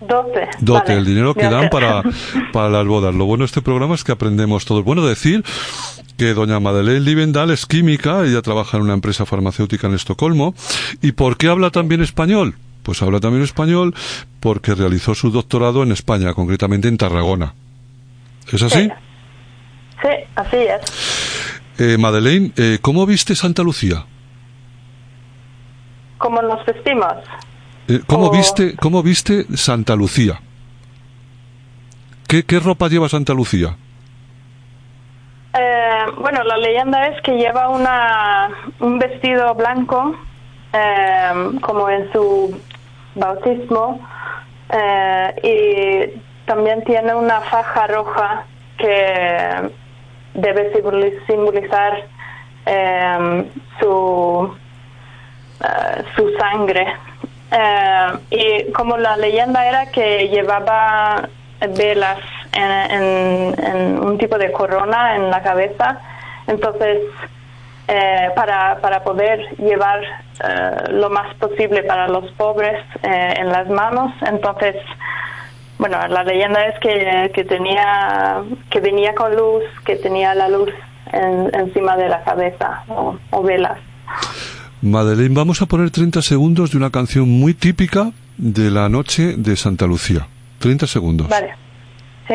Dote, 0.00 0.48
vale. 0.60 0.94
el 0.94 1.04
dinero 1.04 1.34
que 1.34 1.44
dan 1.44 1.68
para, 1.68 2.02
para 2.52 2.70
las 2.70 2.86
bodas. 2.86 3.14
Lo 3.14 3.26
bueno 3.26 3.42
de 3.42 3.46
este 3.46 3.60
programa 3.60 3.94
es 3.94 4.02
que 4.02 4.12
aprendemos 4.12 4.64
todo. 4.64 4.82
Bueno, 4.82 5.06
decir 5.06 5.44
que 6.16 6.32
doña 6.34 6.58
Madeleine 6.58 7.00
Livendal 7.00 7.50
es 7.50 7.66
química, 7.66 8.24
ella 8.24 8.42
trabaja 8.42 8.76
en 8.78 8.84
una 8.84 8.94
empresa 8.94 9.26
farmacéutica 9.26 9.86
en 9.86 9.94
Estocolmo. 9.94 10.54
¿Y 11.02 11.12
por 11.12 11.36
qué 11.36 11.48
habla 11.48 11.70
también 11.70 12.02
español? 12.02 12.54
Pues 12.82 13.02
habla 13.02 13.20
también 13.20 13.42
español 13.44 13.94
porque 14.40 14.74
realizó 14.74 15.14
su 15.14 15.30
doctorado 15.30 15.82
en 15.82 15.92
España, 15.92 16.32
concretamente 16.34 16.88
en 16.88 16.96
Tarragona. 16.96 17.54
¿Es 18.52 18.62
así? 18.62 18.90
Sí, 20.02 20.08
así 20.34 20.56
es. 20.56 21.60
Eh, 21.78 21.98
Madeleine, 21.98 22.52
eh, 22.56 22.78
¿cómo 22.80 23.06
viste 23.06 23.34
Santa 23.34 23.62
Lucía? 23.62 24.04
Como 26.18 26.42
nos 26.42 26.64
vestimos. 26.66 27.14
Eh, 27.88 28.00
¿cómo, 28.06 28.26
Oh. 28.26 28.30
viste, 28.30 28.76
¿Cómo 28.76 29.02
viste 29.02 29.44
Santa 29.56 29.96
Lucía? 29.96 30.40
¿Qué, 32.28 32.44
¿Qué 32.44 32.60
ropa 32.60 32.88
lleva 32.88 33.08
Santa 33.08 33.32
Lucía? 33.34 33.76
Eh, 35.54 36.04
bueno, 36.20 36.44
la 36.44 36.56
leyenda 36.58 37.08
es 37.08 37.20
que 37.22 37.32
lleva 37.32 37.68
una, 37.68 38.48
un 38.78 38.98
vestido 38.98 39.52
blanco, 39.54 40.14
eh, 40.72 41.58
como 41.62 41.88
en 41.90 42.12
su 42.12 42.56
bautismo, 43.20 44.00
eh, 44.72 45.34
y 45.42 46.20
también 46.46 46.82
tiene 46.84 47.14
una 47.14 47.40
faja 47.42 47.86
roja 47.86 48.44
que 48.78 49.70
debe 50.34 50.72
simboli- 50.72 51.24
simbolizar 51.26 51.92
eh, 52.66 53.44
su, 53.78 54.54
eh, 55.62 56.02
su 56.16 56.30
sangre. 56.38 56.86
Eh, 57.52 58.08
y 58.30 58.72
como 58.72 58.96
la 58.96 59.16
leyenda 59.16 59.66
era 59.66 59.86
que 59.90 60.28
llevaba 60.28 61.28
velas 61.76 62.18
en, 62.52 62.70
en- 62.96 63.54
en 63.64 63.98
un 64.04 64.18
tipo 64.18 64.38
de 64.38 64.50
corona 64.52 65.16
en 65.16 65.30
la 65.30 65.42
cabeza, 65.42 65.98
entonces 66.46 66.98
para, 68.36 68.76
para 68.80 69.02
poder 69.02 69.40
llevar 69.58 70.00
eh, 70.44 70.92
lo 70.92 71.10
más 71.10 71.34
posible 71.36 71.82
para 71.84 72.08
los 72.08 72.30
pobres 72.32 72.76
eh, 73.02 73.34
en 73.38 73.48
las 73.48 73.68
manos, 73.68 74.12
entonces 74.26 74.76
bueno, 75.78 75.96
la 76.08 76.22
leyenda 76.24 76.62
es 76.66 76.78
que, 76.80 77.30
que 77.34 77.44
tenía, 77.44 78.42
que 78.70 78.80
venía 78.80 79.14
con 79.14 79.34
luz, 79.34 79.62
que 79.86 79.96
tenía 79.96 80.34
la 80.34 80.48
luz 80.50 80.68
en- 81.12 81.50
encima 81.58 81.96
de 81.96 82.08
la 82.10 82.22
cabeza 82.22 82.84
o, 82.88 83.16
o 83.30 83.42
velas. 83.42 83.78
Madeleine, 84.82 85.34
vamos 85.34 85.62
a 85.62 85.66
poner 85.66 85.90
30 85.90 86.20
segundos 86.22 86.70
de 86.72 86.76
una 86.76 86.90
canción 86.90 87.28
muy 87.28 87.54
típica 87.54 88.10
de 88.36 88.70
la 88.70 88.88
noche 88.90 89.34
de 89.38 89.56
Santa 89.56 89.86
Lucía. 89.86 90.26
30 90.58 90.86
segundos. 90.86 91.28
Vale, 91.28 91.54
sí. 92.28 92.34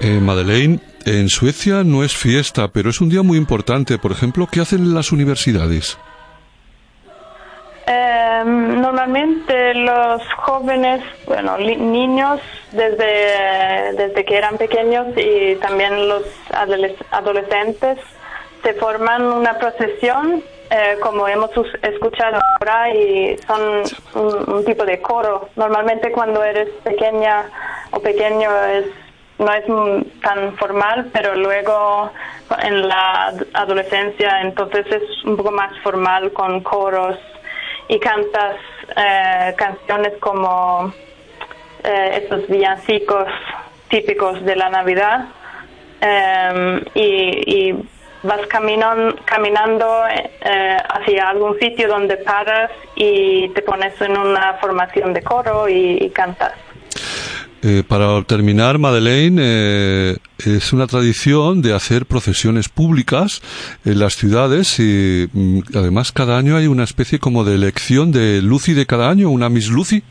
Eh, 0.00 0.20
Madeleine, 0.20 0.80
en 1.04 1.28
Suecia 1.28 1.84
no 1.84 2.02
es 2.02 2.16
fiesta, 2.16 2.72
pero 2.72 2.88
es 2.88 3.00
un 3.00 3.08
día 3.08 3.22
muy 3.22 3.36
importante. 3.36 3.98
Por 3.98 4.12
ejemplo, 4.12 4.48
¿qué 4.50 4.60
hacen 4.60 4.94
las 4.94 5.12
universidades? 5.12 5.98
Eh, 7.90 8.42
normalmente 8.44 9.72
los 9.72 10.22
jóvenes, 10.34 11.00
bueno, 11.26 11.56
niños 11.56 12.38
desde, 12.70 13.94
desde 13.94 14.24
que 14.26 14.36
eran 14.36 14.58
pequeños 14.58 15.06
y 15.16 15.54
también 15.56 16.06
los 16.06 16.22
adolescentes 17.10 17.98
se 18.62 18.74
forman 18.74 19.22
una 19.22 19.58
procesión, 19.58 20.42
eh, 20.70 20.98
como 21.00 21.26
hemos 21.28 21.50
escuchado 21.80 22.38
ahora, 22.60 22.94
y 22.94 23.38
son 23.46 23.82
un, 24.46 24.64
tipo 24.66 24.84
de 24.84 25.00
coro. 25.00 25.48
Normalmente 25.56 26.12
cuando 26.12 26.44
eres 26.44 26.68
pequeña 26.84 27.46
o 27.92 28.00
pequeño 28.00 28.50
es 28.66 28.84
no 29.38 29.52
es 29.52 29.64
tan 30.20 30.56
formal, 30.56 31.08
pero 31.12 31.36
luego 31.36 32.10
en 32.60 32.88
la 32.88 33.32
adolescencia 33.54 34.42
entonces 34.42 34.84
es 34.90 35.24
un 35.24 35.36
poco 35.36 35.52
más 35.52 35.72
formal 35.84 36.32
con 36.32 36.60
coros 36.60 37.16
y 37.88 37.98
cantas 37.98 38.56
eh, 38.96 39.54
canciones 39.56 40.12
como 40.20 40.92
eh, 41.82 42.20
estos 42.22 42.46
villancicos 42.48 43.28
típicos 43.88 44.44
de 44.44 44.56
la 44.56 44.68
Navidad 44.68 45.28
em, 46.00 46.80
y, 46.94 47.74
vas 48.20 48.44
caminando, 48.48 49.14
caminando 49.24 50.02
eh, 50.08 50.76
hacia 50.88 51.28
algún 51.28 51.56
sitio 51.60 51.86
donde 51.86 52.16
paras 52.16 52.70
y 52.96 53.48
te 53.50 53.62
pones 53.62 53.98
en 54.00 54.18
una 54.18 54.54
formación 54.54 55.14
de 55.14 55.22
coro 55.22 55.68
y 55.68 56.10
cantas. 56.10 56.67
Eh, 57.60 57.82
para 57.86 58.22
terminar, 58.22 58.78
Madeleine, 58.78 59.42
eh, 59.44 60.16
es 60.38 60.72
una 60.72 60.86
tradición 60.86 61.60
de 61.60 61.74
hacer 61.74 62.06
procesiones 62.06 62.68
públicas 62.68 63.42
en 63.84 63.98
las 63.98 64.14
ciudades 64.14 64.78
y 64.78 65.28
mm, 65.32 65.60
además 65.74 66.12
cada 66.12 66.38
año 66.38 66.56
hay 66.56 66.68
una 66.68 66.84
especie 66.84 67.18
como 67.18 67.42
de 67.42 67.56
elección 67.56 68.12
de 68.12 68.40
Lucy 68.42 68.74
de 68.74 68.86
cada 68.86 69.10
año, 69.10 69.30
una 69.30 69.48
Miss 69.48 69.70
Lucy. 69.70 70.04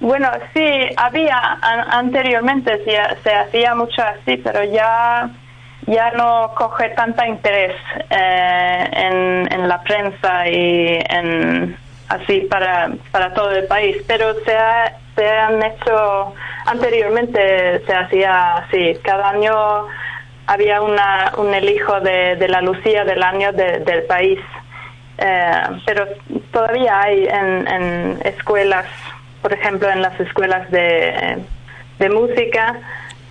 Bueno, 0.00 0.28
sí, 0.52 0.62
había 0.98 1.38
anteriormente, 1.62 2.84
se, 2.84 3.30
hacía 3.32 3.74
mucho 3.74 4.02
así, 4.02 4.36
pero 4.36 4.62
ya 4.64 5.30
ya 5.86 6.10
no 6.12 6.52
coge 6.56 6.90
tanta 6.90 7.26
interés 7.26 7.74
eh, 8.10 8.90
en, 8.92 9.52
en 9.52 9.68
la 9.68 9.82
prensa 9.82 10.48
y 10.48 10.98
en 11.08 11.76
así 12.08 12.40
para, 12.50 12.90
para 13.10 13.32
todo 13.32 13.50
el 13.52 13.66
país, 13.66 13.96
pero 14.06 14.34
se 14.44 14.54
ha 14.54 14.98
se 15.16 15.28
han 15.28 15.62
hecho 15.62 16.34
anteriormente 16.66 17.82
se 17.86 17.94
hacía 17.94 18.56
así. 18.56 18.98
Cada 19.02 19.30
año 19.30 19.86
había 20.46 20.82
una, 20.82 21.32
un 21.36 21.54
elijo 21.54 22.00
de, 22.00 22.36
de 22.36 22.48
la 22.48 22.60
Lucía 22.60 23.04
del 23.04 23.22
año 23.22 23.52
del 23.52 24.02
país. 24.04 24.38
Eh, 25.18 25.62
pero 25.86 26.06
todavía 26.52 27.00
hay 27.00 27.24
en, 27.24 27.68
en, 27.68 28.18
escuelas 28.24 28.86
por 29.42 29.52
ejemplo 29.52 29.88
en 29.88 30.02
las 30.02 30.18
escuelas 30.18 30.68
de, 30.72 31.38
de 32.00 32.10
música 32.10 32.80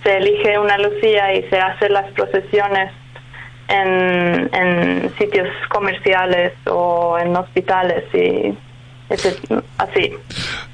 se 0.02 0.16
elige 0.16 0.58
una 0.58 0.78
Lucía 0.78 1.34
y 1.34 1.42
se 1.50 1.58
hacen 1.58 1.92
las 1.92 2.10
procesiones 2.12 2.90
en, 3.68 4.48
en 4.54 5.14
sitios 5.18 5.48
comerciales 5.68 6.52
o 6.66 7.18
en 7.18 7.36
hospitales 7.36 8.04
y 8.14 8.56
así. 9.78 10.10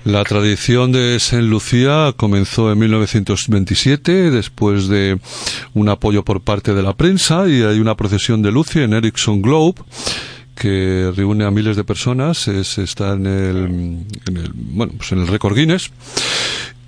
La 0.05 0.25
tradición 0.25 0.93
de 0.93 1.19
Saint 1.21 1.49
Lucía 1.49 2.15
comenzó 2.17 2.73
en 2.73 2.79
1927 2.79 4.31
después 4.31 4.89
de 4.89 5.19
un 5.75 5.89
apoyo 5.89 6.25
por 6.25 6.41
parte 6.41 6.75
de 6.75 6.83
la 6.83 6.95
prensa 6.95 7.49
y 7.49 7.63
hay 7.63 7.81
una 7.81 7.97
procesión 7.97 8.43
de 8.43 8.53
Lucia 8.53 8.83
en 8.83 8.95
Ericsson 8.95 9.43
Globe 9.43 9.83
que 10.55 11.11
reúne 11.17 11.45
a 11.45 11.51
miles 11.51 11.77
de 11.77 11.85
personas, 11.85 12.47
está 12.49 13.15
en 13.15 13.27
el, 13.27 13.57
en 14.27 14.37
el, 14.37 14.51
bueno, 14.55 14.93
pues 14.99 15.13
en 15.13 15.21
el 15.21 15.27
récord 15.27 15.57
Guinness 15.57 15.91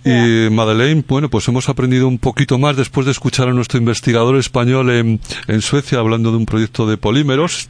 y 0.04 0.48
Madeleine, 0.50 1.04
bueno, 1.06 1.28
pues 1.28 1.46
hemos 1.48 1.68
aprendido 1.68 2.08
un 2.08 2.18
poquito 2.18 2.58
más 2.58 2.76
después 2.76 3.06
de 3.06 3.12
escuchar 3.12 3.48
a 3.48 3.52
nuestro 3.52 3.78
investigador 3.78 4.36
español 4.36 4.90
en, 4.90 5.20
en 5.46 5.60
Suecia 5.60 5.98
hablando 5.98 6.30
de 6.30 6.38
un 6.38 6.46
proyecto 6.46 6.86
de 6.86 6.96
polímeros 6.96 7.68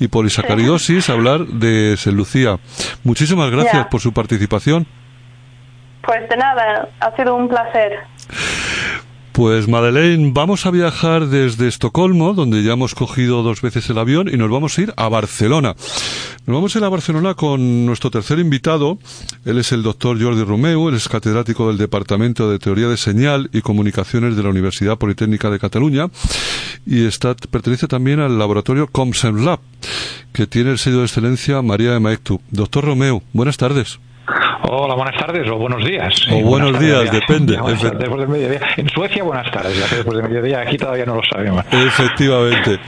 y 0.00 0.08
polisacaridosis, 0.08 1.10
hablar 1.10 1.46
de 1.46 1.96
Lucía. 2.06 2.58
Muchísimas 3.02 3.50
gracias 3.50 3.86
por 3.88 4.00
su 4.00 4.12
participación. 4.12 4.86
Pues 6.02 6.28
de 6.28 6.36
nada, 6.36 6.88
ha 7.00 7.16
sido 7.16 7.34
un 7.34 7.48
placer. 7.48 7.92
Pues 9.34 9.66
Madeleine, 9.66 10.30
vamos 10.32 10.64
a 10.64 10.70
viajar 10.70 11.26
desde 11.26 11.66
Estocolmo, 11.66 12.34
donde 12.34 12.62
ya 12.62 12.74
hemos 12.74 12.94
cogido 12.94 13.42
dos 13.42 13.62
veces 13.62 13.90
el 13.90 13.98
avión, 13.98 14.28
y 14.32 14.36
nos 14.36 14.48
vamos 14.48 14.78
a 14.78 14.82
ir 14.82 14.94
a 14.96 15.08
Barcelona. 15.08 15.74
Nos 16.46 16.54
vamos 16.54 16.76
a 16.76 16.78
ir 16.78 16.84
a 16.84 16.88
Barcelona 16.88 17.34
con 17.34 17.84
nuestro 17.84 18.12
tercer 18.12 18.38
invitado. 18.38 18.96
Él 19.44 19.58
es 19.58 19.72
el 19.72 19.82
doctor 19.82 20.22
Jordi 20.22 20.44
Romeu, 20.44 20.88
él 20.88 20.94
es 20.94 21.08
catedrático 21.08 21.66
del 21.66 21.78
Departamento 21.78 22.48
de 22.48 22.60
Teoría 22.60 22.86
de 22.86 22.96
Señal 22.96 23.50
y 23.52 23.60
Comunicaciones 23.60 24.36
de 24.36 24.44
la 24.44 24.50
Universidad 24.50 24.98
Politécnica 24.98 25.50
de 25.50 25.58
Cataluña 25.58 26.10
y 26.86 27.04
está, 27.04 27.34
pertenece 27.34 27.88
también 27.88 28.20
al 28.20 28.38
laboratorio 28.38 28.86
Comsem 28.86 29.44
Lab, 29.44 29.58
que 30.32 30.46
tiene 30.46 30.70
el 30.70 30.78
sello 30.78 30.98
de 30.98 31.06
excelencia 31.06 31.60
María 31.60 31.90
de 31.90 31.98
Maectu. 31.98 32.40
Doctor 32.52 32.84
Romeu, 32.84 33.20
buenas 33.32 33.56
tardes. 33.56 33.98
Hola, 34.66 34.94
buenas 34.94 35.14
tardes 35.20 35.46
o 35.50 35.56
buenos 35.56 35.84
días. 35.84 36.14
O 36.32 36.40
buenos 36.40 36.78
días, 36.80 37.10
depende. 37.12 37.58
Después 37.98 38.20
de 38.20 38.26
mediodía. 38.26 38.60
En 38.76 38.88
Suecia, 38.88 39.22
buenas 39.22 39.50
tardes. 39.52 39.78
Ya 39.78 39.96
después 39.96 40.16
de 40.16 40.22
mediodía, 40.22 40.60
aquí 40.60 40.78
todavía 40.78 41.04
no 41.04 41.16
lo 41.16 41.22
sabemos. 41.30 41.64
Efectivamente. 41.70 42.80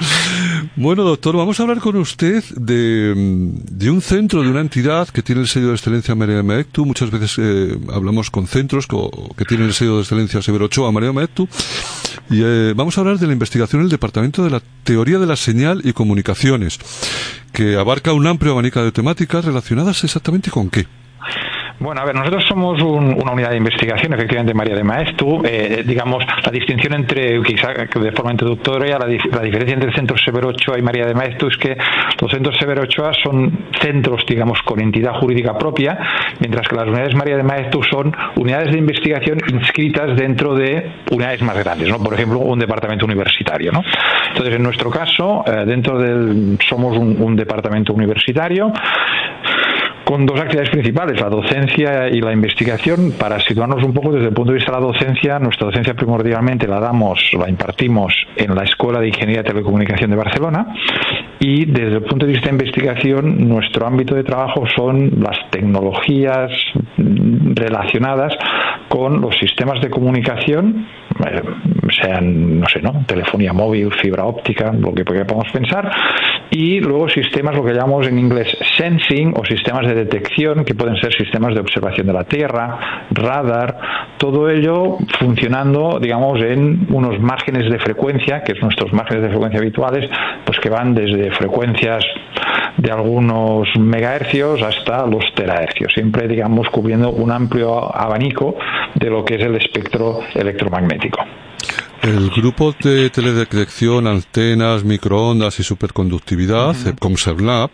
Bueno, 0.77 1.05
doctor, 1.05 1.37
vamos 1.37 1.61
a 1.61 1.63
hablar 1.63 1.79
con 1.79 1.97
usted 1.97 2.43
de, 2.57 3.15
de 3.15 3.91
un 3.91 4.01
centro, 4.01 4.43
de 4.43 4.49
una 4.49 4.61
entidad 4.61 5.09
que 5.09 5.23
tiene 5.23 5.43
el 5.43 5.49
sello 5.49 5.69
de 5.69 5.75
excelencia 5.75 6.15
María 6.15 6.43
Maectu. 6.43 6.87
Muchas 6.87 7.11
veces 7.11 7.37
eh, 7.39 7.79
hablamos 7.93 8.31
con 8.31 8.47
centros 8.47 8.87
que 8.87 9.45
tienen 9.45 9.67
el 9.67 9.75
sello 9.75 9.97
de 9.97 10.03
excelencia 10.03 10.41
Severo 10.41 10.67
Ochoa 10.67 10.91
María 10.91 11.13
Maectu. 11.13 11.49
Y 12.31 12.43
eh, 12.43 12.73
vamos 12.75 12.97
a 12.97 13.03
hablar 13.03 13.19
de 13.19 13.27
la 13.27 13.35
investigación 13.35 13.81
en 13.81 13.87
el 13.87 13.91
Departamento 13.91 14.43
de 14.43 14.51
la 14.51 14.63
Teoría 14.85 15.19
de 15.19 15.27
la 15.27 15.37
Señal 15.37 15.83
y 15.85 15.93
Comunicaciones, 15.93 16.79
que 17.53 17.77
abarca 17.77 18.13
un 18.13 18.27
amplio 18.27 18.53
abanico 18.53 18.83
de 18.83 18.91
temáticas 18.91 19.45
relacionadas 19.45 20.03
exactamente 20.03 20.51
con 20.51 20.71
qué. 20.71 20.87
Bueno, 21.79 22.01
a 22.01 22.07
ver, 22.07 22.15
nosotros 22.15 22.43
somos 22.49 22.81
una 22.81 23.33
unidad 23.33 23.51
de 23.51 23.59
investigación, 23.59 24.15
efectivamente, 24.15 24.55
María 24.55 24.75
de 24.75 24.83
Maestu. 24.83 25.43
Eh, 25.45 25.85
digamos, 25.87 26.25
la 26.43 26.51
distinción 26.51 26.95
entre, 26.95 27.43
quizá 27.43 27.75
de 27.75 28.13
forma 28.13 28.31
introductoria, 28.31 28.99
la, 28.99 29.07
la, 29.07 29.43
diferencia 29.43 29.75
entre 29.75 29.91
el 29.91 29.95
Centro 29.95 30.17
Severo 30.17 30.49
Ochoa 30.49 30.79
y 30.79 30.83
María 30.83 31.05
de 31.05 31.13
Maestu 31.13 31.49
es 31.49 31.57
que 31.59 31.77
los 32.19 32.31
centros 32.31 32.57
Severo 32.59 32.83
Ochoa 32.85 33.13
son 33.23 33.67
centros, 33.79 34.25
digamos, 34.27 34.63
con 34.63 34.81
entidad 34.81 35.21
jurídica 35.21 35.59
propia, 35.59 35.99
mientras 36.41 36.67
que 36.67 36.77
las 36.77 36.87
unidades 36.87 37.15
María 37.15 37.37
de 37.37 37.43
Maestu 37.43 37.83
son 37.83 38.11
unidades 38.37 38.73
de 38.73 38.79
investigación 38.79 39.39
inscritas 39.53 40.17
dentro 40.17 40.55
de 40.55 40.93
unidades 41.11 41.43
más 41.43 41.59
grandes, 41.59 41.91
¿no? 41.91 41.99
Por 41.99 42.15
ejemplo, 42.15 42.39
un 42.39 42.59
departamento 42.59 43.05
universitario, 43.05 43.71
¿no? 43.71 43.83
Entonces, 44.29 44.55
en 44.55 44.63
nuestro 44.63 44.91
caso, 44.91 45.45
eh, 45.47 45.65
dentro 45.67 45.99
del, 45.99 46.57
somos 46.67 46.97
un 46.97 47.37
departamento 47.37 47.93
universitario 47.93 48.73
con 50.07 50.25
dos 50.25 50.39
actividades 50.41 50.71
principales, 50.71 51.21
la 51.21 51.29
docencia 51.29 52.09
y 52.09 52.21
la 52.21 52.33
investigación. 52.33 53.15
Para 53.19 53.41
situarnos 53.41 53.83
un 53.83 53.93
poco 53.93 54.13
desde 54.13 54.29
el 54.29 54.35
punto 54.35 54.53
de 54.53 54.59
vista 54.59 54.71
de 54.71 54.79
la 54.81 54.87
docencia, 54.87 55.39
nuestra 55.41 55.67
docencia 55.67 55.95
primordialmente 55.95 56.69
la 56.69 56.79
damos, 56.79 57.33
la 57.37 57.51
impartimos 57.51 58.15
en 58.37 58.55
la 58.55 58.63
Escuela 58.63 59.01
de 59.01 59.09
Ingeniería 59.09 59.43
de 59.43 59.49
Telecomunicación 59.49 60.11
de 60.11 60.17
Barcelona 60.17 60.75
y 61.41 61.65
desde 61.65 61.97
el 61.97 62.03
punto 62.03 62.25
de 62.25 62.33
vista 62.33 62.47
de 62.47 62.53
investigación, 62.53 63.49
nuestro 63.49 63.85
ámbito 63.85 64.15
de 64.15 64.23
trabajo 64.23 64.65
son 64.77 65.11
las 65.21 65.51
tecnologías 65.51 66.53
relacionadas 66.97 68.33
con 68.89 69.21
los 69.21 69.37
sistemas 69.37 69.81
de 69.81 69.91
comunicación, 69.91 70.87
sean, 71.91 72.61
no 72.61 72.67
sé, 72.67 72.81
¿no? 72.81 73.05
Telefonía 73.07 73.53
móvil, 73.53 73.93
fibra 73.93 74.25
óptica, 74.25 74.73
lo 74.73 74.93
que 74.93 75.05
podemos 75.05 75.51
pensar, 75.53 75.91
y 76.51 76.81
luego 76.81 77.09
sistemas, 77.09 77.57
lo 77.57 77.65
que 77.65 77.73
llamamos 77.73 78.07
en 78.07 78.19
inglés 78.19 78.49
sensing 78.77 79.35
o 79.37 79.45
sistemas 79.45 79.87
de 79.87 79.95
detección, 79.95 80.65
que 80.65 80.75
pueden 80.75 80.97
ser 80.97 81.13
sistemas 81.13 81.55
de 81.55 81.61
observación 81.61 82.07
de 82.07 82.13
la 82.13 82.25
Tierra, 82.25 83.07
radar, 83.11 83.79
todo 84.19 84.49
ello 84.51 84.99
funcionando, 85.19 85.99
digamos, 86.01 86.41
en 86.41 86.87
unos 86.91 87.19
márgenes 87.21 87.71
de 87.71 87.79
frecuencia, 87.79 88.43
que 88.43 88.53
es 88.53 88.63
nuestros 88.63 88.93
márgenes 88.93 89.25
de 89.25 89.29
frecuencia 89.31 89.61
habituales, 89.61 90.09
pues 90.45 90.59
que 90.61 90.71
van 90.71 90.95
desde 90.95 91.31
frecuencias 91.33 92.05
de 92.87 92.93
algunos 92.93 93.67
megahercios 93.81 94.63
hasta 94.63 95.05
los 95.07 95.25
terahercios, 95.35 95.93
siempre, 95.93 96.29
digamos, 96.29 96.69
cubriendo 96.71 97.11
un 97.11 97.33
amplio 97.33 97.93
abanico 97.93 98.55
de 98.95 99.11
lo 99.11 99.25
que 99.25 99.35
es 99.35 99.43
el 99.43 99.57
espectro 99.57 100.21
electromagnético. 100.33 101.19
El 102.03 102.31
grupo 102.31 102.73
de 102.81 103.11
teledetección, 103.11 104.07
antenas, 104.07 104.85
microondas 104.85 105.59
y 105.59 105.65
superconductividad, 105.65 106.77
uh 106.77 107.69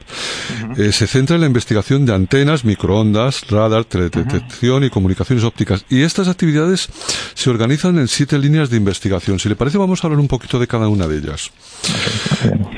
se 0.93 1.07
centra 1.07 1.35
en 1.35 1.43
la 1.43 1.47
investigación 1.47 2.07
de 2.07 2.15
antenas, 2.15 2.65
microondas, 2.65 3.47
radar, 3.51 3.85
teledetección 3.85 4.85
y 4.85 4.89
comunicaciones 4.89 5.45
ópticas. 5.45 5.85
Y 5.91 6.03
estas 6.03 6.29
actividades 6.29 6.89
se 7.35 7.51
organizan 7.51 7.99
en 7.99 8.09
siete 8.09 8.39
líneas 8.39 8.71
de 8.71 8.79
investigación. 8.79 9.39
Si 9.39 9.51
le 9.51 9.57
parece, 9.57 9.77
vamos 9.77 10.03
a 10.03 10.07
hablar 10.07 10.21
un 10.21 10.29
poquito 10.29 10.59
de 10.59 10.67
cada 10.67 10.89
una 10.89 11.07
de 11.07 11.19
ellas. 11.19 11.51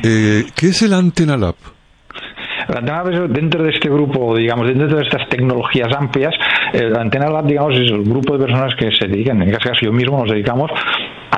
Eh, 0.03 0.47
¿Qué 0.57 0.69
es 0.69 0.83
el 0.83 0.95
Antena 0.95 1.37
Lab? 1.37 1.55
Dentro 3.29 3.63
de 3.63 3.71
este 3.71 3.89
grupo, 3.89 4.37
digamos, 4.37 4.67
dentro 4.67 4.97
de 4.97 5.03
estas 5.03 5.29
tecnologías 5.29 5.89
amplias, 5.95 6.35
el 6.73 6.97
Antena 6.97 7.29
Lab, 7.29 7.47
digamos, 7.47 7.75
es 7.75 7.91
el 7.91 8.05
grupo 8.05 8.37
de 8.37 8.47
personas 8.47 8.75
que 8.75 8.91
se 8.93 9.07
dedican, 9.07 9.43
en 9.43 9.51
este 9.51 9.69
caso 9.69 9.81
yo 9.83 9.93
mismo 9.93 10.19
nos 10.19 10.31
dedicamos 10.31 10.71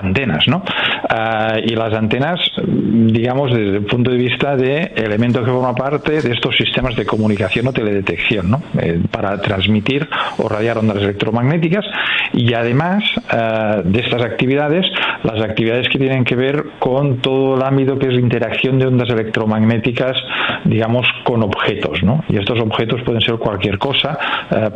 antenas, 0.02 0.44
¿no? 0.46 0.62
Ah, 1.08 1.56
y 1.62 1.74
las 1.74 1.92
antenas, 1.94 2.40
digamos, 2.66 3.52
desde 3.52 3.76
el 3.78 3.84
punto 3.84 4.10
de 4.10 4.16
vista 4.16 4.56
de 4.56 4.92
elementos 4.96 5.44
que 5.44 5.50
forman 5.50 5.74
parte 5.74 6.20
de 6.20 6.32
estos 6.32 6.56
sistemas 6.56 6.96
de 6.96 7.06
comunicación 7.06 7.66
o 7.66 7.72
teledetección, 7.72 8.50
¿no? 8.50 8.62
Eh, 8.78 9.00
para 9.10 9.40
transmitir 9.40 10.08
o 10.38 10.48
radiar 10.48 10.78
ondas 10.78 10.98
electromagnéticas 10.98 11.84
y 12.32 12.52
además 12.54 13.04
ah, 13.30 13.82
de 13.84 14.00
estas 14.00 14.22
actividades, 14.22 14.86
las 15.22 15.42
actividades 15.42 15.88
que 15.88 15.98
tienen 15.98 16.24
que 16.24 16.36
ver 16.36 16.64
con 16.78 17.18
todo 17.18 17.56
el 17.56 17.62
ámbito 17.62 17.98
que 17.98 18.08
es 18.08 18.14
la 18.14 18.20
interacción 18.20 18.78
de 18.78 18.86
ondas 18.86 19.08
electromagnéticas, 19.10 20.16
digamos, 20.64 21.06
con 21.24 21.42
objetos, 21.42 22.02
¿no? 22.02 22.24
Y 22.28 22.36
estos 22.36 22.60
objetos 22.60 23.02
pueden 23.02 23.20
ser 23.20 23.36
cualquier 23.36 23.78
cosa, 23.78 24.18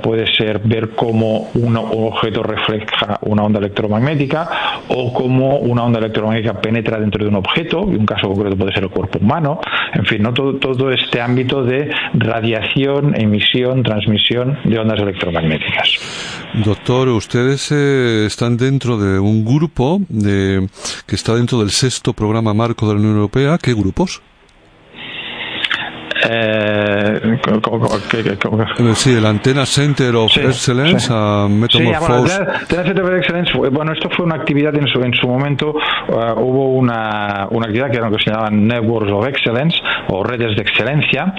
puede 0.02 0.26
ser 0.34 0.60
ver 0.64 0.90
cómo 0.90 1.48
un 1.54 1.76
objeto 1.76 2.42
refleja 2.42 3.18
una 3.22 3.42
onda 3.42 3.58
electromagnética 3.58 4.48
o 4.88 5.09
cómo 5.12 5.58
una 5.58 5.84
onda 5.84 5.98
electromagnética 5.98 6.60
penetra 6.60 6.98
dentro 6.98 7.24
de 7.24 7.28
un 7.28 7.36
objeto, 7.36 7.86
y 7.90 7.96
un 7.96 8.06
caso 8.06 8.28
concreto 8.28 8.56
puede 8.56 8.72
ser 8.72 8.84
el 8.84 8.90
cuerpo 8.90 9.18
humano, 9.18 9.60
en 9.94 10.04
fin, 10.04 10.22
¿no? 10.22 10.32
todo, 10.32 10.56
todo 10.56 10.90
este 10.90 11.20
ámbito 11.20 11.62
de 11.62 11.90
radiación, 12.14 13.14
emisión, 13.20 13.82
transmisión 13.82 14.58
de 14.64 14.78
ondas 14.78 15.00
electromagnéticas. 15.00 15.88
Doctor, 16.64 17.08
ustedes 17.08 17.70
eh, 17.72 18.24
están 18.26 18.56
dentro 18.56 18.98
de 18.98 19.18
un 19.18 19.44
grupo 19.44 20.00
de, 20.08 20.66
que 21.06 21.16
está 21.16 21.34
dentro 21.34 21.60
del 21.60 21.70
sexto 21.70 22.12
programa 22.12 22.54
marco 22.54 22.88
de 22.88 22.94
la 22.94 23.00
Unión 23.00 23.16
Europea. 23.16 23.58
¿Qué 23.58 23.74
grupos? 23.74 24.22
Eh, 26.28 27.20
sí, 28.94 29.14
el 29.16 29.26
Antena 29.26 29.64
Center 29.64 30.14
of 30.16 30.36
Excellence 30.36 31.08
a 31.10 31.46
Metamorphose. 31.48 32.44
Center 32.68 33.02
of 33.02 33.12
Excellence, 33.12 33.52
bueno, 33.70 33.92
esto 33.92 34.08
fue 34.10 34.26
una 34.26 34.36
actividad 34.36 34.74
en 34.76 34.86
su, 34.86 35.00
en 35.02 35.14
su 35.14 35.26
momento, 35.26 35.70
uh, 35.70 36.40
hubo 36.40 36.72
una, 36.72 37.46
una 37.50 37.66
actividad 37.66 37.90
que, 37.90 37.96
era 37.96 38.08
lo 38.08 38.16
que 38.16 38.22
se 38.22 38.30
llamaba 38.30 38.50
Networks 38.50 39.12
of 39.12 39.26
Excellence 39.26 39.78
o 40.08 40.22
redes 40.22 40.56
de 40.56 40.62
excelencia, 40.62 41.34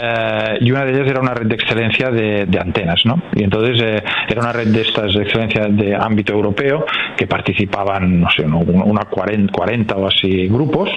eh, 0.00 0.58
y 0.60 0.70
una 0.70 0.84
de 0.84 0.92
ellas 0.92 1.08
era 1.08 1.20
una 1.20 1.34
red 1.34 1.46
de 1.46 1.54
excelencia 1.54 2.10
de, 2.10 2.44
de 2.46 2.58
antenas, 2.58 3.00
¿no? 3.04 3.22
Y 3.34 3.44
entonces 3.44 3.80
eh, 3.82 4.02
era 4.28 4.40
una 4.40 4.52
red 4.52 4.68
de 4.68 4.82
estas 4.82 5.14
de 5.14 5.22
excelencia 5.22 5.66
de 5.68 5.94
ámbito 5.94 6.32
europeo 6.32 6.84
que 7.16 7.26
participaban, 7.26 8.20
no 8.20 8.28
sé, 8.30 8.44
una 8.44 9.02
40, 9.02 9.52
40 9.52 9.96
o 9.96 10.06
así 10.06 10.48
grupos 10.48 10.90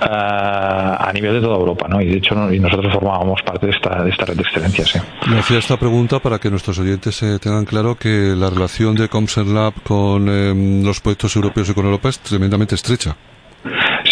a 0.00 1.10
nivel 1.14 1.34
de 1.34 1.40
toda 1.40 1.56
Europa, 1.56 1.86
¿no? 1.88 2.00
Y 2.00 2.06
de 2.06 2.16
hecho, 2.16 2.52
y 2.52 2.58
nosotros 2.64 2.92
formábamos 2.92 3.42
parte 3.42 3.66
de 3.66 3.72
esta, 3.72 3.90
red 4.24 4.36
de 4.36 4.42
excelencia, 4.42 4.84
sí. 4.84 4.98
Me 5.28 5.38
hacía 5.38 5.58
esta 5.58 5.76
pregunta 5.76 6.18
para 6.18 6.38
que 6.38 6.50
nuestros 6.50 6.78
oyentes 6.78 7.22
eh, 7.22 7.38
tengan 7.38 7.64
claro 7.64 7.94
que 7.96 8.34
la 8.36 8.50
relación 8.50 8.94
de 8.94 9.08
Comsen 9.08 9.54
Lab 9.54 9.74
con 9.82 10.28
em, 10.28 10.84
los 10.84 11.00
proyectos 11.00 11.36
europeos 11.36 11.68
y 11.68 11.74
con 11.74 11.84
Europa 11.84 12.08
es 12.08 12.18
tremendamente 12.20 12.74
estrecha. 12.74 13.16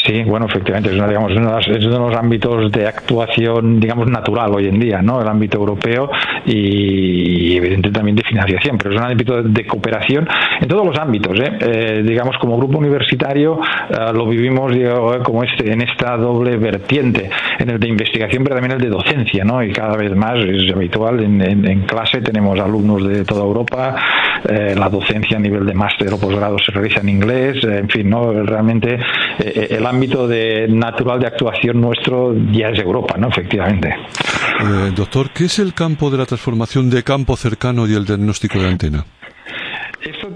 Sí, 0.04 0.24
bueno, 0.24 0.46
efectivamente, 0.46 0.90
es, 0.90 0.94
digamos, 0.96 1.30
uno 1.32 1.58
de 1.58 1.88
los 1.88 2.16
ámbitos 2.16 2.72
de 2.72 2.88
actuación, 2.88 3.78
digamos, 3.78 4.08
natural 4.08 4.52
hoy 4.52 4.66
en 4.66 4.80
día, 4.80 5.00
¿no? 5.00 5.20
El 5.20 5.28
ámbito 5.28 5.58
europeo 5.58 6.10
y, 6.44 7.56
evidentemente 7.56 7.90
también 7.92 8.16
de 8.16 8.24
financiación, 8.24 8.78
pero 8.78 8.94
es 8.94 9.00
un 9.00 9.06
ámbito 9.06 9.42
de, 9.42 9.64
cooperación 9.64 10.26
en 10.60 10.66
todos 10.66 10.84
los 10.84 10.98
ámbitos, 10.98 11.38
¿eh? 11.38 11.58
eh 11.60 12.02
digamos, 12.04 12.36
como 12.38 12.56
grupo 12.56 12.78
universitario 12.78 13.60
eh, 13.90 14.12
lo 14.12 14.26
vivimos 14.26 14.74
digo, 14.74 15.22
como 15.22 15.44
este, 15.44 15.72
en 15.72 15.82
esta 15.82 16.16
doble 16.16 16.56
vertiente, 16.56 17.30
en 17.58 17.70
el 17.70 17.78
de 17.78 17.88
investigación, 17.88 18.42
pero 18.42 18.56
también 18.56 18.72
el 18.72 18.82
de 18.82 18.88
docencia, 18.88 19.44
¿no? 19.44 19.62
Y 19.62 19.72
cada 19.72 19.96
vez 19.96 20.14
más 20.16 20.36
es 20.40 20.72
habitual, 20.72 21.20
en, 21.20 21.40
en, 21.42 21.82
clase 21.82 22.20
tenemos 22.22 22.58
alumnos 22.58 23.06
de 23.06 23.24
toda 23.24 23.42
Europa, 23.42 23.94
eh, 24.48 24.74
la 24.76 24.88
docencia 24.88 25.36
a 25.36 25.40
nivel 25.40 25.64
de 25.64 25.74
máster 25.74 26.12
o 26.12 26.18
posgrado 26.18 26.58
se 26.58 26.72
realiza 26.72 27.00
en 27.00 27.08
inglés, 27.08 27.62
en 27.62 27.88
fin, 27.88 28.10
¿no? 28.10 28.32
Realmente 28.32 28.98
el 29.38 29.86
ámbito 29.92 30.26
de 30.26 30.66
natural 30.68 31.20
de 31.20 31.26
actuación 31.26 31.80
nuestro 31.80 32.34
ya 32.52 32.68
es 32.68 32.78
Europa, 32.78 33.16
¿no? 33.18 33.28
Efectivamente. 33.28 33.88
Eh, 33.88 34.92
doctor, 34.94 35.30
¿qué 35.30 35.44
es 35.44 35.58
el 35.58 35.74
campo 35.74 36.10
de 36.10 36.18
la 36.18 36.26
transformación 36.26 36.90
de 36.90 37.02
campo 37.02 37.36
cercano 37.36 37.86
y 37.86 37.94
el 37.94 38.04
diagnóstico 38.04 38.58
de 38.58 38.68
antena? 38.68 39.04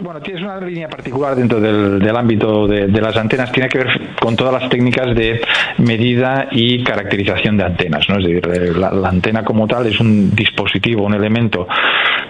Bueno, 0.01 0.21
tienes 0.21 0.43
una 0.43 0.61
línea 0.61 0.89
particular 0.89 1.35
dentro 1.35 1.61
del, 1.61 2.17
ámbito 2.17 2.67
de, 2.67 2.89
las 2.89 3.17
antenas, 3.17 3.51
tiene 3.53 3.69
que 3.69 3.79
ver 3.79 3.89
con 4.21 4.37
todas 4.37 4.61
las 4.61 4.69
técnicas 4.71 5.15
de 5.15 5.41
medida 5.79 6.49
y 6.51 6.83
caracterización 6.83 7.57
de 7.57 7.65
antenas, 7.65 8.07
¿no? 8.09 8.19
Es 8.19 8.25
decir, 8.25 8.43
eh, 8.53 8.73
la, 8.77 8.89
antena 9.09 9.45
como 9.45 9.67
tal 9.67 9.87
es 9.87 9.99
un 10.01 10.35
dispositivo, 10.35 11.05
un 11.05 11.15
elemento 11.15 11.67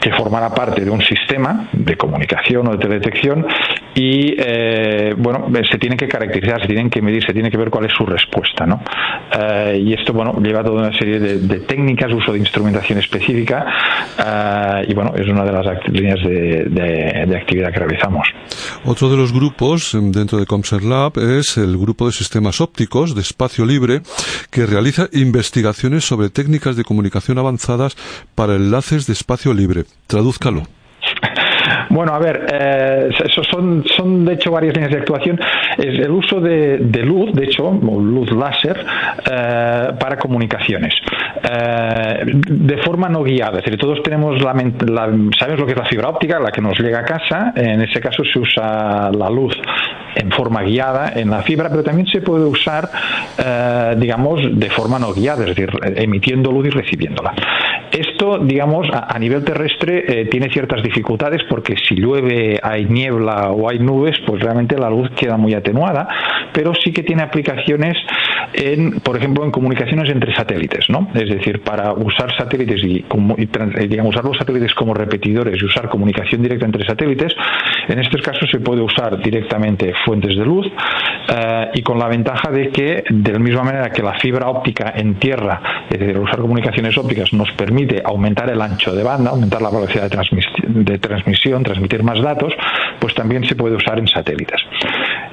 que 0.00 0.10
formará 0.12 0.54
parte 0.54 0.84
de 0.84 0.90
un 0.90 1.00
sistema 1.00 1.68
de 1.72 1.96
comunicación 1.96 2.68
o 2.68 2.72
de 2.72 2.78
teledetección 2.78 3.46
y, 3.94 4.34
eh, 4.38 5.14
bueno, 5.16 5.48
se 5.70 5.78
tiene 5.78 5.96
que 5.96 6.06
caracterizar, 6.06 6.60
se 6.60 6.66
tienen 6.66 6.90
que 6.90 7.00
medir, 7.00 7.24
se 7.24 7.32
tiene 7.32 7.50
que 7.50 7.56
ver 7.56 7.70
cuál 7.70 7.86
es 7.86 7.92
su 7.92 8.04
respuesta, 8.04 8.66
¿no? 8.66 8.82
Eh, 9.32 9.82
y 9.82 9.94
esto, 9.94 10.12
bueno, 10.12 10.38
lleva 10.40 10.62
toda 10.62 10.88
una 10.88 10.98
serie 10.98 11.18
de, 11.18 11.60
técnicas, 11.60 12.12
uso 12.12 12.32
de 12.32 12.38
instrumentación 12.38 12.98
específica 12.98 13.66
y, 14.86 14.94
bueno, 14.94 15.14
es 15.16 15.26
una 15.28 15.44
de 15.44 15.52
las 15.52 15.88
líneas 15.88 16.22
de 16.22 17.26
de 17.26 17.36
actividad 17.36 17.55
que 17.64 17.78
realizamos. 17.78 18.28
Otro 18.84 19.10
de 19.10 19.16
los 19.16 19.32
grupos 19.32 19.94
em, 19.94 20.12
dentro 20.12 20.38
de 20.38 20.46
Comser 20.46 20.82
Lab 20.82 21.18
es 21.18 21.56
el 21.56 21.76
grupo 21.76 22.06
de 22.06 22.12
sistemas 22.12 22.60
ópticos 22.60 23.14
de 23.14 23.22
espacio 23.22 23.64
libre 23.64 24.02
que 24.50 24.66
realiza 24.66 25.08
investigaciones 25.12 26.04
sobre 26.04 26.30
técnicas 26.30 26.76
de 26.76 26.84
comunicación 26.84 27.38
avanzadas 27.38 27.96
para 28.34 28.56
enlaces 28.56 29.06
de 29.06 29.12
espacio 29.12 29.52
libre. 29.54 29.84
Tradúzcalo. 30.06 30.75
Bueno, 31.90 32.12
a 32.12 32.18
ver, 32.18 32.46
eh, 32.52 33.10
son, 33.50 34.24
de 34.24 34.34
hecho 34.34 34.50
varias 34.50 34.74
líneas 34.74 34.92
de 34.92 34.98
actuación. 34.98 35.38
Es 35.76 35.98
el 35.98 36.10
uso 36.10 36.40
de, 36.40 36.78
luz, 37.04 37.32
de 37.32 37.44
hecho, 37.44 37.70
luz 37.72 38.30
láser, 38.32 38.84
eh, 39.30 39.88
para 39.98 40.16
comunicaciones. 40.16 40.94
Eh, 41.42 42.24
de 42.26 42.76
forma 42.78 43.08
no 43.08 43.22
guiada. 43.22 43.58
Es 43.58 43.64
decir, 43.64 43.78
todos 43.78 44.02
tenemos 44.02 44.42
la, 44.42 44.52
sabemos 45.38 45.60
lo 45.60 45.66
que 45.66 45.72
es 45.72 45.78
la 45.78 45.86
fibra 45.86 46.08
óptica, 46.08 46.40
la 46.40 46.50
que 46.50 46.60
nos 46.60 46.78
llega 46.78 47.00
a 47.00 47.04
casa. 47.04 47.52
En 47.54 47.80
ese 47.82 48.00
caso 48.00 48.22
se 48.24 48.38
usa 48.38 49.10
la 49.12 49.30
luz 49.30 49.54
en 50.16 50.30
forma 50.30 50.62
guiada 50.62 51.12
en 51.14 51.30
la 51.30 51.42
fibra, 51.42 51.68
pero 51.68 51.82
también 51.82 52.08
se 52.08 52.20
puede 52.20 52.44
usar, 52.44 52.88
eh, 53.38 53.94
digamos, 53.98 54.40
de 54.58 54.70
forma 54.70 54.98
no 54.98 55.12
guiada, 55.12 55.44
es 55.44 55.54
decir, 55.54 55.70
emitiendo 55.96 56.50
luz 56.50 56.66
y 56.66 56.70
recibiéndola. 56.70 57.34
Digamos, 58.42 58.88
a, 58.92 59.18
nivel 59.18 59.44
terrestre 59.44 60.04
eh, 60.06 60.24
tiene 60.26 60.48
ciertas 60.50 60.82
dificultades 60.82 61.42
porque 61.48 61.74
si 61.76 61.94
llueve, 61.94 62.58
hay 62.62 62.84
niebla 62.84 63.50
o 63.50 63.68
hay 63.70 63.78
nubes, 63.78 64.16
pues 64.26 64.42
realmente 64.42 64.78
la 64.78 64.90
luz 64.90 65.10
queda 65.16 65.36
muy 65.36 65.54
atenuada, 65.54 66.08
pero 66.52 66.72
sí 66.74 66.92
que 66.92 67.02
tiene 67.02 67.22
aplicaciones 67.22 67.96
en, 68.52 69.00
por 69.00 69.16
ejemplo, 69.16 69.44
en 69.44 69.50
comunicaciones 69.50 70.10
entre 70.10 70.34
satélites, 70.34 70.88
¿no? 70.88 71.08
Es 71.14 71.28
decir, 71.28 71.62
para 71.62 71.92
usar 71.92 72.34
satélites 72.36 72.82
y, 72.84 73.04
eh, 73.04 73.88
digamos, 73.88 74.14
usar 74.14 74.24
los 74.24 74.36
satélites 74.36 74.74
como 74.74 74.94
repetidores 74.94 75.60
y 75.60 75.64
usar 75.64 75.88
comunicación 75.88 76.42
directa 76.42 76.66
entre 76.66 76.86
satélites, 76.86 77.34
en 77.88 77.98
estos 77.98 78.22
casos 78.22 78.48
se 78.50 78.60
puede 78.60 78.82
usar 78.82 79.20
directamente 79.22 79.92
fuentes 80.04 80.36
de 80.36 80.44
luz 80.44 80.66
eh, 80.66 81.70
y 81.74 81.82
con 81.82 81.98
la 81.98 82.08
ventaja 82.08 82.50
de 82.50 82.70
que, 82.70 83.04
de 83.08 83.32
la 83.32 83.38
misma 83.38 83.62
manera 83.62 83.90
que 83.90 84.02
la 84.02 84.14
fibra 84.14 84.48
óptica 84.48 84.92
en 84.96 85.16
tierra, 85.16 85.60
es 85.90 85.98
decir, 85.98 86.18
usar 86.18 86.38
comunicaciones 86.40 86.96
ópticas 86.96 87.32
nos 87.32 87.50
permite 87.52 88.02
aumentar 88.06 88.48
el 88.50 88.60
ancho 88.60 88.94
de 88.94 89.02
banda, 89.02 89.30
aumentar 89.30 89.60
la 89.60 89.70
velocidad 89.70 90.08
de, 90.08 90.98
transmisión, 90.98 91.62
transmitir 91.62 92.02
más 92.02 92.20
datos, 92.22 92.52
pues 92.98 93.14
también 93.14 93.44
se 93.44 93.56
puede 93.56 93.76
usar 93.76 93.98
en 93.98 94.06
satélites. 94.06 94.60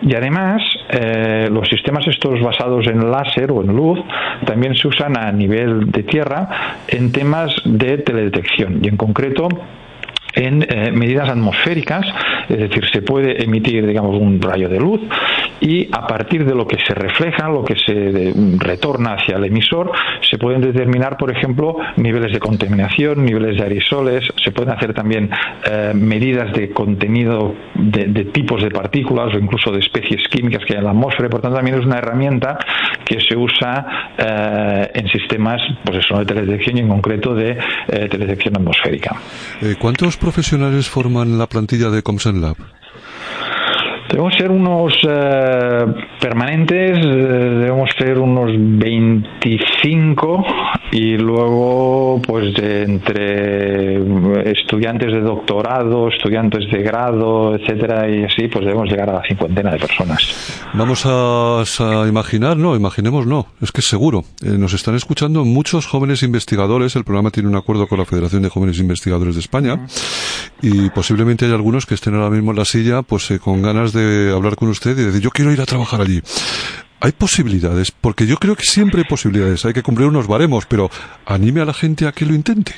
Y 0.02 0.16
además, 0.16 0.62
eh, 0.90 1.50
los 1.52 1.68
sistemas 1.70 2.08
estos 2.08 2.42
basados 2.42 2.88
en 2.88 3.10
láser 3.10 3.52
o 3.52 3.62
en 3.62 3.68
luz 3.68 4.00
también 4.46 4.76
se 4.76 4.88
usan 4.88 5.18
a 5.18 5.32
nivel 5.32 5.92
de 5.92 6.04
tierra 6.04 6.50
en 6.88 7.12
temas 7.12 7.54
de 7.64 8.00
teledetección 8.00 8.80
y 8.82 8.88
en 8.88 8.98
concreto 8.98 9.48
en 10.34 10.64
eh, 10.64 10.92
medidas 10.92 11.30
atmosféricas, 11.30 12.06
es 12.50 12.58
decir, 12.58 12.84
se 12.92 13.02
puede 13.02 13.44
emitir, 13.44 13.86
digamos, 13.86 14.20
un 14.20 14.42
rayo 14.42 14.68
de 14.70 14.80
luz 14.80 15.02
y 15.60 15.88
a 15.92 16.06
partir 16.06 16.46
de 16.46 16.54
lo 16.54 16.68
que 16.68 16.78
se 16.86 16.94
refleja, 16.94 17.48
lo 17.48 17.64
que 17.64 17.76
se 17.76 18.34
retorna 18.58 19.14
hacia 19.14 19.38
el 19.38 19.46
emisor, 19.46 19.92
se 20.22 20.38
pueden 20.38 20.62
determinar, 20.62 21.16
por 21.18 21.32
ejemplo, 21.32 21.78
niveles 21.96 22.34
de 22.34 22.40
contaminación, 22.40 23.24
niveles 23.24 23.58
de 23.58 23.64
aerosoles, 23.64 24.28
se 24.44 24.52
pueden 24.52 24.74
hacer 24.74 24.94
también 24.94 25.30
eh, 25.66 25.94
medidas 25.96 26.52
de 26.54 26.72
contenido 26.72 27.56
de, 27.76 28.26
tipos 28.26 28.62
de 28.62 28.72
partículas 28.72 29.34
o 29.34 29.38
incluso 29.38 29.72
de 29.72 29.80
especies 29.80 30.28
químicas 30.30 30.66
que 30.66 30.74
hay 30.74 30.80
en 30.80 30.86
la 30.86 30.92
atmósfera, 30.92 31.30
por 31.30 31.42
tanto 31.42 31.56
también 31.56 31.80
es 31.80 31.86
una 31.86 31.98
herramienta 31.98 32.58
que 33.06 33.20
se 33.22 33.38
usa 33.38 34.12
eh, 34.18 34.92
en 34.96 35.08
sistemas 35.08 35.62
pues 35.86 36.00
eso, 36.00 36.20
de 36.20 36.26
teledetección 36.26 36.78
y 36.78 36.80
en 36.82 36.90
concreto 36.90 37.34
de 37.34 37.52
eh, 37.52 38.08
teledetección 38.10 38.58
atmosférica. 38.58 39.16
¿Cuántos 39.80 40.18
profesionales 40.24 40.88
forman 40.88 41.38
la 41.38 41.48
plantilla 41.48 41.90
de 41.90 42.02
Comsen 42.02 42.40
Lab? 42.40 42.56
Debemos 44.10 44.34
ser 44.36 44.52
unos 44.52 44.94
eh, 45.04 45.86
permanentes, 46.22 46.98
eh, 46.98 47.10
debemos 47.60 47.90
ser 47.98 48.18
unos 48.18 48.52
25 48.56 50.46
y 50.94 51.18
luego 51.18 52.22
pues 52.22 52.54
entre 52.60 54.52
estudiantes 54.52 55.12
de 55.12 55.22
doctorado, 55.22 56.08
estudiantes 56.08 56.72
de 56.72 56.84
grado, 56.84 57.56
etcétera 57.56 58.08
y 58.08 58.24
así, 58.24 58.48
pues 58.48 58.64
debemos 58.64 58.88
llegar 58.88 59.10
a 59.10 59.14
la 59.14 59.24
cincuentena 59.28 59.72
de 59.72 59.80
personas. 59.80 60.22
Vamos 60.74 61.04
a, 61.08 61.64
imaginar, 62.08 62.58
no, 62.58 62.76
imaginemos 62.76 63.26
no, 63.26 63.48
es 63.60 63.72
que 63.72 63.82
es 63.82 63.88
seguro. 63.88 64.24
Eh, 64.44 64.50
nos 64.50 64.74
están 64.74 64.94
escuchando 64.94 65.44
muchos 65.44 65.88
jóvenes 65.88 66.22
investigadores, 66.22 66.96
el 66.96 67.04
programa 67.04 67.32
tiene 67.32 67.50
un 67.50 67.56
acuerdo 67.56 67.88
con 67.88 67.98
la 67.98 68.06
Federación 68.06 68.44
de 68.44 68.50
Jóvenes 68.50 68.78
Investigadores 68.78 69.34
de 69.34 69.42
España 69.42 69.88
y 70.62 70.92
posiblemente 70.92 71.46
hay 71.46 71.54
algunos 71.54 71.88
que 71.88 71.96
estén 71.96 72.14
ahora 72.14 72.30
mismo 72.30 72.52
en 72.52 72.58
la 72.58 72.66
silla 72.66 73.02
pues 73.02 73.34
con 73.44 73.64
ganas 73.64 73.94
de 73.94 74.32
hablar 74.32 74.56
con 74.56 74.70
usted 74.70 74.92
y 74.92 75.06
decir, 75.06 75.22
yo 75.22 75.32
quiero 75.32 75.52
ir 75.52 75.62
a 75.62 75.66
trabajar 75.66 76.02
allí. 76.02 76.22
Hay 77.04 77.12
posibilidades, 77.12 77.92
porque 77.92 78.26
yo 78.26 78.38
creo 78.38 78.56
que 78.56 78.64
siempre 78.64 79.02
hay 79.02 79.06
posibilidades, 79.06 79.66
hay 79.66 79.74
que 79.74 79.84
cumplir 79.84 80.08
unos 80.08 80.26
baremos, 80.26 80.66
pero 80.66 80.90
anime 81.26 81.60
a 81.60 81.66
la 81.66 81.74
gente 81.74 82.08
a 82.08 82.14
que 82.14 82.26
lo 82.26 82.34
intente. 82.34 82.74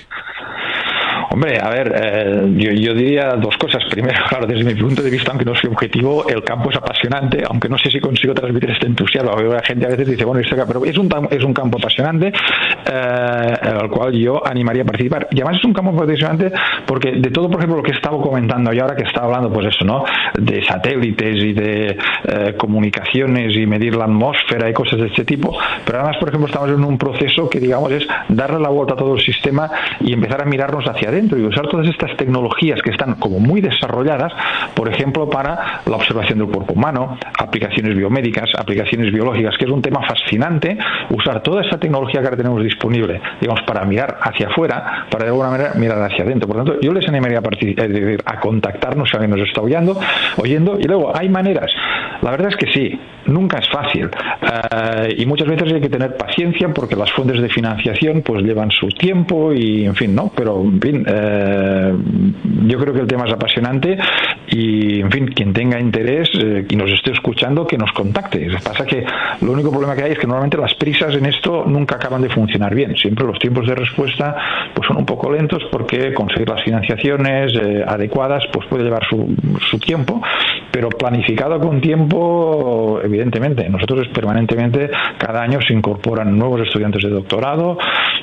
Hombre, 1.29 1.59
a 1.61 1.69
ver, 1.69 1.93
eh, 1.95 2.53
yo, 2.55 2.93
diría 2.93 3.31
dos 3.35 3.57
cosas. 3.57 3.83
Primero, 3.89 4.23
claro, 4.29 4.45
desde 4.45 4.63
mi 4.63 4.75
punto 4.75 5.01
de 5.01 5.09
vista, 5.09 5.31
aunque 5.31 5.45
no 5.45 5.55
soy 5.55 5.69
objetivo, 5.69 6.27
el 6.27 6.43
campo 6.43 6.69
es 6.69 6.77
apasionante, 6.77 7.43
aunque 7.47 7.69
no 7.69 7.77
sé 7.77 7.89
si 7.89 7.99
consigo 7.99 8.33
transmitir 8.33 8.71
este 8.71 8.87
entusiasmo. 8.87 9.31
La 9.35 9.63
gente 9.63 9.85
a 9.85 9.89
veces 9.89 10.07
dice, 10.07 10.25
bueno, 10.25 10.41
esto, 10.41 10.55
pero 10.67 10.85
es 10.85 10.97
un, 10.97 11.09
es 11.29 11.43
un 11.43 11.53
campo 11.53 11.77
apasionante 11.77 12.27
eh, 12.27 13.53
al 13.61 13.89
cual 13.89 14.13
yo 14.13 14.45
animaría 14.45 14.83
a 14.83 14.85
participar. 14.85 15.27
Y 15.31 15.41
además 15.41 15.57
es 15.57 15.65
un 15.65 15.73
campo 15.73 15.91
apasionante 15.91 16.51
porque 16.85 17.13
de 17.13 17.29
todo, 17.31 17.49
por 17.49 17.59
ejemplo, 17.59 17.77
lo 17.77 17.83
que 17.83 17.91
he 17.91 17.95
estado 17.95 18.19
comentando 18.21 18.73
y 18.73 18.79
ahora 18.79 18.95
que 18.95 19.03
estaba 19.03 19.27
hablando, 19.27 19.51
pues 19.51 19.67
eso, 19.67 19.85
¿no? 19.85 20.03
De 20.33 20.63
satélites 20.63 21.35
y 21.35 21.53
de 21.53 21.97
eh, 22.27 22.53
comunicaciones 22.57 23.55
y 23.55 23.65
medir 23.65 23.95
la 23.95 24.05
atmósfera 24.05 24.69
y 24.69 24.73
cosas 24.73 24.99
de 24.99 25.07
este 25.07 25.25
tipo. 25.25 25.57
Pero 25.85 25.99
además, 25.99 26.17
por 26.17 26.29
ejemplo, 26.29 26.47
estamos 26.47 26.69
en 26.69 26.83
un 26.83 26.97
proceso 26.97 27.49
que, 27.49 27.59
digamos, 27.59 27.91
es 27.91 28.07
darle 28.29 28.59
la 28.59 28.69
vuelta 28.69 28.93
a 28.93 28.97
todo 28.97 29.15
el 29.15 29.21
sistema 29.21 29.69
y 30.01 30.13
empezar 30.13 30.41
a 30.41 30.45
mirarnos 30.45 30.85
hacia 30.85 31.09
y 31.15 31.45
usar 31.45 31.67
todas 31.67 31.87
estas 31.87 32.15
tecnologías 32.17 32.81
que 32.81 32.89
están 32.91 33.15
como 33.15 33.39
muy 33.39 33.61
desarrolladas, 33.61 34.33
por 34.73 34.89
ejemplo, 34.89 35.29
para 35.29 35.81
la 35.85 35.95
observación 35.95 36.39
del 36.39 36.49
cuerpo 36.49 36.73
humano, 36.73 37.17
aplicaciones 37.39 37.95
biomédicas, 37.95 38.49
aplicaciones 38.57 39.13
biológicas, 39.13 39.57
que 39.57 39.63
es 39.63 39.71
un 39.71 39.81
tema 39.81 40.01
fascinante, 40.05 40.77
usar 41.11 41.41
toda 41.41 41.61
esa 41.61 41.79
tecnología 41.79 42.19
que 42.19 42.27
ahora 42.27 42.37
tenemos 42.37 42.61
disponible, 42.61 43.21
digamos, 43.39 43.61
para 43.65 43.85
mirar 43.85 44.17
hacia 44.21 44.47
afuera, 44.47 45.05
para 45.09 45.23
de 45.23 45.29
alguna 45.29 45.51
manera 45.51 45.71
mirar 45.75 46.01
hacia 46.03 46.25
adentro. 46.25 46.47
Por 46.47 46.57
lo 46.57 46.63
tanto, 46.65 46.81
yo 46.81 46.91
les 46.91 47.07
animaría 47.07 47.39
a, 47.39 48.31
a 48.31 48.39
contactarnos 48.41 49.09
si 49.09 49.15
alguien 49.15 49.31
nos 49.31 49.47
está 49.47 49.61
oyendo, 49.61 49.97
oyendo, 50.37 50.77
y 50.79 50.83
luego 50.83 51.15
hay 51.15 51.29
maneras. 51.29 51.71
La 52.21 52.31
verdad 52.31 52.49
es 52.49 52.57
que 52.57 52.71
sí, 52.71 52.99
nunca 53.27 53.59
es 53.59 53.69
fácil 53.69 54.09
eh, 54.41 55.15
y 55.17 55.25
muchas 55.25 55.47
veces 55.47 55.73
hay 55.73 55.81
que 55.81 55.89
tener 55.89 56.15
paciencia 56.15 56.69
porque 56.69 56.95
las 56.95 57.11
fuentes 57.11 57.41
de 57.41 57.49
financiación 57.49 58.21
pues 58.21 58.43
llevan 58.43 58.71
su 58.71 58.87
tiempo 58.87 59.53
y 59.53 59.85
en 59.85 59.95
fin, 59.95 60.15
¿no? 60.15 60.31
Pero 60.35 60.61
en 60.61 60.79
fin, 60.79 61.04
eh, 61.05 61.93
yo 62.67 62.79
creo 62.79 62.93
que 62.93 63.01
el 63.01 63.07
tema 63.07 63.25
es 63.25 63.33
apasionante 63.33 63.97
y 64.47 65.01
en 65.01 65.11
fin, 65.11 65.27
quien 65.27 65.53
tenga 65.53 65.79
interés 65.79 66.29
eh, 66.33 66.65
y 66.67 66.75
nos 66.75 66.89
esté 66.91 67.11
escuchando 67.11 67.67
que 67.67 67.77
nos 67.77 67.91
contacte. 67.91 68.47
Pasa 68.63 68.85
que 68.85 69.05
lo 69.41 69.51
único 69.51 69.69
problema 69.69 69.95
que 69.95 70.03
hay 70.03 70.11
es 70.13 70.19
que 70.19 70.27
normalmente 70.27 70.57
las 70.57 70.73
prisas 70.75 71.15
en 71.15 71.25
esto 71.25 71.63
nunca 71.65 71.95
acaban 71.95 72.21
de 72.21 72.29
funcionar 72.29 72.73
bien. 72.73 72.95
Siempre 72.95 73.25
los 73.25 73.39
tiempos 73.39 73.67
de 73.67 73.75
respuesta 73.75 74.35
pues 74.73 74.87
son 74.87 74.97
un 74.97 75.05
poco 75.05 75.31
lentos 75.31 75.63
porque 75.71 76.13
conseguir 76.13 76.49
las 76.49 76.63
financiaciones 76.63 77.53
adecuadas 77.87 78.43
pues 78.51 78.67
puede 78.67 78.83
llevar 78.83 79.05
su, 79.07 79.35
su 79.69 79.79
tiempo, 79.79 80.21
pero 80.75 80.89
planificado 80.89 81.57
con 81.57 81.79
tiempo 81.79 82.99
evidentemente. 83.01 83.69
Nosotros 83.69 84.09
permanentemente, 84.13 84.89
cada 85.17 85.41
año 85.41 85.59
se 85.65 85.73
incorporan 85.73 86.37
nuevos 86.37 86.67
estudiantes 86.67 87.01
de 87.01 87.11
doctorado. 87.11 87.77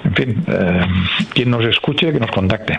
En 0.04 0.14
fin, 0.14 0.44
eh, 0.46 0.80
quien 1.32 1.50
nos 1.50 1.64
escuche, 1.64 2.12
que 2.12 2.20
nos 2.20 2.30
contacte. 2.30 2.78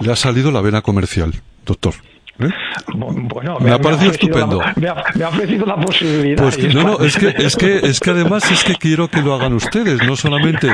Le 0.00 0.10
ha 0.10 0.16
salido 0.16 0.50
la 0.50 0.60
vena 0.62 0.82
comercial, 0.82 1.32
doctor. 1.64 1.94
¿Eh? 2.40 2.48
Bueno, 2.96 3.58
me, 3.60 3.70
ha 3.70 3.78
parecido 3.78 4.10
estupendo. 4.10 4.60
me, 4.76 4.88
ha, 4.88 5.28
ofrecido 5.28 5.66
la 5.66 5.76
posibilidad. 5.76 6.42
Pues 6.42 6.74
no, 6.74 6.82
no, 6.82 7.00
es 7.00 7.16
que, 7.16 7.28
es 7.28 7.54
que, 7.54 7.76
es 7.76 8.00
que 8.00 8.10
además 8.10 8.50
es 8.50 8.64
que 8.64 8.74
quiero 8.74 9.08
que 9.08 9.22
lo 9.22 9.34
hagan 9.34 9.52
ustedes, 9.52 10.02
no 10.02 10.16
solamente 10.16 10.72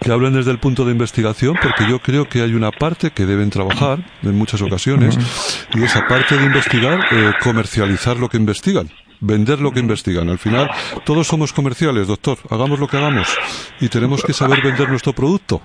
que 0.00 0.10
hablen 0.10 0.32
desde 0.32 0.50
el 0.50 0.58
punto 0.58 0.84
de 0.84 0.92
investigación, 0.92 1.56
porque 1.62 1.86
yo 1.88 1.98
creo 1.98 2.28
que 2.28 2.40
hay 2.40 2.54
una 2.54 2.70
parte 2.70 3.10
que 3.10 3.26
deben 3.26 3.50
trabajar 3.50 3.98
en 4.22 4.36
muchas 4.36 4.62
ocasiones, 4.62 5.18
y 5.74 5.82
esa 5.82 6.06
parte 6.08 6.36
de 6.38 6.46
investigar, 6.46 7.00
eh, 7.10 7.32
comercializar 7.42 8.16
lo 8.16 8.28
que 8.28 8.38
investigan 8.38 8.88
vender 9.24 9.60
lo 9.60 9.70
que 9.70 9.78
investigan. 9.78 10.28
Al 10.28 10.38
final, 10.38 10.68
todos 11.04 11.28
somos 11.28 11.52
comerciales, 11.52 12.08
doctor. 12.08 12.38
Hagamos 12.50 12.80
lo 12.80 12.88
que 12.88 12.96
hagamos. 12.96 13.28
Y 13.80 13.88
tenemos 13.88 14.22
que 14.22 14.32
saber 14.32 14.60
vender 14.62 14.88
nuestro 14.88 15.12
producto. 15.12 15.62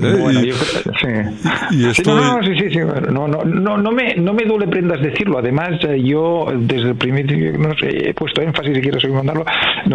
¿Eh? 0.00 1.32
y, 1.70 1.86
esto 1.86 2.14
no, 2.14 2.42
sí, 2.42 2.54
sí, 2.58 2.70
sí. 2.70 2.78
No, 2.78 3.28
no, 3.28 3.44
no, 3.44 3.76
no, 3.76 3.92
me, 3.92 4.14
no 4.14 4.32
me 4.32 4.44
duele 4.44 4.66
prendas 4.66 5.00
decirlo. 5.00 5.38
Además, 5.38 5.70
eh, 5.86 6.02
yo 6.02 6.46
desde 6.54 6.90
el 6.90 6.96
primer 6.96 7.22
no 7.58 7.76
sé, 7.76 8.10
he 8.10 8.14
puesto 8.14 8.40
énfasis, 8.42 8.74
si 8.74 8.80
quiero 8.80 8.98
mandarlo, 9.14 9.44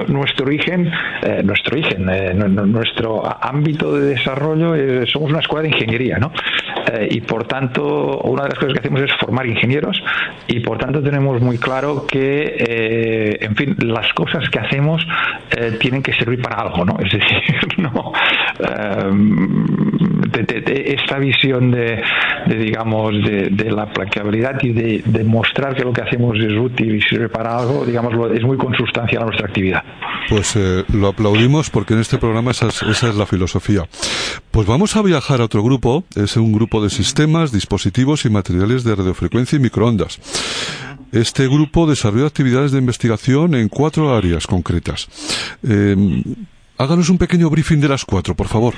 nuestro 0.08 0.46
origen, 0.46 0.92
eh, 1.24 1.42
nuestro 1.44 1.78
origen, 1.78 2.06
nuestro 2.72 3.24
ámbito 3.42 3.94
de 3.94 4.10
desarrollo, 4.10 5.06
somos 5.08 5.32
una 5.32 5.40
escuela 5.40 5.64
de 5.64 5.70
ingeniería, 5.70 6.18
¿no? 6.18 6.32
y 7.10 7.20
por 7.20 7.46
tanto, 7.46 8.20
una 8.20 8.44
de 8.44 8.50
las 8.50 8.60
cosas 8.60 8.74
que 8.74 8.80
hacemos 8.80 9.02
es 9.02 9.14
formar 9.20 9.46
ingenieros 9.46 10.02
y 10.48 10.62
por 10.62 10.78
tanto 10.78 11.04
tenemos 11.04 11.42
muy 11.42 11.58
claro 11.58 12.06
que, 12.08 13.38
en 13.42 13.56
fin, 13.58 13.76
las 13.80 14.14
cosas 14.14 14.50
que 14.50 14.60
hacemos 14.60 15.06
tienen 15.80 16.02
que 16.02 16.14
servir 16.14 16.42
para 16.42 16.62
algo, 16.62 16.86
¿no? 16.86 16.98
Es 17.00 17.12
decir, 17.12 17.58
no 17.78 18.14
de, 20.46 20.96
esta 21.00 21.20
visión 21.20 21.72
de, 21.72 22.02
digamos 22.48 23.12
de, 23.24 23.72
la 23.72 23.84
aplicabilidad 23.84 24.62
y 24.62 24.74
de, 24.74 25.04
demostrar 25.06 25.76
que 25.76 25.84
lo 25.84 25.94
que 25.94 26.02
hacemos 26.02 26.38
es 26.38 26.58
útil 26.58 26.96
y 26.96 27.02
sirve 27.02 27.30
para 27.30 27.58
algo 27.58 27.86
digamos 27.86 28.14
es 28.34 28.44
muy 28.44 28.58
consustancial 28.58 29.24
a 29.24 29.26
nuestra 29.26 29.48
actividad. 29.48 29.84
Pues 30.30 30.56
eh, 30.56 30.84
lo 30.94 31.08
aplaudimos 31.08 31.70
porque 31.70 31.94
en 31.94 32.02
este 32.02 32.18
programa 32.18 32.52
esa 32.52 32.68
es, 32.68 32.82
esa 32.84 33.10
es 33.10 33.16
la 33.16 33.26
filosofía. 33.26 33.88
Pues 34.52 34.68
vamos 34.68 34.96
a 34.96 35.02
viajar 35.02 35.42
a 35.42 35.46
otro 35.46 35.64
grupo. 35.64 36.04
Es 36.16 36.36
un 36.38 36.52
grupo 36.52 36.84
de 36.84 36.90
sistemas 36.90 37.52
dispositivos 37.52 38.26
y 38.26 38.30
materiales 38.30 38.84
de 38.84 38.96
radiofrecuencia 38.96 39.58
y 39.58 39.60
microondas. 39.60 40.20
Este 41.12 41.48
grupo 41.48 41.88
desarrolla 41.88 42.28
actividades 42.28 42.72
de 42.72 42.80
investigación 42.80 43.56
en 43.56 43.70
cuatro 43.70 44.16
áreas 44.16 44.46
concretas. 44.46 45.08
Eh, 45.68 45.96
háganos 46.78 47.10
un 47.10 47.18
pequeño 47.18 47.50
briefing 47.50 47.80
de 47.80 47.90
las 47.90 48.06
cuatro, 48.06 48.36
por 48.36 48.48
favor. 48.48 48.76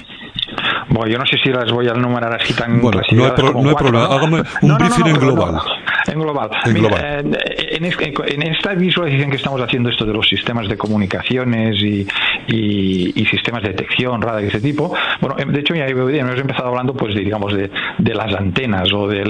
Bueno, 0.89 1.11
yo 1.11 1.19
no 1.19 1.25
sé 1.25 1.37
si 1.43 1.49
las 1.49 1.71
voy 1.71 1.87
a 1.87 1.91
enumerar 1.91 2.33
así 2.41 2.53
tan 2.53 2.81
Bueno, 2.81 3.01
no 3.11 3.25
hay, 3.25 3.31
no 3.53 3.69
hay 3.69 3.75
problema. 3.75 4.05
Hágame 4.05 4.43
un 4.61 4.77
briefing 4.77 5.07
en 5.07 5.19
global. 5.19 5.61
En 6.07 6.19
global. 6.19 6.49
Eh, 6.65 7.77
en, 7.77 8.43
esta 8.43 8.73
visualización 8.73 9.29
que 9.29 9.37
estamos 9.37 9.61
haciendo 9.61 9.89
esto 9.89 10.05
de 10.05 10.13
los 10.13 10.27
sistemas 10.27 10.67
de 10.67 10.77
comunicaciones 10.77 11.81
y, 11.81 12.05
sistemas 13.29 13.61
de 13.61 13.69
detección, 13.69 14.21
radar 14.21 14.43
y 14.43 14.47
ese 14.47 14.59
tipo, 14.59 14.91
bueno, 15.21 15.35
em, 15.37 15.51
de 15.51 15.59
hecho 15.59 15.75
ya 15.75 15.85
hemos 15.85 16.39
empezado 16.39 16.69
hablando 16.69 16.93
pues 16.95 17.13
de, 17.13 17.21
digamos 17.21 17.53
de, 17.53 17.69
las 18.13 18.33
antenas 18.33 18.91
o 18.91 19.07
de, 19.07 19.23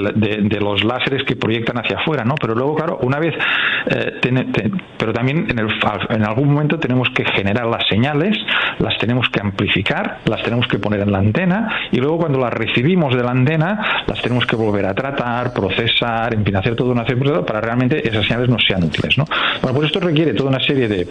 los 0.60 0.84
láseres 0.84 1.22
que 1.24 1.36
proyectan 1.36 1.78
hacia 1.78 1.98
afuera, 1.98 2.24
¿no? 2.24 2.34
Pero 2.40 2.54
luego, 2.54 2.74
claro, 2.76 2.98
una 3.02 3.18
vez, 3.18 3.34
eh, 3.86 4.20
pero 4.96 5.12
también 5.12 5.46
en, 5.50 5.58
el, 5.58 5.68
en 6.08 6.24
algún 6.24 6.52
momento 6.52 6.78
tenemos 6.78 7.08
que 7.10 7.24
generar 7.24 7.66
las 7.66 7.86
señales, 7.88 8.36
las 8.78 8.96
tenemos 8.98 9.28
que 9.28 9.40
amplificar, 9.40 10.20
las 10.24 10.42
tenemos 10.42 10.66
que 10.66 10.78
poner 10.78 11.00
en 11.00 11.12
la 11.12 11.18
antena 11.18 11.68
y 11.92 11.98
luego 11.98 12.18
cuando 12.18 12.38
las 12.38 12.52
recibimos 12.52 13.14
de 13.14 13.22
la 13.22 13.30
antena 13.30 14.04
las 14.06 14.20
tenemos 14.22 14.46
que 14.46 14.56
volver 14.56 14.86
a 14.86 14.94
tratar, 14.94 15.52
procesar, 15.52 16.34
en 16.34 16.44
fin, 16.44 16.56
hacer 16.60 16.76
todo 16.76 16.92
una 16.92 17.06
serie 17.06 17.20
para 17.42 17.60
realmente 17.60 18.06
esas 18.06 18.24
señales 18.26 18.48
no 18.48 18.58
sean 18.58 18.84
útiles. 18.84 19.18
¿no? 19.18 19.24
Bueno, 19.60 19.76
pues 19.76 19.86
esto 19.86 20.00
requiere 20.00 20.32
toda 20.32 20.50
una 20.50 20.60
serie 20.60 20.88
de 20.88 21.08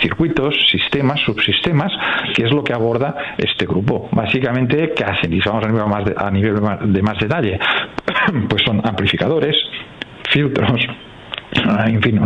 circuitos, 0.00 0.54
sistemas, 0.70 1.20
subsistemas, 1.20 1.92
que 2.34 2.44
es 2.44 2.52
lo 2.52 2.62
que 2.62 2.72
aborda 2.72 3.14
este 3.38 3.66
grupo. 3.66 4.08
Básicamente, 4.12 4.92
¿qué 4.94 5.04
hacen? 5.04 5.32
Y 5.32 5.40
vamos 5.40 5.64
a 5.64 5.68
nivel, 5.68 5.86
más 5.86 6.04
de, 6.04 6.14
a 6.16 6.30
nivel 6.30 6.54
de 6.92 7.02
más 7.02 7.18
detalle, 7.18 7.58
pues 8.48 8.62
son 8.62 8.80
amplificadores, 8.86 9.56
filtros, 10.30 10.80
en 11.86 12.02
fin, 12.02 12.20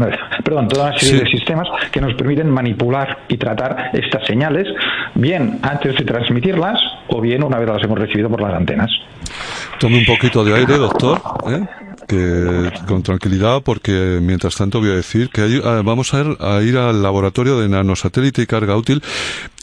perdón, 0.44 0.68
toda 0.68 0.90
una 0.90 0.98
serie 0.98 1.20
de 1.20 1.30
sistemas 1.30 1.68
que 1.92 2.01
nos 2.01 2.14
permiten 2.14 2.51
manipular 2.51 3.18
y 3.28 3.36
tratar 3.36 3.90
estas 3.92 4.26
señales, 4.26 4.66
bien 5.14 5.59
antes 5.62 5.96
de 5.96 6.05
transmitirlas 6.05 6.80
o 7.09 7.20
bien 7.20 7.42
una 7.42 7.59
vez 7.59 7.68
las 7.68 7.82
hemos 7.82 7.98
recibido 7.98 8.28
por 8.28 8.40
las 8.40 8.55
antenas. 8.55 8.90
Tome 9.78 9.98
un 9.98 10.05
poquito 10.05 10.44
de 10.44 10.55
aire, 10.55 10.76
doctor. 10.76 11.20
¿eh? 11.48 11.66
Que 12.11 12.73
con 12.89 13.05
tranquilidad 13.05 13.63
porque 13.63 14.19
mientras 14.21 14.57
tanto 14.57 14.81
voy 14.81 14.91
a 14.91 14.95
decir 14.95 15.31
que 15.31 15.63
ah, 15.65 15.83
vamos 15.85 16.13
a 16.13 16.21
ir, 16.21 16.37
a 16.41 16.61
ir 16.61 16.77
al 16.77 17.03
laboratorio 17.03 17.61
de 17.61 17.69
nanosatélite 17.69 18.43
y 18.43 18.47
carga 18.47 18.77
útil 18.77 19.01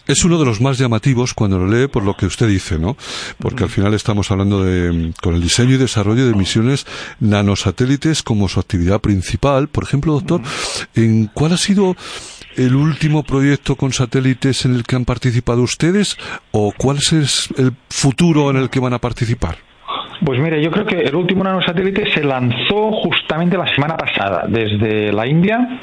es 0.08 0.24
uno 0.24 0.40
de 0.40 0.46
los 0.46 0.62
más 0.62 0.78
llamativos 0.78 1.34
cuando 1.34 1.58
lo 1.58 1.68
lee 1.68 1.88
por 1.88 2.04
lo 2.04 2.16
que 2.16 2.26
usted 2.26 2.48
dice, 2.48 2.80
¿no? 2.80 2.96
Porque 3.40 3.66
al 3.66 3.70
final 3.70 3.94
estamos 3.94 4.32
hablando 4.32 4.64
de, 4.64 5.12
con 5.22 5.36
el 5.36 5.42
diseño 5.42 5.76
y 5.76 5.78
desarrollo 5.78 6.26
de 6.26 6.34
misiones 6.34 6.86
nanosatélites 7.20 8.24
como 8.24 8.48
su 8.48 8.62
actividad 8.62 9.02
principal. 9.02 9.68
Por 9.68 9.84
ejemplo, 9.84 10.14
doctor, 10.14 10.42
¿en 10.96 11.26
cuál 11.34 11.52
ha 11.52 11.58
sido 11.58 11.98
el 12.56 12.78
último 12.78 13.24
proyecto 13.24 13.76
con 13.76 13.92
satélites 13.92 14.64
en 14.64 14.76
el 14.76 14.84
que 14.84 14.96
han 14.96 15.04
participado 15.04 15.62
ustedes 15.62 16.16
o 16.52 16.72
cuál 16.78 17.00
es 17.00 17.50
el 17.58 17.74
futuro 17.90 18.50
en 18.50 18.56
el 18.56 18.70
que 18.70 18.80
van 18.80 18.94
a 18.94 19.00
participar? 19.00 19.67
Pues 20.26 20.40
mire, 20.40 20.62
yo 20.62 20.72
creo 20.72 20.86
que 20.86 20.98
el 20.98 21.16
último 21.16 21.44
nanosatélite 21.44 22.12
se 22.12 22.24
lanzó 22.24 22.92
justamente 22.92 23.58
la 23.58 23.68
semana 23.68 23.96
pasada 23.96 24.46
desde 24.48 25.12
la 25.14 25.28
India. 25.28 25.80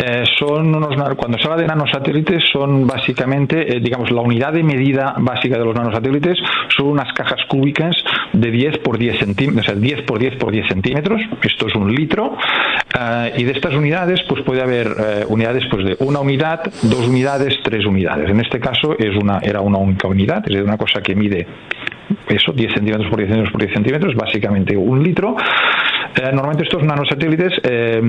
Eh, 0.00 0.24
son 0.38 0.74
unos, 0.74 0.94
cuando 1.16 1.38
se 1.38 1.44
habla 1.44 1.62
de 1.62 1.66
nanosatélites 1.66 2.44
son 2.52 2.86
básicamente, 2.86 3.76
eh, 3.76 3.80
digamos, 3.80 4.12
la 4.12 4.20
unidad 4.20 4.52
de 4.52 4.62
medida 4.62 5.14
básica 5.18 5.58
de 5.58 5.64
los 5.64 5.74
nanosatélites 5.74 6.38
son 6.76 6.86
unas 6.86 7.12
cajas 7.12 7.40
cúbicas 7.48 7.96
de 8.32 8.50
10 8.50 8.78
por 8.78 8.96
10 8.96 9.18
centímetros, 9.18 9.66
o 9.66 9.72
sea, 9.72 9.80
10 9.80 10.02
por 10.02 10.20
10 10.20 10.36
por 10.36 10.52
10 10.52 10.68
centímetros. 10.68 11.20
Esto 11.42 11.66
es 11.66 11.74
un 11.74 11.92
litro. 11.92 12.36
Eh, 12.98 13.32
y 13.38 13.44
de 13.44 13.52
estas 13.52 13.74
unidades, 13.74 14.22
pues 14.28 14.42
puede 14.42 14.62
haber 14.62 14.88
unidades 15.28 15.64
pues 15.70 15.84
de 15.84 15.96
una 16.00 16.20
unidad, 16.20 16.62
dos 16.82 17.08
unidades, 17.08 17.58
tres 17.62 17.84
unidades. 17.84 18.30
En 18.30 18.40
este 18.40 18.60
caso 18.60 18.96
es 18.98 19.16
una, 19.16 19.38
era 19.42 19.60
una 19.60 19.78
única 19.78 20.06
unidad, 20.06 20.38
es 20.38 20.50
decir, 20.50 20.64
una 20.64 20.78
cosa 20.78 21.00
que 21.00 21.14
mide 21.14 21.46
eso, 22.28 22.52
10 22.52 22.74
centímetros 22.74 23.08
por 23.08 23.18
10 23.18 23.28
centímetros 23.28 23.52
por 23.52 23.60
10 23.60 23.74
centímetros, 23.74 24.14
básicamente 24.14 24.76
un 24.76 25.02
litro. 25.02 25.36
Eh, 26.14 26.30
normalmente 26.32 26.64
estos 26.64 26.82
nanosatélites, 26.82 27.60
eh, 27.62 28.00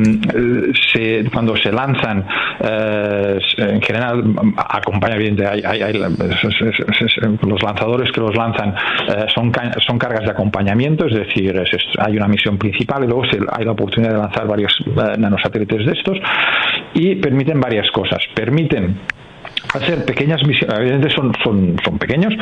se, 0.91 1.29
cuando 1.31 1.55
se 1.57 1.71
lanzan, 1.71 2.25
eh, 2.61 3.39
en 3.57 3.81
general 3.81 4.23
acompaña 4.57 5.15
bien, 5.15 5.37
hay, 5.45 5.93
los 5.93 7.63
lanzadores 7.63 8.11
que 8.11 8.21
los 8.21 8.35
lanzan 8.35 8.73
son, 9.33 9.51
son 9.85 9.97
cargas 9.99 10.23
de 10.23 10.31
acompañamiento, 10.31 11.05
es 11.07 11.15
decir, 11.15 11.61
hay 11.99 12.17
una 12.17 12.27
misión 12.27 12.57
principal 12.57 13.03
y 13.03 13.07
luego 13.07 13.23
hay 13.51 13.65
la 13.65 13.71
oportunidad 13.71 14.13
de 14.13 14.19
lanzar 14.19 14.47
varios 14.47 14.73
nanosatélites 15.17 15.85
de 15.85 15.91
estos 15.91 16.17
y 16.93 17.15
permiten 17.15 17.59
varias 17.59 17.89
cosas. 17.91 18.19
Permiten 18.33 18.97
hacer 19.73 20.05
pequeñas 20.05 20.41
misiones, 20.45 20.77
evidentemente 20.79 21.15
son, 21.15 21.33
son, 21.43 21.75
son 21.83 21.97
pequeños, 21.99 22.33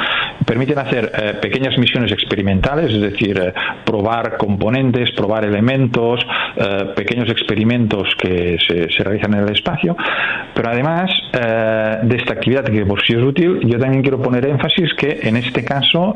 permiten 0.46 0.80
hacer 0.80 1.12
eh, 1.14 1.34
pequeñas 1.42 1.78
misiones 1.78 2.12
experimentales, 2.12 2.94
es 2.94 3.02
decir, 3.02 3.38
eh, 3.38 3.54
probar 3.86 4.38
componentes, 4.38 5.12
probar 5.12 5.46
elementos, 5.46 6.20
eh, 6.56 6.94
pequeños 6.96 7.30
experimentos 7.30 8.08
que 8.18 8.58
se, 8.66 8.90
se, 8.90 9.04
realizan 9.04 9.34
en 9.34 9.44
el 9.44 9.54
espacio, 9.54 9.96
pero 10.54 10.70
además 10.70 11.12
de 11.32 12.16
esta 12.16 12.34
actividad 12.34 12.64
que 12.66 12.86
por 12.86 13.02
sí 13.06 13.14
es 13.14 13.24
útil, 13.24 13.60
yo 13.64 13.78
también 13.78 14.02
quiero 14.02 14.22
poner 14.22 14.46
énfasis 14.46 14.94
que 14.96 15.20
en 15.24 15.38
este 15.38 15.64
caso 15.64 16.16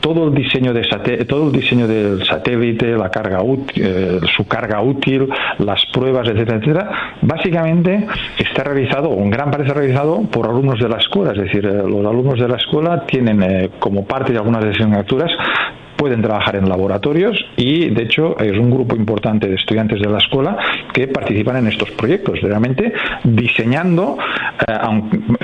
todo 0.00 0.28
el 0.28 0.34
diseño 0.34 0.72
de 0.72 0.82
todo 1.26 1.46
el 1.46 1.52
diseño 1.52 1.86
del 1.86 2.24
satélite, 2.24 2.96
la 2.96 3.10
carga 3.10 3.42
útil, 3.42 3.82
eh, 3.84 4.20
su 4.36 4.46
carga 4.46 4.80
útil, 4.80 5.28
las 5.58 5.84
pruebas, 5.92 6.28
etcétera, 6.28 6.58
etcétera, 6.58 6.90
básicamente 7.22 8.06
está 8.38 8.64
realizado, 8.64 9.10
un 9.10 9.30
gran 9.30 9.50
parte 9.50 9.66
está 9.66 9.78
realizado 9.78 10.22
por 10.30 10.46
alumnos 10.46 10.78
de 10.78 10.88
la 10.88 10.98
escuela, 10.98 11.32
es 11.32 11.38
decir, 11.38 11.64
eh, 11.64 11.72
los 11.72 12.04
alumnos 12.06 12.38
de 12.38 12.48
la 12.48 12.56
escuela 12.56 13.04
tienen 13.06 13.42
eh, 13.42 13.70
como 13.78 14.04
parte 14.04 14.32
de 14.32 14.38
algunas 14.38 14.64
asignaturas 14.64 15.30
pueden 15.98 16.22
trabajar 16.22 16.56
en 16.56 16.68
laboratorios 16.68 17.44
y 17.56 17.90
de 17.90 18.04
hecho 18.04 18.38
es 18.38 18.56
un 18.56 18.70
grupo 18.70 18.94
importante 18.94 19.48
de 19.48 19.56
estudiantes 19.56 20.00
de 20.00 20.08
la 20.08 20.18
escuela 20.18 20.56
que 20.94 21.08
participan 21.08 21.56
en 21.56 21.66
estos 21.66 21.90
proyectos, 21.90 22.40
realmente 22.40 22.92
diseñando 23.24 24.16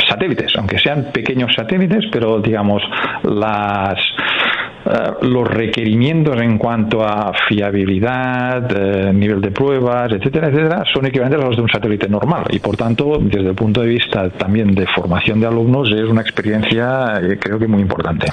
satélites, 0.09 0.55
aunque 0.57 0.79
sean 0.79 1.11
pequeños 1.13 1.53
satélites, 1.55 2.05
pero 2.13 2.39
digamos 2.41 2.83
las 3.25 3.99
eh, 4.87 5.12
los 5.22 5.49
requerimientos 5.49 6.41
en 6.41 6.59
cuanto 6.59 7.03
a 7.03 7.32
fiabilidad, 7.49 8.70
eh, 8.70 9.12
nivel 9.12 9.41
de 9.41 9.51
pruebas, 9.51 10.12
etcétera, 10.12 10.49
etcétera, 10.49 10.82
son 10.93 11.07
equivalentes 11.07 11.41
a 11.41 11.47
los 11.47 11.57
de 11.57 11.62
un 11.62 11.68
satélite 11.68 12.09
normal 12.09 12.45
y 12.51 12.59
por 12.59 12.76
tanto, 12.76 13.18
desde 13.20 13.49
el 13.49 13.55
punto 13.55 13.80
de 13.80 13.89
vista 13.89 14.28
también 14.30 14.74
de 14.74 14.87
formación 14.87 15.41
de 15.41 15.47
alumnos, 15.47 15.91
es 15.91 16.09
una 16.09 16.20
experiencia 16.20 17.20
eh, 17.22 17.39
creo 17.41 17.59
que 17.59 17.66
muy 17.66 17.82
importante. 17.82 18.26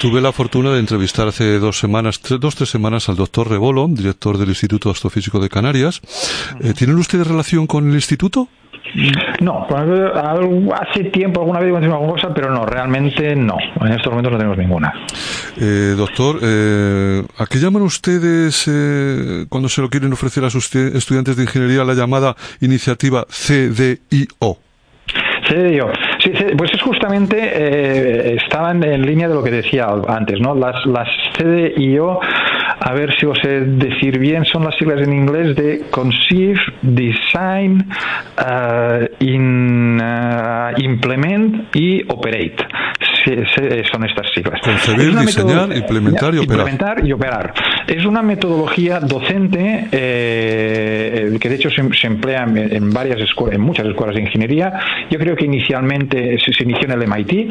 tuve 0.00 0.20
la 0.20 0.32
fortuna 0.32 0.70
de 0.70 0.80
entrevistar 0.80 1.28
hace 1.28 1.58
dos 1.58 1.78
semanas, 1.78 2.20
dos 2.40 2.54
tres 2.54 2.70
semanas 2.70 3.08
al 3.08 3.16
doctor 3.16 3.50
Rebolo, 3.50 3.86
director 3.88 4.38
del 4.38 4.48
Instituto 4.48 4.90
Astrofísico 4.90 5.40
de 5.40 5.48
Canarias. 5.48 6.00
¿Tienen 6.76 6.96
ustedes 6.96 7.26
relación 7.26 7.66
con 7.66 7.88
el 7.88 7.94
instituto? 7.94 8.48
No, 9.40 9.66
hace 10.74 11.04
tiempo 11.04 11.40
alguna 11.40 11.60
vez 11.60 11.68
hemos 11.68 11.82
alguna 11.82 12.12
cosa, 12.12 12.32
pero 12.32 12.50
no, 12.50 12.64
realmente 12.64 13.34
no. 13.36 13.56
En 13.80 13.92
estos 13.92 14.10
momentos 14.10 14.32
no 14.32 14.38
tenemos 14.38 14.58
ninguna. 14.58 14.92
Eh, 15.58 15.94
doctor, 15.96 16.38
eh, 16.42 17.22
¿a 17.38 17.46
qué 17.46 17.58
llaman 17.58 17.82
ustedes 17.82 18.68
eh, 18.68 19.46
cuando 19.48 19.68
se 19.68 19.80
lo 19.80 19.88
quieren 19.88 20.12
ofrecer 20.12 20.44
a 20.44 20.50
sus 20.50 20.74
estudiantes 20.74 21.36
de 21.36 21.44
ingeniería 21.44 21.82
la 21.82 21.94
llamada 21.94 22.36
iniciativa 22.60 23.24
CDIO? 23.28 24.58
CDIO. 25.48 25.90
Sí, 26.22 26.32
pues 26.58 26.72
es 26.74 26.82
justamente, 26.82 28.34
estaban 28.34 28.82
en 28.82 29.06
línea 29.06 29.28
de 29.28 29.34
lo 29.34 29.44
que 29.44 29.50
decía 29.50 29.86
antes, 30.08 30.40
¿no? 30.40 30.54
Las, 30.54 30.84
las 30.86 31.08
CDIO 31.38 32.18
a 32.78 32.92
ver 32.92 33.14
si 33.18 33.26
os 33.26 33.38
sé 33.38 33.60
decir 33.60 34.18
bien, 34.18 34.44
son 34.44 34.64
las 34.64 34.76
siglas 34.76 35.00
en 35.00 35.12
inglés 35.12 35.56
de 35.56 35.82
Conceive, 35.90 36.60
Design, 36.82 37.88
Implement 40.78 41.74
y 41.74 42.02
Operate. 42.08 42.56
Son 43.90 44.04
estas 44.04 44.30
siglas. 44.32 44.60
Concebir, 44.60 45.16
diseñar, 45.18 45.76
implementar 45.76 46.34
y 46.34 46.38
operar. 46.38 46.68
Implementar 46.68 47.06
y 47.06 47.12
operar. 47.12 47.54
Es 47.86 48.04
una 48.04 48.22
metodología 48.22 49.00
docente 49.00 49.88
eh, 49.92 51.36
que 51.40 51.48
de 51.48 51.54
hecho 51.54 51.70
se, 51.70 52.06
emplea 52.06 52.44
en, 52.44 52.92
varias 52.92 53.20
escuelas, 53.20 53.56
en 53.56 53.62
muchas 53.62 53.86
escuelas 53.86 54.16
de 54.16 54.22
ingeniería. 54.22 54.72
Yo 55.10 55.18
creo 55.18 55.36
que 55.36 55.44
inicialmente 55.44 56.38
se, 56.38 56.62
inició 56.62 56.84
en 56.86 56.92
el 56.92 57.08
MIT 57.08 57.32
uh, 57.32 57.48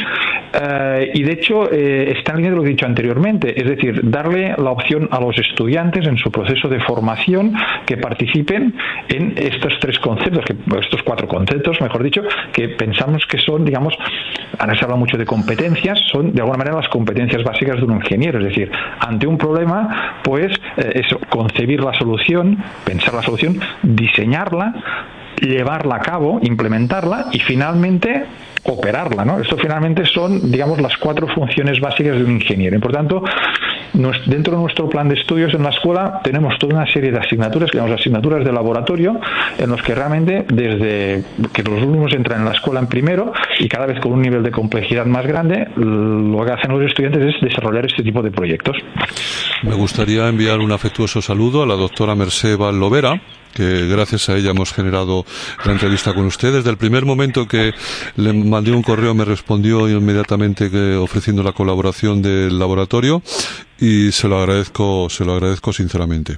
y 1.13 1.23
de 1.23 1.31
hecho 1.31 1.71
está 1.71 2.31
en 2.31 2.37
línea 2.37 2.51
de 2.51 2.57
lo 2.57 2.63
que 2.63 2.69
he 2.69 2.71
dicho 2.71 2.85
anteriormente, 2.85 3.59
es 3.59 3.67
decir, 3.67 4.01
darle 4.03 4.55
la 4.57 4.71
opción 4.71 5.07
a 5.11 5.19
los 5.19 5.37
estudiantes 5.37 6.07
en 6.07 6.17
su 6.17 6.31
proceso 6.31 6.67
de 6.67 6.79
formación 6.81 7.53
que 7.85 7.97
participen 7.97 8.73
en 9.09 9.33
estos 9.37 9.73
tres 9.79 9.99
conceptos, 9.99 10.43
que, 10.45 10.55
estos 10.79 11.03
cuatro 11.03 11.27
conceptos, 11.27 11.79
mejor 11.81 12.03
dicho, 12.03 12.21
que 12.51 12.69
pensamos 12.69 13.25
que 13.25 13.37
son, 13.37 13.65
digamos, 13.65 13.93
ahora 14.59 14.75
se 14.77 14.83
habla 14.83 14.95
mucho 14.95 15.17
de 15.17 15.25
son 16.11 16.33
de 16.33 16.41
alguna 16.41 16.57
manera 16.57 16.77
las 16.77 16.89
competencias 16.89 17.43
básicas 17.43 17.77
de 17.77 17.83
un 17.83 17.93
ingeniero, 17.93 18.39
es 18.39 18.45
decir, 18.45 18.71
ante 18.99 19.27
un 19.27 19.37
problema, 19.37 20.19
pues 20.23 20.51
eh, 20.77 21.01
eso, 21.05 21.19
concebir 21.29 21.81
la 21.81 21.93
solución, 21.93 22.57
pensar 22.83 23.13
la 23.13 23.21
solución, 23.21 23.59
diseñarla, 23.83 24.73
llevarla 25.41 25.95
a 25.95 25.99
cabo, 25.99 26.39
implementarla 26.41 27.25
y 27.31 27.39
finalmente 27.39 28.25
operarla. 28.65 29.25
¿no? 29.25 29.39
Esto 29.39 29.57
finalmente 29.57 30.05
son, 30.05 30.51
digamos, 30.51 30.81
las 30.81 30.97
cuatro 30.97 31.27
funciones 31.27 31.79
básicas 31.79 32.17
de 32.17 32.23
un 32.23 32.31
ingeniero. 32.31 32.77
Y 32.77 32.79
por 32.79 32.91
tanto, 32.91 33.23
dentro 34.25 34.55
de 34.55 34.61
nuestro 34.61 34.89
plan 34.89 35.07
de 35.07 35.15
estudios 35.15 35.53
en 35.53 35.63
la 35.63 35.69
escuela 35.69 36.19
tenemos 36.23 36.57
toda 36.57 36.75
una 36.75 36.91
serie 36.91 37.11
de 37.11 37.19
asignaturas, 37.19 37.71
que 37.71 37.77
llamamos 37.77 37.99
asignaturas 37.99 38.43
de 38.43 38.51
laboratorio, 38.51 39.19
en 39.57 39.69
los 39.69 39.81
que 39.81 39.95
realmente 39.95 40.45
desde 40.47 41.23
que 41.53 41.63
los 41.63 41.81
alumnos 41.81 42.13
entran 42.13 42.39
en 42.39 42.45
la 42.45 42.51
escuela 42.51 42.79
en 42.79 42.87
primero 42.87 43.31
y 43.59 43.67
cada 43.67 43.85
vez 43.85 43.99
con 43.99 44.13
un 44.13 44.21
nivel 44.21 44.43
de 44.43 44.51
complejidad 44.51 45.05
más 45.05 45.25
grande, 45.25 45.67
lo 45.75 46.43
que 46.45 46.51
hacen 46.51 46.71
los 46.71 46.85
estudiantes 46.85 47.35
es 47.35 47.41
desarrollar 47.41 47.85
este 47.85 48.03
tipo 48.03 48.21
de 48.21 48.31
proyectos. 48.31 48.77
Me 49.63 49.75
gustaría 49.75 50.27
enviar 50.27 50.59
un 50.59 50.71
afectuoso 50.71 51.21
saludo 51.21 51.63
a 51.63 51.65
la 51.65 51.75
doctora 51.75 52.15
Merced 52.15 52.57
Lovera, 52.57 53.19
que 53.55 53.87
gracias 53.87 54.29
a 54.29 54.35
ella 54.35 54.51
hemos 54.51 54.73
generado 54.73 55.25
la 55.63 55.71
entrevista 55.71 56.13
con 56.13 56.25
usted. 56.25 56.53
Desde 56.53 56.69
el 56.69 56.77
primer 56.77 57.05
momento 57.05 57.47
que 57.47 57.73
le 58.17 58.33
mandé 58.33 58.71
un 58.71 58.83
correo 58.83 59.15
me 59.15 59.23
respondió 59.23 59.89
inmediatamente 59.89 60.69
que, 60.69 60.95
ofreciendo 60.95 61.41
la 61.41 61.53
colaboración 61.53 62.21
del 62.21 62.59
laboratorio 62.59 63.23
y 63.79 64.11
se 64.11 64.27
lo 64.27 64.39
agradezco, 64.39 65.09
se 65.09 65.23
lo 65.23 65.33
agradezco 65.33 65.71
sinceramente. 65.71 66.37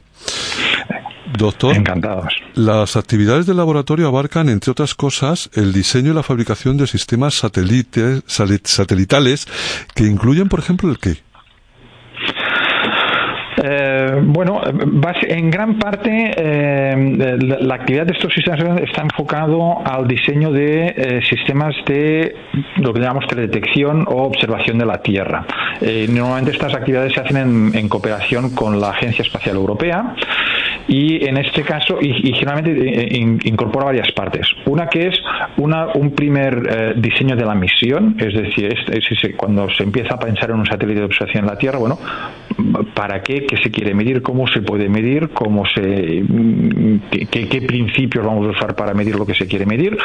Doctor, 1.38 1.76
encantados. 1.76 2.34
Las 2.54 2.96
actividades 2.96 3.46
del 3.46 3.58
laboratorio 3.58 4.08
abarcan, 4.08 4.50
entre 4.50 4.72
otras 4.72 4.96
cosas, 4.96 5.50
el 5.54 5.74
diseño 5.74 6.12
y 6.12 6.16
la 6.16 6.24
fabricación 6.24 6.78
de 6.78 6.88
sistemas 6.88 7.34
satelitales 7.34 9.48
que 9.94 10.06
incluyen, 10.06 10.48
por 10.48 10.60
ejemplo, 10.60 10.90
el 10.90 11.00
qué. 11.00 11.18
Eh, 14.18 14.22
Eh, 14.22 14.22
bueno, 14.24 14.62
en 15.28 15.52
gran 15.52 15.78
parte 15.78 16.32
eh, 16.38 17.38
la, 17.62 17.76
actividad 17.76 18.06
de 18.06 18.14
estos 18.14 18.34
sistemas 18.34 18.82
está 18.82 19.02
enfocado 19.02 19.86
al 19.86 20.08
diseño 20.08 20.52
de 20.52 20.94
eh, 20.96 21.22
sistemas 21.24 21.76
de 21.86 22.36
lo 22.78 22.94
que 22.94 23.00
llamamos 23.00 23.28
teledetección 23.28 24.06
o 24.08 24.24
observación 24.24 24.78
de 24.78 24.86
la 24.86 25.02
Tierra. 25.02 25.46
normalmente 26.10 26.52
estas 26.52 26.74
actividades 26.74 27.14
se 27.14 27.22
hacen 27.22 27.72
en, 27.74 27.90
cooperación 27.90 28.54
con 28.54 28.80
la 28.80 28.90
Agencia 28.90 29.22
Espacial 29.22 29.56
Europea 29.56 30.16
y 30.88 31.26
en 31.26 31.38
este 31.38 31.64
caso, 31.64 31.98
y, 32.02 32.34
generalmente 32.34 33.18
incorpora 33.46 33.86
varias 33.86 34.12
partes. 34.12 34.48
Una 34.66 34.88
que 34.88 35.08
es 35.08 35.22
una, 35.58 35.88
un 35.94 36.12
primer 36.12 37.00
diseño 37.00 37.36
de 37.36 37.46
la 37.46 37.56
misión, 37.56 38.16
es 38.20 38.34
decir, 38.34 39.36
cuando 39.36 39.70
se 39.70 39.84
empieza 39.84 40.16
a 40.16 40.20
pensar 40.20 40.50
en 40.50 40.58
un 40.58 40.66
satélite 40.66 41.00
de 41.00 41.06
observación 41.06 41.44
en 41.44 41.50
la 41.50 41.58
Tierra, 41.58 41.78
bueno, 41.78 41.98
¿para 42.94 43.22
qué? 43.22 43.46
¿Qué 43.46 43.58
se 43.58 43.72
quiere 43.72 43.94
medir? 43.94 44.22
¿Cómo 44.22 44.48
se 44.48 44.62
puede 44.62 44.90
medir? 44.90 45.30
¿Cómo 45.30 45.64
se, 45.66 46.24
qué, 47.30 47.62
principios 47.62 48.26
vamos 48.26 48.48
a 48.48 48.52
usar 48.52 48.76
para 48.76 48.94
medir 48.94 49.16
lo 49.16 49.26
que 49.26 49.34
se 49.34 49.48
quiere 49.48 49.66
medir? 49.66 49.98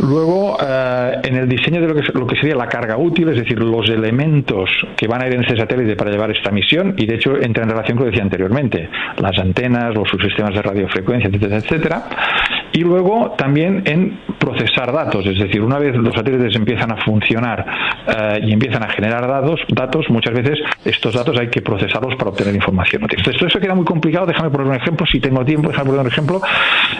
Luego, 0.00 0.56
eh, 0.60 1.12
en 1.22 1.36
el 1.36 1.48
diseño 1.48 1.80
de 1.80 1.88
lo 1.88 1.94
que, 1.94 2.02
lo 2.18 2.26
que 2.26 2.36
sería 2.36 2.56
la 2.56 2.66
carga 2.66 2.96
útil, 2.96 3.28
es 3.28 3.36
decir, 3.36 3.58
los 3.58 3.88
elementos 3.88 4.68
que 4.96 5.06
van 5.06 5.22
a 5.22 5.26
ir 5.26 5.34
en 5.34 5.44
ese 5.44 5.56
satélite 5.56 5.94
para 5.96 6.10
llevar 6.10 6.30
esta 6.30 6.50
misión, 6.50 6.94
y 6.96 7.06
de 7.06 7.14
hecho 7.14 7.36
entra 7.40 7.62
en 7.62 7.70
relación 7.70 7.96
con 7.96 8.06
lo 8.06 8.10
que 8.10 8.16
decía 8.16 8.24
anteriormente, 8.24 8.88
las 9.18 9.38
antenas, 9.38 9.94
los 9.94 10.08
subsistemas 10.08 10.54
de 10.54 10.62
radiofrecuencia, 10.62 11.28
etcétera, 11.28 11.56
etcétera. 11.56 12.02
Y 12.74 12.80
luego 12.80 13.36
también 13.38 13.84
en 13.86 14.18
procesar 14.36 14.92
datos, 14.92 15.24
es 15.26 15.38
decir, 15.38 15.62
una 15.62 15.78
vez 15.78 15.94
los 15.94 16.12
satélites 16.12 16.56
empiezan 16.56 16.90
a 16.90 16.96
funcionar 16.96 17.64
eh, 18.08 18.40
y 18.42 18.52
empiezan 18.52 18.82
a 18.82 18.88
generar 18.88 19.28
datos, 19.28 19.60
datos, 19.68 20.10
muchas 20.10 20.34
veces 20.34 20.58
estos 20.84 21.14
datos 21.14 21.38
hay 21.38 21.50
que 21.50 21.62
procesarlos 21.62 22.16
para 22.16 22.30
obtener 22.30 22.52
información. 22.52 23.06
Esto, 23.08 23.46
eso 23.46 23.60
queda 23.60 23.76
muy 23.76 23.84
complicado, 23.84 24.26
déjame 24.26 24.50
poner 24.50 24.66
un 24.66 24.74
ejemplo, 24.74 25.06
si 25.06 25.20
tengo 25.20 25.44
tiempo, 25.44 25.68
déjame 25.68 25.86
poner 25.86 26.00
un 26.00 26.08
ejemplo. 26.08 26.40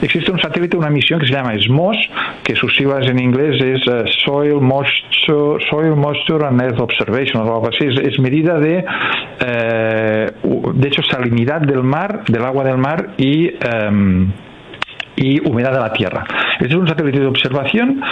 Existe 0.01 0.31
un 0.31 0.39
satélite, 0.39 0.77
una 0.77 0.91
misión 0.91 1.19
que 1.19 1.27
se 1.27 1.33
llama 1.33 1.53
SMOS, 1.59 1.97
que 2.45 2.55
sus 2.55 2.77
siglas 2.77 3.09
en 3.09 3.19
inglés 3.19 3.61
es 3.61 3.83
eh, 3.89 4.05
Soil, 4.25 4.61
Moisture, 4.61 5.59
Soil 5.69 5.97
Moisture 5.97 6.47
and 6.47 6.63
Earth 6.63 6.79
Observation, 6.79 7.43
o 7.43 7.53
algo 7.53 7.69
así, 7.69 7.85
es, 7.85 8.17
medida 8.21 8.61
de, 8.61 8.85
eh, 9.41 10.31
de 10.73 10.89
hecho, 10.89 11.03
salinidad 11.03 11.63
del 11.63 11.83
mar, 11.83 12.23
del 12.29 12.45
agua 12.45 12.63
del 12.63 12.79
mar 12.79 13.15
y... 13.19 13.49
Em, 13.49 14.33
y 15.17 15.41
humedad 15.47 15.73
de 15.73 15.81
la 15.81 15.93
Tierra. 15.93 16.25
Este 16.53 16.69
es 16.69 16.75
un 16.75 16.87
satélite 16.87 17.21
de 17.21 17.27
observación 17.27 18.03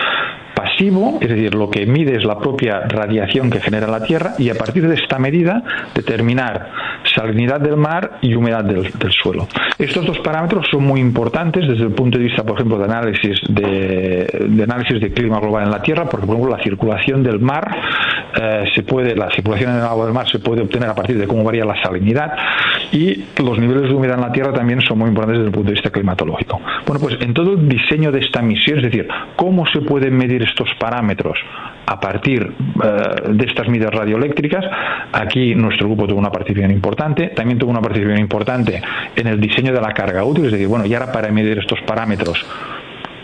pasivo, 0.54 1.18
es 1.20 1.28
decir, 1.28 1.54
lo 1.54 1.70
que 1.70 1.86
mide 1.86 2.16
es 2.16 2.24
la 2.24 2.38
propia 2.38 2.80
radiación 2.80 3.50
que 3.50 3.60
genera 3.60 3.86
la 3.86 4.02
Tierra 4.02 4.34
y 4.38 4.50
a 4.50 4.54
partir 4.54 4.86
de 4.86 4.94
esta 4.94 5.18
medida 5.18 5.62
determinar 5.94 6.70
salinidad 7.14 7.60
del 7.60 7.76
mar 7.76 8.18
y 8.20 8.34
humedad 8.34 8.64
del, 8.64 8.92
suelo. 9.10 9.46
Estos 9.78 10.06
dos 10.06 10.18
parámetros 10.20 10.66
son 10.70 10.84
muy 10.84 11.00
importantes 11.00 11.66
desde 11.68 11.84
el 11.84 11.92
punto 11.92 12.18
de 12.18 12.24
vista, 12.24 12.44
por 12.44 12.54
ejemplo, 12.56 12.78
de 12.78 12.84
análisis 12.84 13.40
de, 13.48 14.62
análisis 14.62 15.00
de 15.00 15.12
clima 15.12 15.40
global 15.40 15.64
en 15.64 15.70
la 15.70 15.82
Tierra, 15.82 16.08
porque 16.08 16.26
por 16.26 16.36
ejemplo 16.36 16.56
la 16.56 16.62
circulación 16.62 17.22
del 17.22 17.40
mar 17.40 17.76
eh, 18.40 18.64
se 18.74 18.82
puede, 18.82 19.14
la 19.14 19.30
circulación 19.30 19.72
en 19.72 19.78
el 19.78 19.84
agua 19.84 20.06
del 20.06 20.14
mar 20.14 20.28
se 20.30 20.38
puede 20.38 20.62
obtener 20.62 20.88
a 20.88 20.94
partir 20.94 21.18
de 21.18 21.26
cómo 21.26 21.44
varía 21.44 21.64
la 21.64 21.80
salinidad 21.82 22.32
y 22.92 23.24
los 23.42 23.58
niveles 23.58 23.88
de 23.88 23.94
humedad 23.94 24.16
en 24.16 24.22
la 24.22 24.32
Tierra 24.32 24.52
también 24.52 24.80
son 24.80 24.98
muy 24.98 25.08
importantes 25.08 25.38
desde 25.38 25.48
el 25.48 25.52
punto 25.52 25.68
de 25.68 25.74
vista 25.74 25.90
climatológico. 25.90 26.60
Bueno, 26.86 27.00
pues 27.00 27.16
en 27.20 27.34
todo 27.34 27.52
el 27.54 27.68
diseño 27.68 28.12
de 28.12 28.20
esta 28.20 28.42
misión, 28.42 28.78
es 28.78 28.84
decir, 28.84 29.08
cómo 29.36 29.66
se 29.66 29.80
pueden 29.80 30.16
medir 30.16 30.41
estos 30.44 30.68
parámetros 30.78 31.38
a 31.86 31.98
partir 31.98 32.42
eh, 32.42 33.32
de 33.32 33.44
estas 33.44 33.68
medidas 33.68 33.92
radioeléctricas. 33.92 34.64
Aquí 35.12 35.54
nuestro 35.54 35.88
grupo 35.88 36.06
tuvo 36.06 36.18
una 36.18 36.30
participación 36.30 36.70
importante, 36.70 37.28
también 37.28 37.58
tuvo 37.58 37.70
una 37.70 37.80
participación 37.80 38.20
importante 38.20 38.80
en 39.16 39.26
el 39.26 39.40
diseño 39.40 39.72
de 39.72 39.80
la 39.80 39.92
carga 39.92 40.24
útil, 40.24 40.46
es 40.46 40.52
decir, 40.52 40.68
bueno, 40.68 40.86
y 40.86 40.94
ahora 40.94 41.10
para 41.12 41.30
medir 41.30 41.58
estos 41.58 41.80
parámetros 41.82 42.44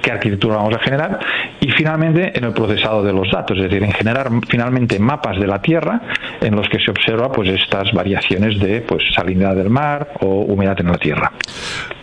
qué 0.02 0.12
arquitectura 0.12 0.56
vamos 0.56 0.74
a 0.74 0.78
generar 0.78 1.18
y 1.60 1.70
finalmente 1.70 2.36
en 2.36 2.44
el 2.44 2.52
procesado 2.52 3.02
de 3.02 3.12
los 3.12 3.30
datos, 3.30 3.56
es 3.58 3.64
decir, 3.64 3.82
en 3.82 3.92
generar 3.92 4.30
finalmente 4.48 4.98
mapas 4.98 5.38
de 5.38 5.46
la 5.46 5.60
Tierra 5.60 6.00
en 6.40 6.54
los 6.54 6.68
que 6.68 6.78
se 6.78 6.90
observa 6.90 7.30
pues 7.32 7.48
estas 7.48 7.92
variaciones 7.92 8.58
de 8.58 8.80
pues 8.80 9.02
salinidad 9.14 9.56
del 9.56 9.70
mar 9.70 10.08
o 10.20 10.42
humedad 10.42 10.78
en 10.80 10.86
la 10.86 10.98
Tierra. 10.98 11.32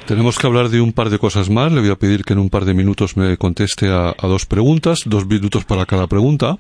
Tenemos 0.08 0.38
que 0.38 0.46
hablar 0.46 0.70
de 0.70 0.82
un 0.82 0.94
par 0.94 1.10
de 1.10 1.18
cosas 1.18 1.50
más. 1.50 1.72
Le 1.72 1.82
voy 1.82 1.90
a 1.90 1.96
pedir 1.96 2.24
que 2.24 2.34
en 2.34 2.40
un 2.40 2.52
par 2.52 2.64
de 2.66 2.76
minutos 2.76 3.18
me 3.18 3.38
conteste 3.38 3.90
a, 3.90 4.14
dos 4.22 4.46
preguntas, 4.46 5.02
dos 5.06 5.26
minutos 5.26 5.66
para 5.66 5.88
cada 5.88 6.06
pregunta. 6.06 6.60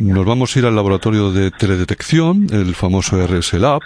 Nos 0.00 0.24
vamos 0.24 0.56
a 0.56 0.58
ir 0.58 0.64
al 0.64 0.74
laboratorio 0.74 1.32
de 1.32 1.50
teledetección, 1.50 2.46
el 2.50 2.74
famoso 2.74 3.20
RS 3.26 3.54
Lab, 3.54 3.82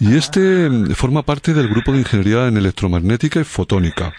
y 0.00 0.16
este 0.16 0.70
forma 0.94 1.22
parte 1.22 1.52
del 1.52 1.68
grupo 1.68 1.92
de 1.92 1.98
ingeniería 1.98 2.48
en 2.48 2.56
electromagnética 2.56 3.40
y 3.40 3.44
fotónica. 3.44 4.14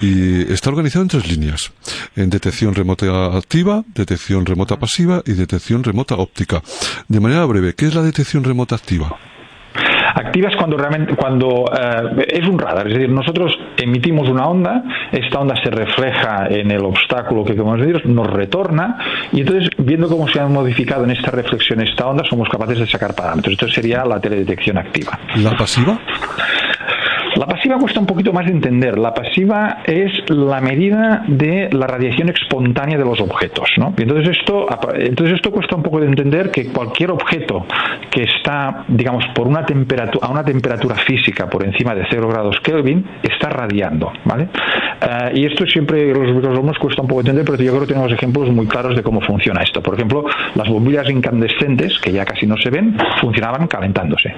Y 0.00 0.50
está 0.50 0.70
organizado 0.70 1.02
en 1.02 1.08
tres 1.08 1.28
líneas. 1.28 1.72
En 2.16 2.30
detección 2.30 2.74
remota 2.74 3.36
activa, 3.36 3.84
detección 3.94 4.46
remota 4.46 4.78
pasiva 4.78 5.22
y 5.26 5.32
detección 5.32 5.84
remota 5.84 6.14
óptica. 6.14 6.62
De 7.06 7.20
manera 7.20 7.44
breve, 7.44 7.74
¿qué 7.74 7.86
es 7.86 7.94
la 7.94 8.02
detección 8.02 8.44
remota 8.44 8.76
activa? 8.76 9.18
Activas 10.14 10.54
cuando 10.56 10.76
realmente 10.76 11.14
cuando 11.14 11.64
eh, 11.72 12.26
es 12.28 12.48
un 12.48 12.58
radar, 12.58 12.86
es 12.88 12.94
decir, 12.94 13.08
nosotros 13.08 13.58
emitimos 13.76 14.28
una 14.28 14.46
onda, 14.46 14.82
esta 15.10 15.40
onda 15.40 15.54
se 15.62 15.70
refleja 15.70 16.46
en 16.48 16.70
el 16.70 16.84
obstáculo 16.84 17.44
que 17.44 17.52
queremos 17.52 17.78
medir, 17.78 18.06
nos 18.06 18.26
retorna 18.26 18.98
y 19.32 19.40
entonces 19.40 19.70
viendo 19.78 20.08
cómo 20.08 20.28
se 20.28 20.40
ha 20.40 20.46
modificado 20.46 21.04
en 21.04 21.10
esta 21.10 21.30
reflexión 21.30 21.80
esta 21.80 22.06
onda 22.06 22.24
somos 22.24 22.48
capaces 22.48 22.78
de 22.78 22.86
sacar 22.86 23.14
parámetros. 23.14 23.52
Esto 23.52 23.68
sería 23.68 24.04
la 24.04 24.20
teledetección 24.20 24.78
activa. 24.78 25.18
¿La 25.36 25.56
pasiva? 25.56 25.98
La 27.36 27.46
pasiva 27.46 27.78
cuesta 27.78 27.98
un 27.98 28.06
poquito 28.06 28.32
más 28.32 28.46
de 28.46 28.52
entender. 28.52 28.98
La 28.98 29.14
pasiva 29.14 29.78
es 29.84 30.12
la 30.28 30.60
medida 30.60 31.24
de 31.26 31.70
la 31.72 31.86
radiación 31.86 32.28
espontánea 32.28 32.98
de 32.98 33.04
los 33.04 33.20
objetos. 33.20 33.68
¿no? 33.78 33.94
entonces, 33.96 34.36
esto, 34.38 34.66
entonces 34.94 35.36
esto 35.36 35.50
cuesta 35.50 35.76
un 35.76 35.82
poco 35.82 36.00
de 36.00 36.06
entender 36.06 36.50
que 36.50 36.66
cualquier 36.72 37.10
objeto 37.10 37.66
que 38.10 38.24
está, 38.24 38.84
digamos, 38.88 39.24
por 39.34 39.46
una 39.46 39.64
temperatura, 39.64 40.26
a 40.26 40.30
una 40.30 40.44
temperatura 40.44 40.96
física 40.96 41.48
por 41.48 41.64
encima 41.64 41.94
de 41.94 42.04
0 42.10 42.28
grados 42.28 42.60
Kelvin, 42.62 43.04
está 43.22 43.48
radiando. 43.48 44.12
¿vale? 44.24 44.48
Eh, 45.00 45.32
y 45.36 45.46
esto 45.46 45.66
siempre 45.66 46.12
los 46.12 46.34
microsomas 46.34 46.78
cuesta 46.78 47.00
un 47.00 47.08
poco 47.08 47.22
de 47.22 47.30
entender, 47.30 47.44
pero 47.44 47.62
yo 47.62 47.72
creo 47.72 47.82
que 47.82 47.94
tenemos 47.94 48.12
ejemplos 48.12 48.50
muy 48.50 48.66
claros 48.66 48.94
de 48.94 49.02
cómo 49.02 49.20
funciona 49.20 49.62
esto. 49.62 49.82
Por 49.82 49.94
ejemplo, 49.94 50.24
las 50.54 50.68
bombillas 50.68 51.08
incandescentes, 51.08 51.98
que 51.98 52.12
ya 52.12 52.24
casi 52.24 52.46
no 52.46 52.56
se 52.58 52.70
ven, 52.70 52.96
funcionaban 53.20 53.66
calentándose. 53.66 54.34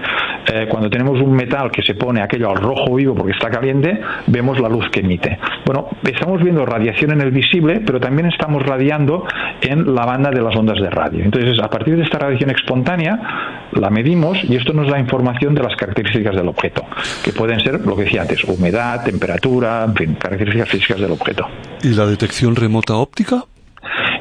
Eh, 0.53 0.66
cuando 0.68 0.88
tenemos 0.88 1.20
un 1.20 1.32
metal 1.32 1.70
que 1.70 1.82
se 1.82 1.95
pone 1.95 2.22
aquello 2.22 2.51
al 2.51 2.57
rojo 2.57 2.84
vivo 2.93 3.14
porque 3.14 3.32
está 3.32 3.51
caliente, 3.51 4.01
vemos 4.26 4.61
la 4.61 4.68
luz 4.68 4.89
que 4.91 5.01
emite. 5.01 5.39
Bueno, 5.64 5.89
estamos 6.03 6.43
viendo 6.43 6.66
radiación 6.66 7.12
en 7.12 7.20
el 7.20 7.30
visible, 7.30 7.80
pero 7.85 8.01
también 8.01 8.26
estamos 8.26 8.62
radiando 8.64 9.26
en 9.61 9.95
la 9.95 10.05
banda 10.05 10.30
de 10.30 10.43
las 10.43 10.57
ondas 10.57 10.78
de 10.80 10.91
radio. 10.91 11.24
Entonces, 11.24 11.59
a 11.62 11.68
partir 11.68 11.97
de 11.97 12.03
esta 12.03 12.18
radiación 12.18 12.51
espontánea, 12.51 13.68
la 13.72 13.91
medimos 13.91 14.43
y 14.45 14.57
esto 14.57 14.72
nos 14.72 14.91
da 14.91 14.99
información 14.99 15.55
de 15.55 15.62
las 15.62 15.76
características 15.76 16.35
del 16.35 16.49
objeto, 16.49 16.82
que 17.24 17.32
pueden 17.32 17.61
ser 17.61 17.80
lo 17.80 17.97
que 17.97 18.05
decía 18.05 18.22
antes, 18.22 18.43
humedad, 18.45 19.05
temperatura, 19.05 19.85
en 19.85 19.95
fin, 19.95 20.14
características 20.14 20.68
físicas 20.68 21.01
del 21.01 21.12
objeto. 21.12 21.47
¿Y 21.82 21.95
la 21.95 22.07
detección 22.07 22.57
remota 22.57 22.95
óptica? 22.95 23.45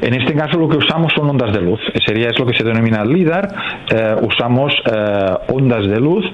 En 0.02 0.14
este 0.14 0.34
caso 0.34 0.58
lo 0.58 0.68
que 0.68 0.78
usamos 0.78 1.14
son 1.16 1.30
ondas 1.30 1.54
de 1.54 1.62
luz. 1.62 1.80
Sería 2.06 2.28
es 2.28 2.38
lo 2.38 2.46
que 2.46 2.54
se 2.54 2.64
denomina 2.64 3.06
LIDAR. 3.06 3.48
Eh, 3.90 4.16
usamos 4.22 4.74
eh, 4.86 5.38
ondas 5.48 5.88
de 5.88 6.00
luz 6.00 6.26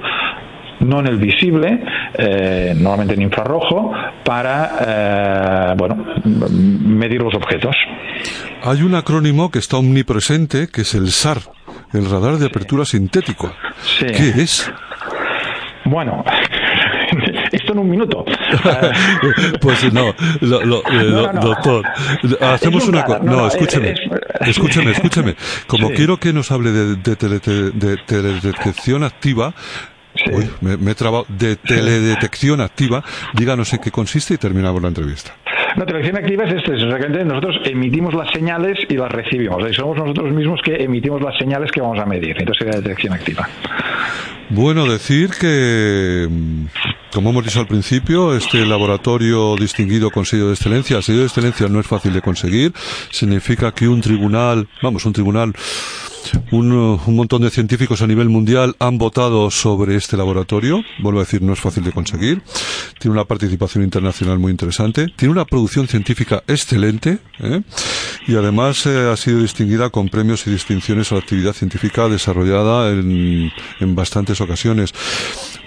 no 0.80 1.00
en 1.00 1.08
el 1.08 1.18
visible, 1.18 1.84
eh, 2.18 2.74
normalmente 2.76 3.14
en 3.14 3.22
infrarrojo, 3.24 3.92
para 4.24 5.76
bueno, 5.78 6.06
medir 6.26 7.22
los 7.22 7.34
objetos. 7.36 7.76
Hay 8.64 8.82
un 8.82 8.96
acrónimo 8.96 9.52
que 9.52 9.60
está 9.60 9.78
omnipresente, 9.78 10.68
que 10.68 10.82
es 10.82 10.94
el 10.94 11.12
SAR, 11.12 11.40
el 11.94 12.10
radar 12.10 12.38
de 12.38 12.48
apertura 12.48 12.86
sintético. 12.86 13.52
¿Qué 14.00 14.34
es? 14.42 14.72
Bueno, 15.86 16.24
esto 17.52 17.74
en 17.74 17.80
un 17.80 17.90
minuto. 17.90 18.26
pues 19.62 19.94
no, 19.94 20.14
doctor, 21.42 21.86
hacemos 22.42 22.88
una 22.88 23.04
cosa. 23.04 23.20
No, 23.24 23.48
escúcheme, 23.48 23.96
escúcheme, 24.42 24.92
escúcheme. 24.92 25.36
Como 25.68 25.90
quiero 25.90 26.18
que 26.18 26.34
nos 26.34 26.52
hable 26.52 26.72
de, 26.72 26.96
de 26.96 27.98
teledetección 28.06 29.04
activa, 29.04 29.54
me, 30.62 30.92
he 30.92 30.96
trabado 30.96 31.26
de 31.28 31.56
teledetección 31.56 32.62
activa. 32.62 33.04
Díganos 33.34 33.74
en 33.74 33.80
qué 33.80 33.92
consiste 33.92 34.34
y 34.34 34.38
terminamos 34.38 34.82
la 34.82 34.88
entrevista. 34.90 35.36
No, 35.76 35.86
teledetección 35.86 36.24
activa 36.24 36.46
es 36.46 36.54
esto, 36.56 36.74
es 36.74 37.26
nosotros 37.26 37.58
emitimos 37.66 38.14
las 38.14 38.32
señales 38.32 38.78
y 38.90 38.96
las 38.96 39.12
recibimos. 39.12 39.64
Y 39.70 39.74
somos 39.74 39.98
nosotros 39.98 40.32
mismos 40.32 40.62
que 40.64 40.76
emitimos 40.84 41.22
las 41.22 41.38
señales 41.38 41.72
que 41.72 41.82
vamos 41.82 42.00
a 42.00 42.06
medir. 42.06 42.36
Entonces 42.40 42.58
sería 42.58 42.82
detección 42.82 43.14
activa. 43.14 43.48
Bueno, 44.50 44.86
decir 44.86 45.30
que 45.40 46.28
como 47.14 47.32
hemos 47.32 47.44
dicho 47.44 47.60
al 47.60 47.68
principio, 47.68 48.36
este 48.36 48.66
laboratorio 48.66 49.56
distinguido 49.56 50.12
con 50.12 50.26
sello 50.26 50.48
de 50.48 50.54
excelencia, 50.54 50.98
el 50.98 51.04
sello 51.04 51.20
de 51.20 51.26
excelencia 51.26 51.68
no 51.68 51.80
es 51.80 51.88
fácil 51.88 52.14
de 52.14 52.22
conseguir, 52.22 52.74
significa 53.12 53.72
que 53.72 53.88
un 53.88 54.02
tribunal, 54.02 54.68
vamos, 54.82 55.06
un 55.06 55.14
tribunal 55.14 55.54
un, 56.52 57.00
montón 57.16 57.42
de 57.42 57.50
científicos 57.50 58.02
a 58.02 58.08
nivel 58.08 58.30
mundial 58.30 58.76
han 58.80 58.98
votado 58.98 59.50
sobre 59.52 59.96
este 59.96 60.18
laboratorio. 60.18 60.84
Vuelvo 61.00 61.20
a 61.20 61.24
decir, 61.24 61.42
no 61.42 61.54
es 61.54 61.60
fácil 61.60 61.84
de 61.84 61.92
conseguir. 61.92 62.42
Tiene 63.00 63.14
una 63.14 63.26
participación 63.26 63.84
internacional 63.84 64.40
muy 64.40 64.52
interesante. 64.52 65.08
Tiene 65.16 65.32
una 65.32 65.46
producción 65.46 65.88
científica 65.88 66.44
excelente. 66.48 67.20
¿eh? 67.40 67.62
Y 68.28 68.36
además 68.36 68.86
eh, 68.86 69.10
ha 69.12 69.18
sido 69.18 69.42
distinguida 69.42 69.90
con 69.90 70.10
premios 70.10 70.46
y 70.48 70.52
distinciones 70.52 71.12
a 71.12 71.16
la 71.16 71.22
actividad 71.22 71.54
científica 71.54 72.08
desarrollada 72.08 72.92
en 72.92 73.52
bastantes 73.96 74.42
ocasiones. 74.42 74.94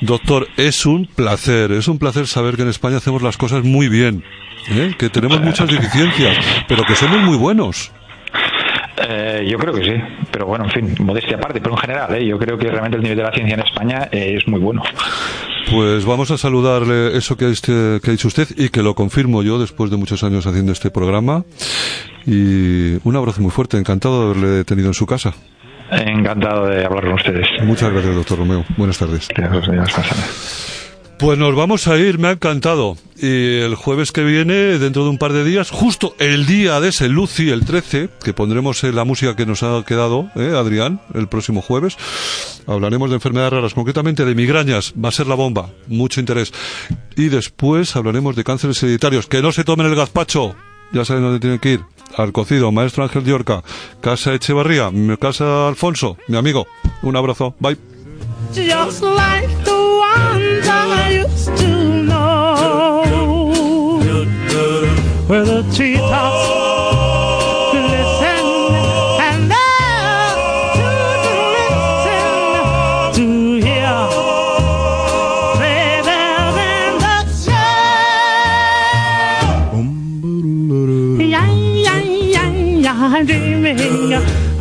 Doctor, 0.02 0.48
es 0.56 0.84
un 0.84 1.06
placer, 1.06 1.70
es 1.70 1.86
un 1.86 1.98
placer 1.98 2.26
saber 2.26 2.56
que 2.56 2.62
en 2.62 2.68
España 2.68 2.96
hacemos 2.96 3.22
las 3.22 3.36
cosas 3.36 3.62
muy 3.62 3.88
bien. 3.88 4.24
¿eh? 4.68 4.94
Que 4.98 5.08
tenemos 5.08 5.40
muchas 5.40 5.68
deficiencias, 5.68 6.36
pero 6.66 6.82
que 6.82 6.96
somos 6.96 7.20
muy 7.20 7.36
buenos. 7.36 7.92
Eh, 9.08 9.46
yo 9.48 9.58
creo 9.58 9.72
que 9.72 9.84
sí, 9.84 9.92
pero 10.32 10.46
bueno, 10.46 10.64
en 10.64 10.70
fin, 10.70 11.04
modestia 11.04 11.36
aparte, 11.36 11.60
pero 11.60 11.74
en 11.74 11.80
general, 11.80 12.14
¿eh? 12.16 12.26
yo 12.26 12.36
creo 12.36 12.58
que 12.58 12.68
realmente 12.68 12.96
el 12.96 13.02
nivel 13.04 13.18
de 13.18 13.22
la 13.22 13.32
ciencia 13.32 13.54
en 13.54 13.60
España 13.60 14.08
eh, 14.10 14.38
es 14.38 14.48
muy 14.48 14.58
bueno. 14.58 14.82
Pues 15.70 16.04
vamos 16.04 16.32
a 16.32 16.36
saludarle 16.36 17.16
eso 17.16 17.36
que, 17.36 17.48
este, 17.50 18.00
que 18.02 18.10
ha 18.10 18.12
dicho 18.12 18.26
usted 18.26 18.48
y 18.56 18.70
que 18.70 18.82
lo 18.82 18.96
confirmo 18.96 19.44
yo 19.44 19.60
después 19.60 19.90
de 19.92 19.96
muchos 19.96 20.24
años 20.24 20.46
haciendo 20.46 20.72
este 20.72 20.90
programa. 20.90 21.44
Y 22.26 22.98
un 23.04 23.16
abrazo 23.16 23.40
muy 23.40 23.52
fuerte, 23.52 23.78
encantado 23.78 24.20
de 24.20 24.40
haberle 24.40 24.64
tenido 24.64 24.88
en 24.88 24.94
su 24.94 25.06
casa. 25.06 25.32
Encantado 25.92 26.66
de 26.66 26.84
hablar 26.84 27.04
con 27.04 27.14
ustedes. 27.14 27.46
Muchas 27.64 27.92
gracias, 27.92 28.14
doctor 28.14 28.38
Romeo. 28.38 28.64
Buenas 28.76 28.98
tardes. 28.98 29.28
Gracias, 29.28 29.68
pues 31.22 31.38
nos 31.38 31.54
vamos 31.54 31.86
a 31.86 31.96
ir, 31.98 32.18
me 32.18 32.26
ha 32.26 32.32
encantado. 32.32 32.96
Y 33.16 33.60
el 33.60 33.76
jueves 33.76 34.10
que 34.10 34.24
viene, 34.24 34.80
dentro 34.80 35.04
de 35.04 35.10
un 35.10 35.18
par 35.18 35.32
de 35.32 35.44
días, 35.44 35.70
justo 35.70 36.16
el 36.18 36.46
día 36.46 36.80
de 36.80 36.88
ese 36.88 37.08
Lucy, 37.08 37.50
el 37.50 37.64
13, 37.64 38.08
que 38.24 38.34
pondremos 38.34 38.82
la 38.82 39.04
música 39.04 39.36
que 39.36 39.46
nos 39.46 39.62
ha 39.62 39.84
quedado, 39.84 40.32
¿eh, 40.34 40.52
Adrián, 40.56 41.00
el 41.14 41.28
próximo 41.28 41.62
jueves, 41.62 41.96
hablaremos 42.66 43.08
de 43.08 43.14
enfermedades 43.14 43.52
raras, 43.52 43.74
concretamente 43.74 44.24
de 44.24 44.34
migrañas, 44.34 44.94
va 44.94 45.10
a 45.10 45.12
ser 45.12 45.28
la 45.28 45.36
bomba, 45.36 45.70
mucho 45.86 46.18
interés. 46.18 46.52
Y 47.14 47.28
después 47.28 47.94
hablaremos 47.94 48.34
de 48.34 48.42
cánceres 48.42 48.82
hereditarios, 48.82 49.28
que 49.28 49.42
no 49.42 49.52
se 49.52 49.62
tomen 49.62 49.86
el 49.86 49.94
gazpacho, 49.94 50.56
ya 50.92 51.04
saben 51.04 51.22
dónde 51.22 51.40
tienen 51.40 51.58
que 51.58 51.72
ir. 51.72 51.80
Al 52.16 52.32
cocido, 52.32 52.70
maestro 52.72 53.04
Ángel 53.04 53.24
Diorca, 53.24 53.62
casa 54.00 54.34
Echevarría, 54.34 54.90
casa 55.18 55.66
Alfonso, 55.68 56.18
mi 56.28 56.36
amigo. 56.36 56.66
Un 57.02 57.16
abrazo, 57.16 57.54
bye. 57.58 57.78